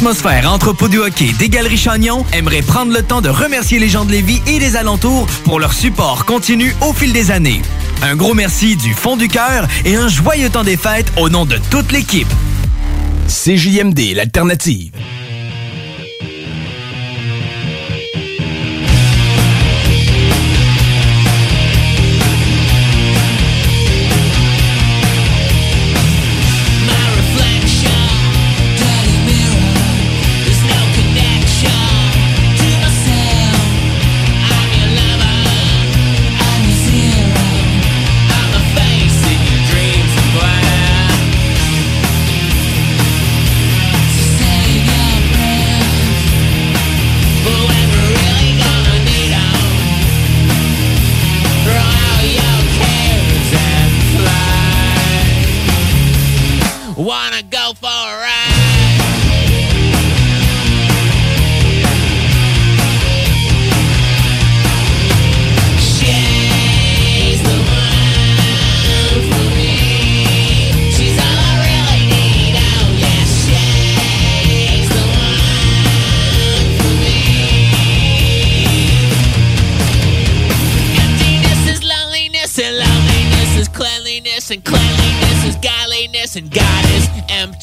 [0.00, 3.88] Expert Atmosphère Entrepôt du hockey des Galeries Chagnon aimerait prendre le temps de remercier les
[3.88, 7.60] gens de Lévis et des alentours pour leur support continu au fil des années.
[8.02, 11.44] Un gros merci du fond du cœur et un joyeux temps des fêtes au nom
[11.44, 12.28] de toute l'équipe.
[13.28, 14.92] CJMD, l'alternative.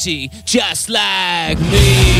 [0.07, 2.16] Just like me.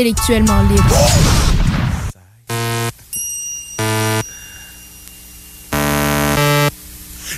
[0.00, 0.96] Intellectuellement libre.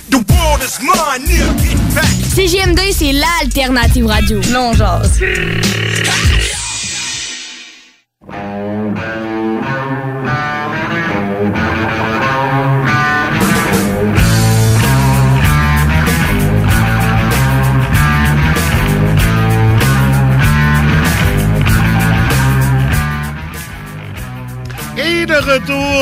[0.09, 1.53] The world is mine, nigga.
[1.61, 2.05] Get back.
[2.35, 4.39] CJMD, c'est l'alternative radio.
[4.51, 5.01] Non, genre.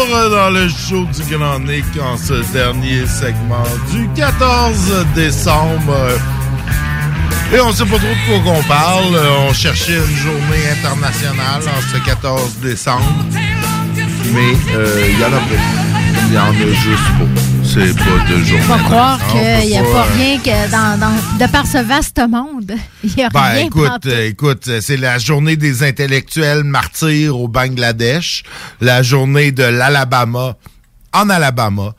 [0.01, 5.95] Retour dans le show du Grand Nick en ce dernier segment du 14 décembre.
[7.53, 9.19] Et on sait pas trop de quoi qu'on parle.
[9.47, 13.25] On cherchait une journée internationale en ce 14 décembre.
[14.33, 15.61] Mais euh, il y en a pas.
[16.27, 17.40] Il y en a juste pas.
[17.73, 18.63] C'est pas de journée.
[18.63, 22.73] Faut croire qu'il n'y a pas rien que dans, dans- de par ce vaste monde.
[23.03, 27.37] Il n'y a Ben, rien écoute, euh, écoute, euh, c'est la journée des intellectuels martyrs
[27.39, 28.43] au Bangladesh,
[28.81, 30.55] la journée de l'Alabama
[31.13, 31.93] en Alabama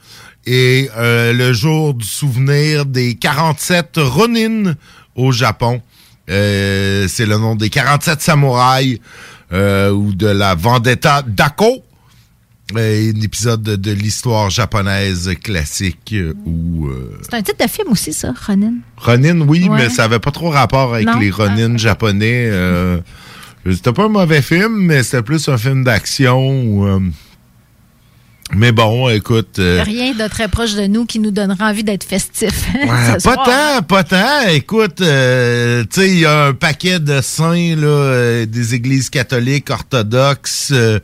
[0.44, 4.74] et euh, le jour du souvenir des 47 Ronin
[5.16, 5.80] au Japon.
[6.30, 8.98] Euh, c'est le nom des 47 samouraïs
[9.52, 11.82] euh, ou de la Vendetta Dako.
[12.76, 17.70] Euh, un épisode de, de l'histoire japonaise classique euh, où euh, C'est un titre de
[17.70, 18.74] film aussi, ça, Ronin.
[18.96, 19.76] Ronin, oui, Ouais.
[19.76, 21.18] mais ça avait pas trop rapport avec Non?
[21.18, 22.48] les Ronin japonais.
[22.50, 22.98] Euh,
[23.70, 27.00] c'était pas un mauvais film, mais c'était plus un film d'action où, euh,
[28.54, 29.58] Mais bon, écoute.
[29.58, 32.50] euh, Rien de très proche de nous qui nous donnera envie d'être festif.
[32.82, 33.44] Ouais, pas soir.
[33.46, 34.48] tant, pas tant.
[34.50, 39.08] Écoute, euh, tu sais, il y a un paquet de saints là, euh, des églises
[39.08, 40.70] catholiques, orthodoxes.
[40.72, 40.98] euh,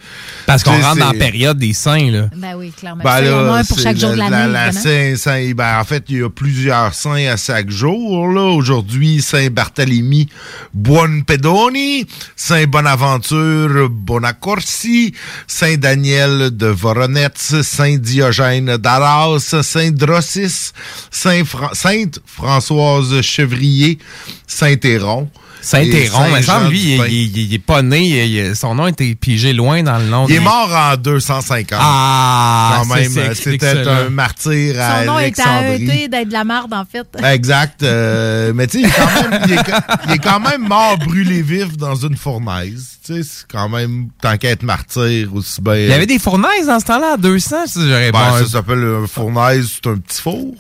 [0.46, 2.28] Parce qu'on rentre dans la période des saints, là.
[2.36, 3.02] Ben oui, clairement.
[3.04, 5.16] Ben là, un pour c'est chaque jour de la- l'année, la- la évidemment.
[5.16, 8.28] Saint- Saint- ben, en fait, il y a plusieurs saints à chaque jour.
[8.28, 8.42] Là.
[8.42, 10.28] Aujourd'hui, Saint Barthélemy
[10.74, 12.06] Buonpedoni,
[12.36, 15.14] Saint Bonaventure Bonacorsi,
[15.46, 20.72] Saint Daniel de Voronetz, Saint Diogène d'Arras, Saint Drossis,
[21.10, 23.98] Saint Fra- Sainte Françoise Chevrier,
[24.46, 25.30] Saint Héron.
[25.68, 27.06] Saint-Héron, mais Saint lui, il, du Pin.
[27.08, 30.04] il- il est pas né, il- il- son nom a été pigé loin dans le
[30.06, 30.26] nom.
[30.28, 31.78] Il est mort en 250.
[31.80, 35.66] Ah, quand ça, même, c'était un martyr à Son nom est Alexandrie.
[35.88, 37.06] arrêté d'être de la merde, en fait.
[37.32, 37.82] Exact.
[37.82, 40.66] euh, mais tu sais, il, est quand même- il est ca- il est quand même
[40.68, 42.98] mort brûlé vif dans une fournaise.
[43.04, 45.74] Tu sais, c'est quand même, tant qu'à être martyr, aussi bien.
[45.76, 48.46] Il y avait des fournaises dans ce temps-là, à 200, si j'aurais Ben, pas- ça
[48.46, 50.54] s'appelle une fournaise, c'est un petit four.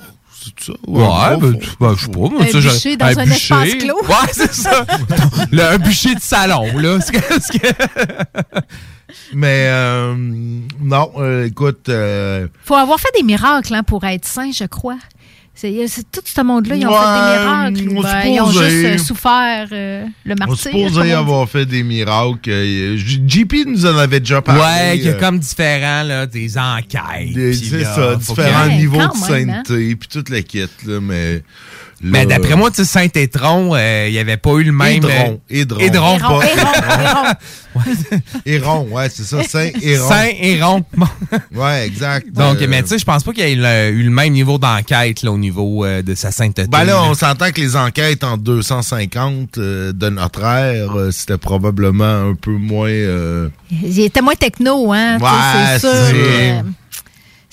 [0.58, 0.78] C'est ça?
[0.86, 2.18] Ou Ouais, un ben, ben, je sais pas.
[2.18, 4.00] moi, Un ça, bûcher dans un espace clos.
[4.02, 4.84] Ouais, c'est ça.
[5.52, 6.98] Le- un bûcher de salon, là.
[7.12, 8.62] Que- que-
[9.32, 10.14] Mais euh,
[10.80, 11.88] non, euh, écoute.
[11.88, 14.98] euh, faut avoir fait des miracles hein, pour être saint, je crois.
[15.60, 17.98] C'est tout ce monde-là, ils ont Ouais, fait des miracles.
[17.98, 18.70] on Ben, ils ont supposait.
[18.70, 20.56] juste euh, souffert euh, le on martyr.
[20.72, 21.10] supposait on dit.
[21.12, 22.48] avoir fait des miracles.
[22.48, 24.60] euh, JP nous en avait déjà parlé.
[24.60, 27.54] Ouais, qu'il y a euh, comme différents, là, des enquêtes.
[27.54, 29.12] C'est ça, différents niveaux de hein.
[29.14, 31.42] sainteté, puis toute la quête, là, mais...
[32.00, 34.96] Mais là- d'après moi, tu sais, Saint-Étron, euh, il n'y avait pas eu le même.
[34.96, 35.80] Hédron, euh, Hédron.
[35.80, 37.34] Hédron, Héron, pas.
[38.90, 40.08] Ouais, c'est ça, Saint-Héron.
[40.08, 40.84] Saint-Héron.
[40.96, 41.06] Bon.
[41.54, 42.26] Ouais, exact.
[42.32, 43.52] Donc, Euh, mais tu sais, je pense pas qu'il y ait
[43.90, 46.66] eu le, même niveau d'enquête au niveau euh, de sa sainteté.
[46.68, 51.38] Ben là, on s'entend que les enquêtes en 250 euh, de notre ère, euh, c'était
[51.38, 52.88] probablement un peu moins...
[52.88, 55.18] euh, Il était moins techno, hein.
[55.18, 56.64] Ouais, c'est sûr.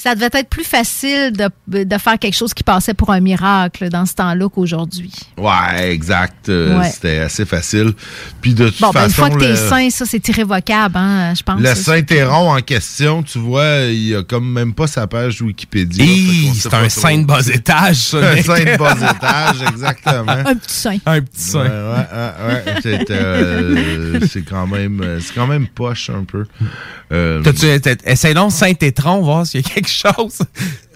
[0.06, 3.90] Ça devait être plus facile de, de faire quelque chose qui passait pour un miracle
[3.90, 5.11] dans ce temps-là qu'aujourd'hui.
[5.38, 6.48] Ouais, exact.
[6.49, 6.90] euh, Ouais.
[6.91, 7.94] C'était assez facile.
[8.41, 9.27] Puis de toute Bon, ben, une façon...
[9.27, 11.60] fois que t'es le- saint, ça, c'est irrévocable, hein, je pense.
[11.60, 11.73] Le.
[11.73, 16.06] Saint-Héron en question, tu vois, il a comme même pas sa page Wikipédia.
[16.53, 18.18] C'est un saint de bas étage, ça.
[18.18, 20.32] un saint de bas étage, exactement.
[20.32, 20.98] Un petit saint.
[21.07, 21.64] Un petit saint.
[21.64, 22.76] Ouais, ouais, ouais, ouais.
[22.84, 26.45] C'est, euh, c'est quand même, c'est quand même poche un peu.
[27.11, 27.68] Euh, T'as-tu-
[28.06, 29.95] Essaye donc Saint-Étron, voir s'il y a quelque chose.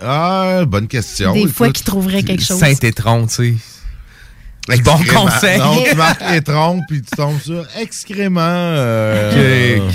[0.01, 1.33] Ah, bonne question.
[1.33, 2.59] Des fois qu'ils trouveraient quelque chose.
[2.59, 3.53] Saint-Étron, tu sais.
[4.83, 5.57] Bon conseil.
[5.57, 8.39] Non, tu marques les trompes puis tu tombes sur excréments.
[8.43, 9.89] euh,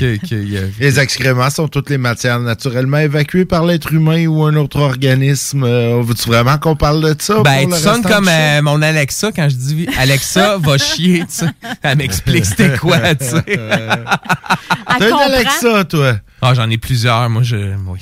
[0.81, 5.63] Les excréments sont toutes les matières naturellement évacuées par l'être humain ou un autre organisme.
[5.63, 7.41] Euh, Veux-tu vraiment qu'on parle de ça?
[7.45, 11.47] Ben, tu sonnes comme euh, mon Alexa quand je dis Alexa va chier, tu sais.
[11.83, 13.45] Elle m'explique c'était quoi, tu sais.
[13.47, 16.15] T'as une Alexa, toi?
[16.43, 17.57] Ah, j'en ai plusieurs, moi, je.
[17.87, 18.01] Oui.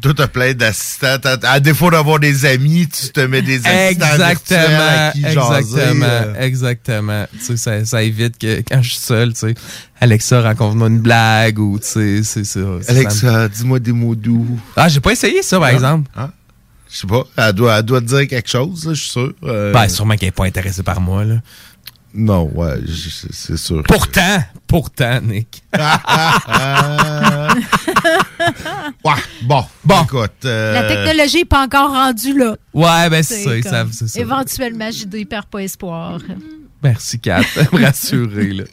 [0.00, 1.16] Toi, t'as plein d'assistants.
[1.42, 5.58] À défaut d'avoir des amis, tu te mets des assistants virtuels à Exactement, qui jaser,
[5.58, 6.34] exactement, euh.
[6.40, 7.26] exactement.
[7.32, 9.54] Tu sais, ça, ça évite que quand je suis seul, tu sais,
[10.00, 12.60] Alexa raconte-moi une blague ou tu sais, c'est ça.
[12.88, 14.58] Alexa, dis-moi des mots doux.
[14.76, 16.10] Ah, j'ai pas essayé ça, par Ah, exemple.
[16.16, 16.30] ah.
[16.92, 17.24] Je sais pas.
[17.36, 19.32] Elle doit, elle doit te dire quelque chose, je suis sûr.
[19.44, 21.36] Euh, Ben, sûrement qu'elle est pas intéressée par moi, là.
[22.12, 22.74] Non, ouais,
[23.32, 23.84] c'est sûr.
[23.86, 25.62] Pourtant, pourtant, Nick.
[29.50, 30.02] bon, bon.
[30.04, 30.44] écoute.
[30.44, 32.56] euh, La technologie n'est pas encore rendue là.
[32.72, 34.20] Ouais, ben c'est ça, ils comme- savent, c'est ça.
[34.20, 36.18] Éventuellement, j'ai ne perds pas espoir.
[36.82, 37.42] Merci, Kat.
[37.72, 38.64] me rassurer, là.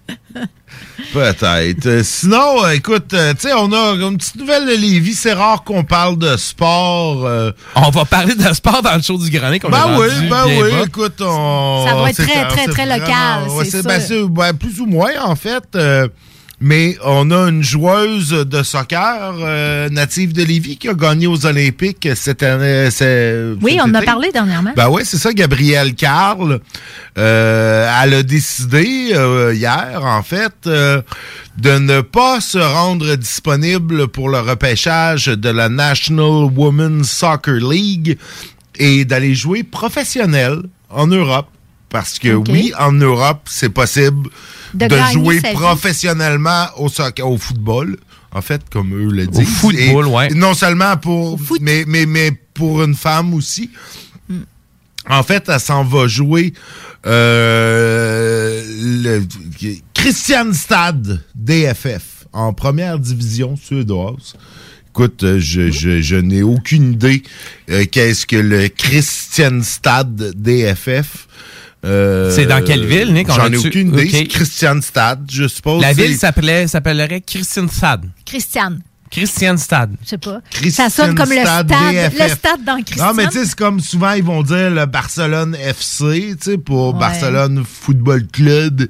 [1.14, 1.86] Peut-être.
[1.86, 5.14] Euh, sinon, euh, écoute, euh, tu sais, on a une petite nouvelle de Lévis.
[5.14, 7.26] C'est rare qu'on parle de sport.
[7.26, 7.52] euh.
[7.76, 9.30] On va parler de sport dans le show du
[9.60, 10.84] qu'on Ben a oui, ben oui, bas.
[10.86, 11.86] écoute, on...
[11.88, 14.08] Ça doit être très, très, très vraiment- local, ouais, c'est ben, ça.
[14.08, 15.64] c'est- ben, plus ou moins, en fait.
[16.60, 21.46] Mais on a une joueuse de soccer euh, native de Lévis qui a gagné aux
[21.46, 22.90] Olympiques cette année.
[22.90, 24.74] c'est- Oui, on en a parlé dernièrement.
[24.76, 26.60] Ben oui, c'est ça, Gabrielle Carl.
[27.18, 31.02] Euh, elle a décidé euh, hier, en fait, euh,
[31.60, 38.18] de ne pas se rendre disponible pour le repêchage de la National Women's Soccer League
[38.80, 41.48] et d'aller jouer professionnel en Europe.
[41.90, 44.30] Parce que oui, en Europe, c'est possible
[44.74, 47.98] De jouer professionnellement au soccer, au football.
[48.32, 49.48] En fait, comme eux le disent.
[49.48, 50.30] football, Et ouais.
[50.30, 53.70] Non seulement pour, mais, mais, mais pour une femme aussi.
[55.10, 56.54] En fait, elle s'en va jouer
[57.06, 58.62] euh,
[59.04, 59.24] le
[59.94, 64.36] Christianstad DFF en première division suédoise.
[64.90, 67.24] Écoute, je, je, je n'ai aucune idée
[67.70, 71.28] euh, qu'est-ce que le Christianstad DFF.
[71.86, 73.28] Euh, C'est dans quelle ville, Nick?
[73.32, 74.04] J'en ai aucune idée.
[74.06, 74.10] Ok.
[74.12, 75.82] C'est Christianstad, je suppose.
[75.82, 78.06] La ville s'appelait, s'appellerait Christiansad.
[78.26, 78.82] Christiane.
[79.10, 79.96] Christian Stade.
[80.04, 80.42] Je sais pas.
[80.70, 82.20] ça sonne comme le stade, DFF.
[82.20, 83.08] le stade dans Christian.
[83.08, 86.58] Non, mais tu sais, c'est comme souvent, ils vont dire le Barcelone FC, tu sais,
[86.58, 87.00] pour Ouais.
[87.00, 88.88] Barcelone Football Club.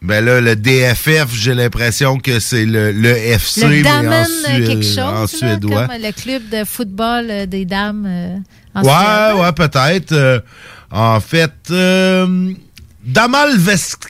[0.00, 4.64] Ben là, le DFF, j'ai l'impression que c'est le, le FC, le mais en, Sue-
[4.66, 5.86] quelque chose, en là, suédois.
[5.88, 8.36] comme le club de football euh, des dames euh,
[8.74, 9.42] en Ouais, Suède.
[9.42, 10.12] ouais, peut-être.
[10.12, 10.40] Euh,
[10.90, 12.52] en fait, euh,
[13.04, 14.08] Damal Vesk...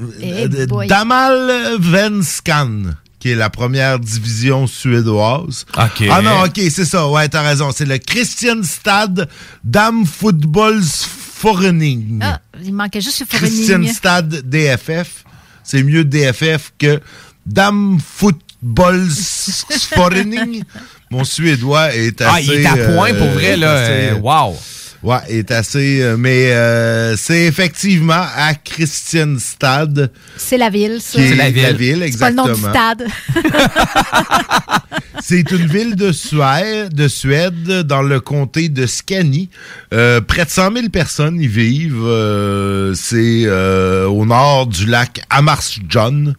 [0.00, 0.66] Euh.
[0.88, 5.64] Damal Venskan, qui est la première division suédoise.
[5.76, 5.88] Ah
[6.22, 7.08] non, OK, c'est ça.
[7.08, 7.70] Ouais, t'as raison.
[7.72, 9.28] C'est le Christianstad
[9.62, 12.18] Dam Footballsforening.
[12.20, 13.92] Ah, il manquait juste le Christian Forening.
[13.92, 15.22] Stade DFF.
[15.62, 17.00] C'est mieux DFF que
[17.46, 20.64] Dam Footballsforening.
[21.10, 22.34] Mon suédois est assez...
[22.34, 23.72] Ah, il est à point pour vrai, là.
[23.84, 24.56] assez- euh, wow.
[25.02, 26.00] Ouais, est assez...
[26.00, 30.12] euh, mais euh, c'est effectivement à Christianstad.
[30.36, 31.18] C'est la ville, ça.
[31.18, 32.72] Qui est la ville, C'est pas le nom du exactement.
[32.72, 33.06] stade.
[35.24, 39.50] C'est une ville de Suède, de Suède dans le comté de Scanie.
[39.94, 42.02] Euh, près de 100 000 personnes y vivent.
[42.04, 46.34] Euh, c'est euh, au nord du lac Amarsjön.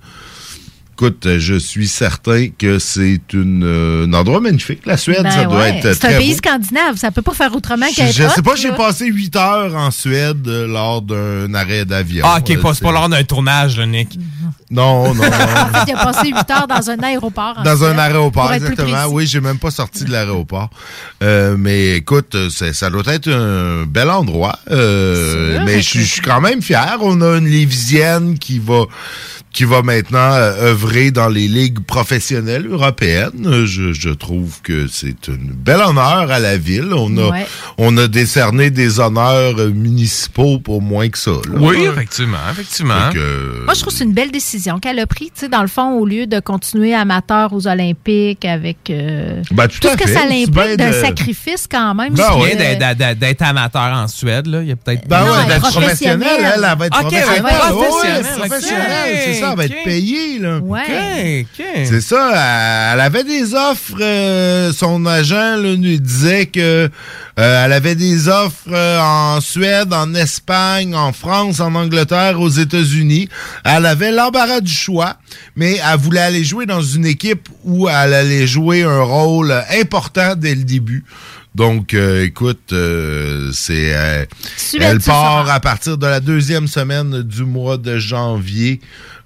[0.96, 4.86] Écoute, je suis certain que c'est euh, un endroit magnifique.
[4.86, 5.80] La Suède, Ben ça doit ouais.
[5.80, 6.38] être C'est un pays beau.
[6.38, 6.98] scandinave.
[6.98, 9.90] Ça peut pas faire autrement Je, qu'être je sais pas, j'ai passé 8 heures en
[9.90, 12.24] Suède euh, lors d'un arrêt d'avion.
[12.28, 14.20] Ah, OK, Euh, pas, c'est pas lors d'un tournage, là, Nick.
[14.70, 15.30] Non, non, non.
[15.88, 17.56] Il a passé 8 heures dans un aéroport.
[17.58, 19.06] en Dans Suède, un aéroport, exactement.
[19.10, 20.70] Oui, j'ai même pas sorti de l'aéroport.
[21.24, 24.60] Euh, mais écoute, ça doit être un bel endroit.
[24.70, 26.98] Euh, mais je suis- je suis quand même fier.
[27.02, 28.84] On a une Lévisienne qui va
[29.54, 33.66] qui va maintenant euh, œuvrer dans les ligues professionnelles européennes.
[33.66, 36.90] Je, je trouve que c'est un bel honneur à la ville.
[36.94, 37.46] On a, Ouais.
[37.78, 41.32] on a décerné des honneurs municipaux pour moins que ça.
[41.32, 41.38] là.
[41.60, 42.96] Oui, effectivement, effectivement.
[43.66, 45.30] Moi, je trouve que c'est une belle décision qu'elle a prise.
[45.36, 49.68] Tu sais, dans le fond, au lieu de continuer amateur aux Olympiques avec euh, Ben,
[49.68, 52.14] tout ce que ça l'implique d'un de- sacrifice quand même.
[52.14, 54.62] Ben oui, euh, d'être- amateur en Suède, là.
[54.64, 55.08] Il y a peut-être.
[55.08, 57.44] Ben ouais, d'être professionnelle, elle, elle va être professionnelle.
[57.44, 60.60] Ouais, professionnelle, professionnelle, ça, elle va être payée, là.
[60.60, 61.46] Ouais.
[61.86, 66.90] C'est ça, elle, avait des offres, euh, son agent là, nous disait que
[67.40, 72.50] euh, elle avait des offres euh, en Suède, en Espagne, en France, en Angleterre, aux
[72.50, 73.30] États-Unis.
[73.64, 75.16] Elle avait l'embarras du choix,
[75.56, 80.36] mais elle voulait aller jouer dans une équipe où elle allait jouer un rôle important
[80.36, 81.04] dès le début.
[81.56, 84.26] Donc, euh, écoute, euh, c'est euh,
[84.80, 88.82] elle part à partir de la deuxième semaine du mois de janvier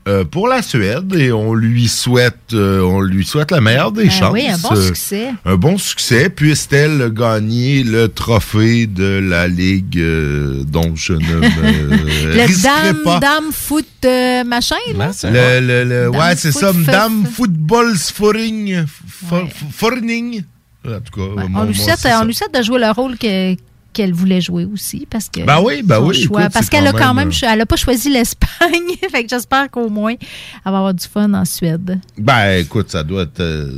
[0.07, 4.03] euh, pour la Suède et on lui souhaite euh, on lui souhaite la meilleure des
[4.05, 4.33] Ben chances.
[4.33, 5.27] oui, un bon Euh, succès.
[5.45, 11.41] un bon succès puisse-t-elle gagner le trophée de la ligue euh, dont je ne me
[12.37, 13.19] Le dame, pas?
[13.19, 15.11] dame foot euh, machin, là?
[15.23, 17.95] Le, le, le- Dame ouais, c'est ça, Dame Football.
[19.73, 20.43] Forning.
[20.87, 23.55] En tout cas, On mon- lui souhaite, on lui souhaite de jouer le rôle que-
[23.97, 26.85] qu'elle voulait jouer aussi parce que Ben oui, ben son oui, choix- écoute, parce qu'elle
[26.87, 30.77] a quand même, elle a pas choisi l'Espagne fait que j'espère qu'au moins elle va
[30.77, 33.39] avoir du fun en Suède Ben, écoute, ça doit être.
[33.39, 33.71] euh,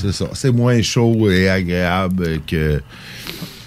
[0.00, 0.26] c'est ça.
[0.32, 2.80] C'est moins chaud et agréable que.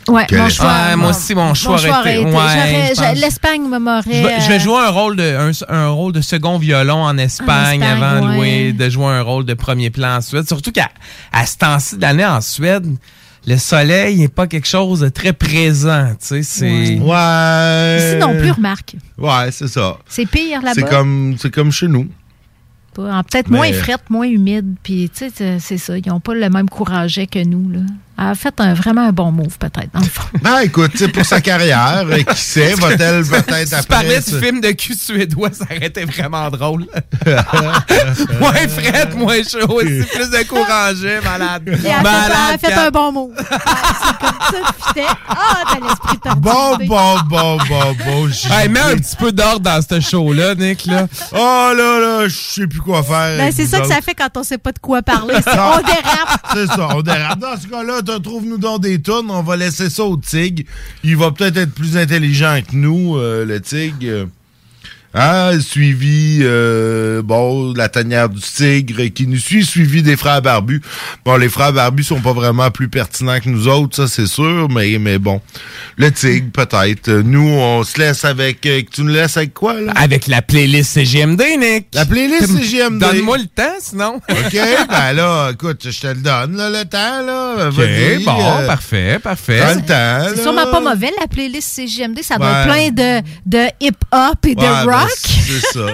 [0.07, 4.01] ouais que mon choix moi aussi, mon choix aurait aurait été- ouais, l'Espagne me m'aurait
[4.05, 7.17] Je vais, je vais jouer un rôle de un, un rôle de second violon en
[7.17, 8.35] Espagne, En Espagne, avant de ouais.
[8.35, 10.47] jouer- de jouer un rôle de premier plan en Suède.
[10.47, 10.89] Surtout qu'à
[11.31, 12.87] à ce temps-ci de l'année en Suède,
[13.47, 16.09] le soleil n'est pas quelque chose de très présent.
[16.11, 16.99] Tu sais, c'est.
[16.99, 17.97] Ouais.
[17.97, 19.97] ici non plus remarque Ouais, c'est ça.
[20.07, 22.07] c'est pire là-bas C'est comme, c'est comme chez nous.
[22.93, 24.75] Peut-être Mais- moins frette, moins humide.
[24.83, 25.97] Puis, tu sais, c'est- ça.
[25.97, 27.69] Ils n'ont pas le même couraget que nous.
[27.69, 27.79] Là.
[28.23, 30.21] A fait un, vraiment un bon move, peut-être, dans le fond.
[30.43, 33.87] Ben, écoute, tu pour sa carrière, qui sait, va-t-elle peut-être Tu après.
[33.87, 36.85] parlais du film de cul suédois, ça aurait été vraiment drôle.
[38.39, 41.63] moins frette, moins chaud, aussi, plus de courageux, malade.
[41.67, 42.59] Et elle a fait, elle a malade.
[42.61, 42.85] fait Kat.
[42.85, 43.31] un bon move.
[43.31, 45.17] Ouais, c'est comme ça.
[45.27, 46.41] Ah, t'as l'esprit tordu.
[46.41, 48.29] Bon, bon, bon, bon, bon.
[48.51, 50.85] Hey, mets un petit peu d'ordre dans ce show-là, Nick.
[50.85, 51.07] Là.
[51.33, 53.37] Oh là là, je sais plus quoi faire.
[53.39, 55.35] Ben, c'est ça que ça fait quand on sait pas de quoi parler.
[55.37, 56.39] On dérape.
[56.53, 57.39] C'est ça, on dérape.
[57.39, 60.63] Dans ce cas-là, trouve-nous dans des tonnes, on va laisser ça au tigre.
[61.03, 64.27] Il va peut-être être plus intelligent que nous, euh, le tigre.
[65.13, 70.81] Hein, suivi, euh, bon, la tanière du tigre qui nous suit, suivi des frères barbus.
[71.25, 74.69] Bon, les frères barbus sont pas vraiment plus pertinents que nous autres, ça c'est sûr,
[74.69, 75.41] mais, mais bon.
[75.97, 77.09] Le tigre, peut-être.
[77.11, 78.65] Nous, on se laisse avec...
[78.65, 79.91] euh, tu nous laisses avec quoi, là?
[79.97, 81.87] Avec la playlist CGMD, Nick.
[81.93, 82.99] La playlist CGMD.
[83.01, 84.15] Donne-moi le temps, sinon.
[84.29, 84.51] OK,
[84.89, 87.67] ben là, écoute, je te le donne, là, le temps, là.
[87.67, 89.59] OK, Vas-y, bon, euh, parfait, parfait.
[89.59, 92.21] Prends le temps, C'est sûrement pas mauvais, la playlist CGMD.
[92.23, 92.47] Ça Ouais.
[92.47, 95.00] être plein de, de hip-hop et de Ouais, ben, rock?
[95.09, 95.85] C'est ça.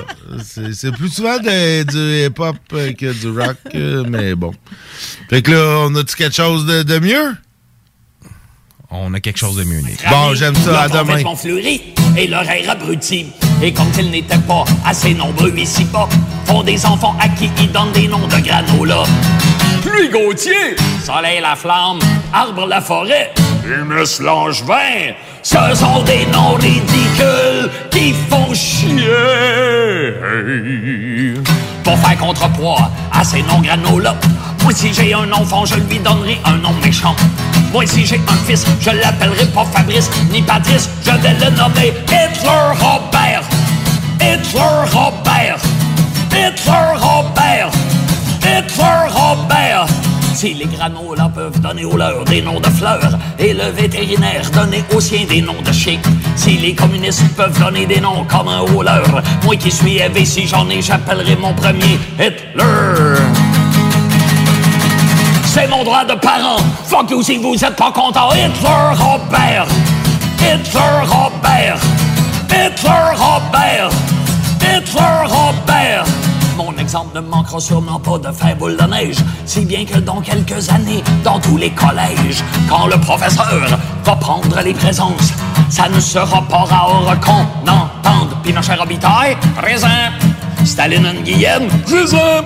[0.43, 3.57] C'est- C'est plus souvent de- du hip-hop que du rock,
[4.09, 4.53] mais bon.
[5.29, 7.35] Fait que là, on a-tu quelque chose de, de mieux?
[8.89, 9.99] On a quelque chose de mieux, Nick.
[10.09, 10.81] Bon, j'aime ça.
[10.83, 11.21] À demain.
[11.35, 11.81] fleuris
[12.15, 13.27] et leur air abruti.
[13.61, 16.07] Et comme ils n'étaient pas assez nombreux ici-bas,
[16.45, 19.03] font des enfants à qui ils donnent des noms de granola.
[19.81, 21.99] Pluie Gauthier, Soleil la flamme,
[22.33, 23.33] Arbre la forêt,
[23.65, 25.13] Humus Langevin,
[25.47, 28.99] ce sont des noms ridicules qui font chier.
[31.85, 34.13] Pour faire contrepoids à ces noms granola,
[34.63, 37.15] moi si j'ai un enfant, je lui donnerai un nom méchant.
[37.71, 41.93] Moi si j'ai un fils, je l'appellerai pas Fabrice ni Patrice, je vais le nommer
[42.07, 43.43] Hitler Robert.
[44.19, 45.59] Hitler Robert.
[46.29, 47.71] Hitler Robert.
[48.43, 50.06] Hitler Robert.
[50.37, 54.83] Si les granolas peuvent donner aux leurs des noms de fleurs et le vétérinaire donner
[54.93, 55.99] aux siens des noms de chiens,
[56.35, 60.45] si les communistes peuvent donner des noms communs aux leurs, moi qui suis élevé, si
[60.45, 63.17] j'en ai, j'appellerai mon premier Hitler.
[65.43, 66.59] C'est mon droit de parent.
[66.85, 68.29] Fuck you si vous êtes pas content.
[68.33, 69.65] Hitler Robert.
[70.37, 71.79] Hitler Robert.
[72.47, 73.66] Hitler Robert.
[77.21, 81.03] Ne manquera sûrement pas de faire boule de neige, si bien que dans quelques années,
[81.23, 83.67] dans tous les collèges, quand le professeur
[84.03, 85.33] va prendre les présences,
[85.69, 88.37] ça ne sera pas rare qu'on entende.
[88.43, 90.11] Pinochet Robitaille, présent,
[90.63, 92.43] Staline Nguyen, présent,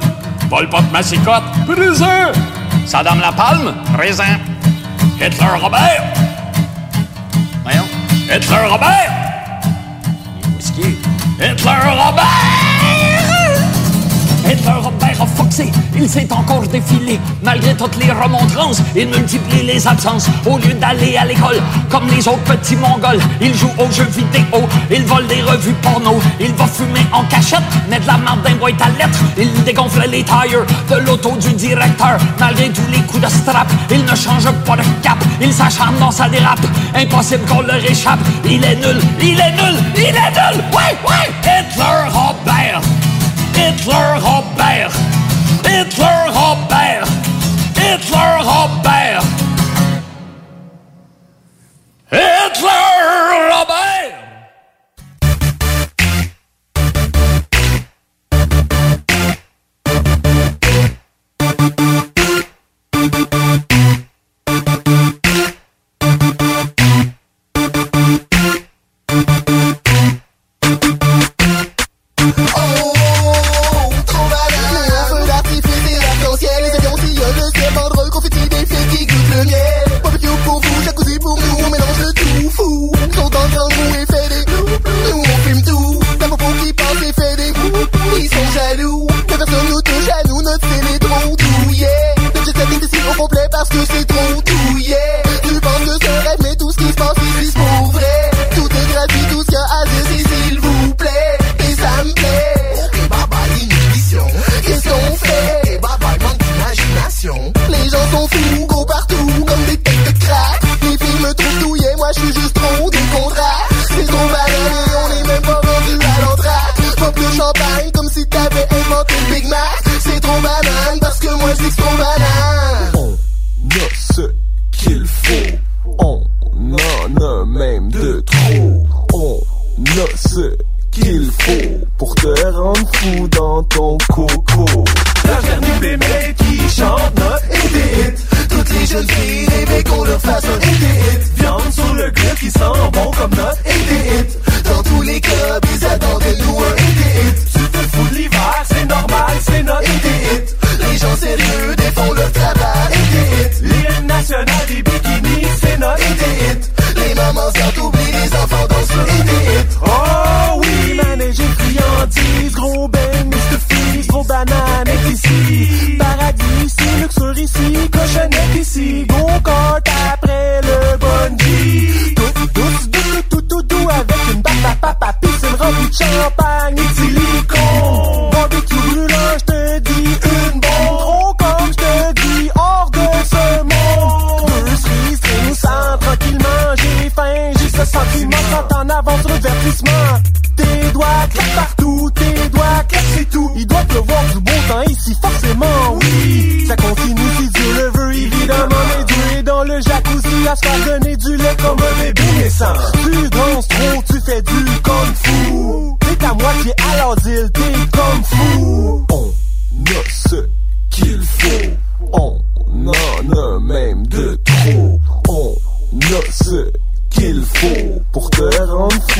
[0.49, 2.31] Paul Pot Massicotte, présent,
[2.85, 4.37] Saddam Lapalme, présent,
[5.17, 6.03] Hitler Robert,
[7.63, 7.87] voyons,
[8.25, 9.11] Hitler Robert.
[11.39, 12.70] Hitler Robert!
[14.45, 17.19] Hitler Robert a foxé, il s'est encore défilé.
[17.43, 20.27] Malgré toutes les remontrances, il multiplie les absences.
[20.45, 24.67] Au lieu d'aller à l'école, comme les autres petits mongols, il joue aux jeux vidéo,
[24.89, 28.55] il vole des revues porno, il va fumer en cachette, met de la marde d'un
[28.55, 32.17] boîte à lettres, il dégonfle les tires de l'auto du directeur.
[32.39, 36.11] Malgré tous les coups de strap, il ne change pas de cap, il s'acharne dans
[36.11, 36.65] sa dérape.
[36.95, 40.63] Impossible qu'on leur échappe, il est nul, il est nul, il est nul!
[40.73, 41.29] Ouais, ouais!
[41.43, 43.00] Hitler Robert!
[43.55, 44.91] Hitler Robert!
[45.65, 47.07] Hitler Robert!
[47.77, 49.23] Hitler Robert!
[52.09, 52.90] Hitler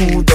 [0.01, 0.30] rendre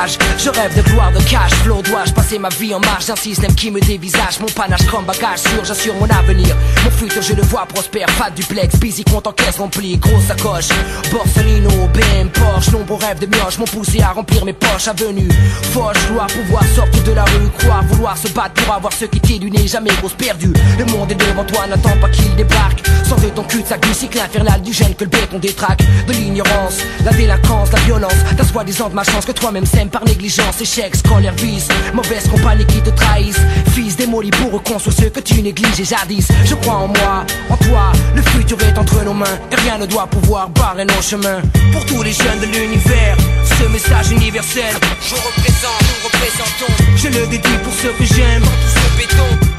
[0.00, 2.74] mon plus jeune âge, je rêve de gloire, de cash, flow, dois-je passer ma vie
[2.74, 4.40] en marge d'un système qui me dévisage.
[4.40, 6.56] Mon panache comme bagage sûr, j'assure mon avenir.
[6.84, 10.68] Mon futur je le vois prospère, fat duplex, busy, compte en caisse remplie, grosse sacoche.
[11.10, 14.88] Borsalino, BM, Porsche, nombreux rêves de mioche m'ont poussé à remplir mes poches.
[14.88, 15.28] Avenue,
[15.72, 17.50] Foch, gloire, pouvoir sortir de la rue.
[17.58, 20.52] Croire, vouloir se battre pour avoir ce qui t'est du nez, jamais grosse perdue.
[20.78, 22.82] Le monde est devant toi, n'attends pas qu'il débarque.
[23.04, 25.82] Sans ton cul de sac cycle infernal du gène que le béton détraque.
[26.06, 28.14] De l'ignorance, la délinquance, la violence.
[28.36, 30.62] Ta soi-disant de ma chance que toi-même sème par négligence
[31.36, 33.40] Vice, mauvaise compagnie qui te trahissent.
[33.72, 36.28] Fils démoli pour reconstruire ce que tu négliges et jadis.
[36.44, 39.86] Je crois en moi, en toi, le futur est entre nos mains Et rien ne
[39.86, 41.40] doit pouvoir barrer nos chemins.
[41.72, 44.74] Pour tous les jeunes de l'univers, ce message universel.
[45.02, 46.72] Je représente, nous représentons.
[46.96, 48.42] Je le dédie pour ceux que j'aime.
[48.42, 49.49] Dans tout ce béton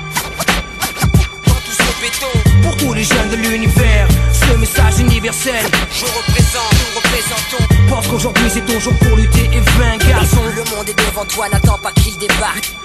[2.82, 7.90] tous les jeunes de l'univers, ce message universel Je représente, nous représentons.
[7.90, 10.08] Pense qu'aujourd'hui c'est ton jour pour lutter et vaincre.
[10.08, 12.81] Garçon Le monde est devant toi, n'attends pas qu'il débarque.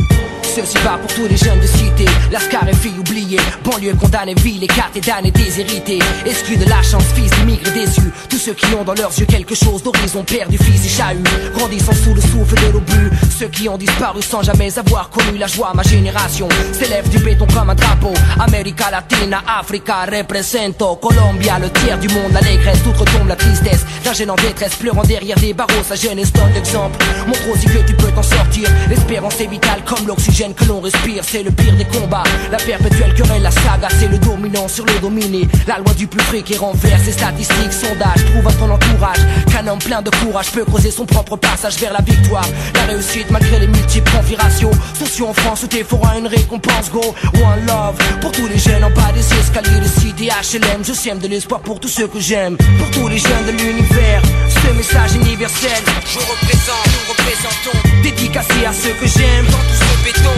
[0.56, 2.06] Ceci va pour tous les jeunes de cité.
[2.32, 7.30] Lascar et filles oubliées Banlieue condamnée, ville, écartée, damnée, déshérités Exclus de la chance, fils
[7.32, 10.88] d'immigrés déçus Tous ceux qui ont dans leurs yeux quelque chose d'horizon Perdu, fils et
[10.88, 11.22] chahut
[11.54, 13.10] Grandissant sous le souffle de l'obus.
[13.38, 16.48] Ceux qui ont disparu sans jamais avoir connu la joie Ma génération.
[16.72, 18.14] S'élève du béton comme un drapeau.
[18.40, 22.82] América Latina, Africa, represento Colombia, le tiers du monde, l'allégresse.
[22.82, 23.84] Tout retombe la tristesse
[24.16, 24.76] jeune en détresse.
[24.76, 26.98] Pleurant derrière des barreaux, sa jeunesse donne l'exemple.
[27.26, 28.68] Montre aussi que tu peux t'en sortir.
[28.88, 32.22] L'espérance est vitale comme l'oxygène que l'on respire C'est le pire des combats.
[32.50, 36.24] La perpétuelle querelle, la saga C'est le dominant sur le dominé La loi du plus
[36.24, 39.18] frais qui renverse les statistiques Sondage, trouve à ton entourage
[39.50, 42.46] Qu'un homme plein de courage peut creuser son propre passage vers la victoire.
[42.74, 46.90] La réussite malgré les multiples conflits raciaux Sociaux en France où t'es feras une récompense
[46.90, 47.96] Go, one love.
[48.20, 51.60] Pour tous les jeunes en bas des escaliers de cité HLM Je sème de l'espoir
[51.60, 52.56] pour tous ceux que j'aime.
[52.56, 55.82] Pour tous les jeunes de l'univers Ce message universel.
[56.06, 59.46] Je représente, nous représentons Dédicacé à ceux que j'aime.
[59.46, 60.36] Dans béton.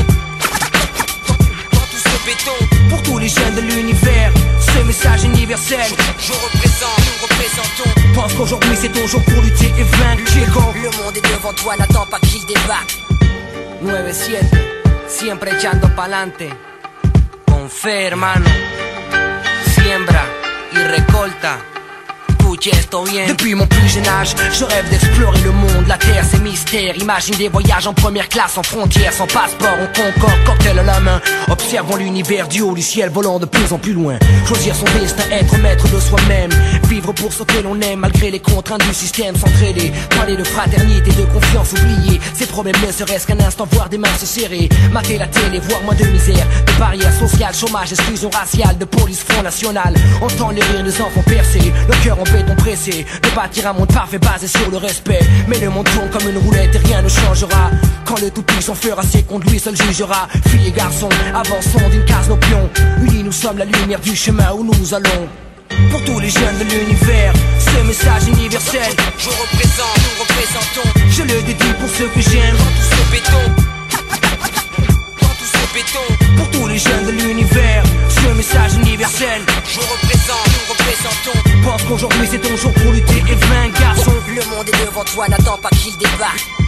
[1.28, 2.58] Dans tout ce béton
[2.88, 4.32] Pour tous les jeunes de l'univers.
[4.60, 5.90] Ce message universel.
[6.18, 7.90] Je représente, nous représentons.
[8.14, 10.30] Pense qu'aujourd'hui c'est ton jour pour lutter et vaincre.
[10.32, 12.96] Chico Le monde est devant toi, n'attends pas qu'il débarque.
[13.84, 14.42] 9-7
[15.06, 16.48] Siempre echando pa'lante.
[17.46, 18.48] Con fe hermano.
[19.74, 20.24] Siembra
[20.72, 21.58] y recolta
[22.60, 25.86] Depuis mon plus jeune âge Je rêve d'explorer le monde.
[25.86, 29.76] La terre c'est mystère Imagine des voyages en première classe En frontière sans passeport.
[29.80, 31.20] On concorde cocktail à la main.
[31.48, 34.18] Observons l'univers du haut du ciel Volant de plus en plus loin.
[34.46, 36.50] Choisir son destin Être maître de soi-même.
[36.88, 39.36] Vivre pour ce que l'on aime Malgré les contraintes du système.
[39.36, 43.98] S'entraider Parler de fraternité De confiance oublier Ces problèmes ne serait-ce qu'un instant Voir des
[43.98, 44.68] mains se serrer.
[44.90, 46.46] Mater la télé Voir moins de misère.
[46.66, 51.22] De barrières sociales Chômage, exclusion raciale De police Front National Entendre les rires des enfants
[51.22, 51.72] percés.
[51.88, 53.06] Le cœur en béton pressé.
[53.22, 55.20] De bâtir un monde parfait basé sur le respect.
[55.48, 57.70] Mais le monde tourne comme une roulette et rien ne changera.
[58.04, 60.28] Quand le tout-puissant fera ses comptes lui seul jugera.
[60.48, 62.68] Filles et garçons, avançons d'une case nos pions.
[63.02, 65.28] Unis nous sommes la lumière du chemin où nous allons.
[65.90, 68.92] Pour tous les jeunes de l'univers, ce message universel.
[69.18, 70.88] Je représente, nous représentons.
[71.10, 72.56] Je le dédie pour ceux que j'aime.
[72.56, 73.44] Dans tout ce béton.
[75.20, 77.82] Dans tout ce béton Pour tous les jeunes de l'univers.
[78.08, 79.42] Ce message universel.
[79.68, 81.38] Je représente, nous représentons.
[81.64, 84.12] Pense qu'aujourd'hui c'est ton jour pour lutter et vaincre garçon.
[84.28, 86.67] Le monde est devant toi, n'attends pas qu'il débarque.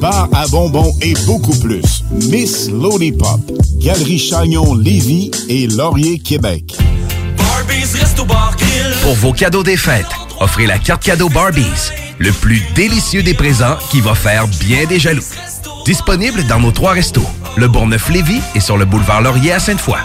[0.00, 2.02] bar à bonbons et beaucoup plus.
[2.10, 3.40] Miss Lollipop,
[3.78, 6.76] Galerie Chagnon Lévis et Laurier Québec.
[9.02, 10.06] Pour vos cadeaux des fêtes,
[10.40, 14.98] offrez la carte cadeau Barbies, le plus délicieux des présents qui va faire bien des
[14.98, 15.22] jaloux.
[15.84, 19.98] Disponible dans nos trois restos, le Bourgneuf-Lévis et sur le boulevard Laurier à Sainte-Foy.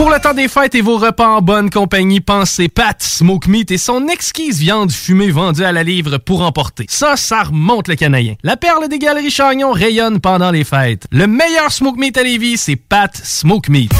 [0.00, 3.70] Pour le temps des fêtes et vos repas en bonne compagnie, pensez Pat Smoke Meat
[3.70, 6.86] et son exquise viande fumée vendue à la livre pour emporter.
[6.88, 8.36] Ça, ça remonte le canadien.
[8.42, 11.06] La perle des galeries Chagnon rayonne pendant les fêtes.
[11.10, 13.92] Le meilleur Smoke Meat à Lévis, c'est Pat Smoke Meat.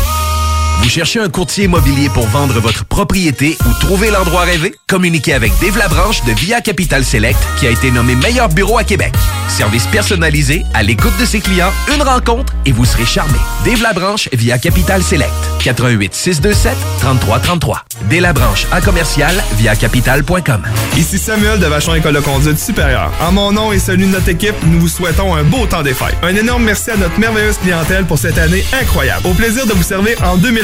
[0.82, 4.74] Vous cherchez un courtier immobilier pour vendre votre propriété ou trouver l'endroit rêvé?
[4.89, 8.85] Communiquez avec Dave Labranche de Via Capital Select qui a été nommé meilleur bureau à
[8.85, 9.12] Québec.
[9.48, 13.39] Service personnalisé, à l'écoute de ses clients, une rencontre et vous serez charmé.
[13.65, 15.31] Dave Labranche via Capital Select.
[15.62, 17.85] 88 627 3333.
[18.09, 20.62] Dave Labranche à commercial via capital.com.
[20.97, 23.12] Ici Samuel de Vachon École de conduite supérieure.
[23.20, 25.94] En mon nom et celui de notre équipe, nous vous souhaitons un beau temps des
[25.94, 26.16] fêtes.
[26.23, 29.27] Un énorme merci à notre merveilleuse clientèle pour cette année incroyable.
[29.27, 30.36] Au plaisir de vous servir en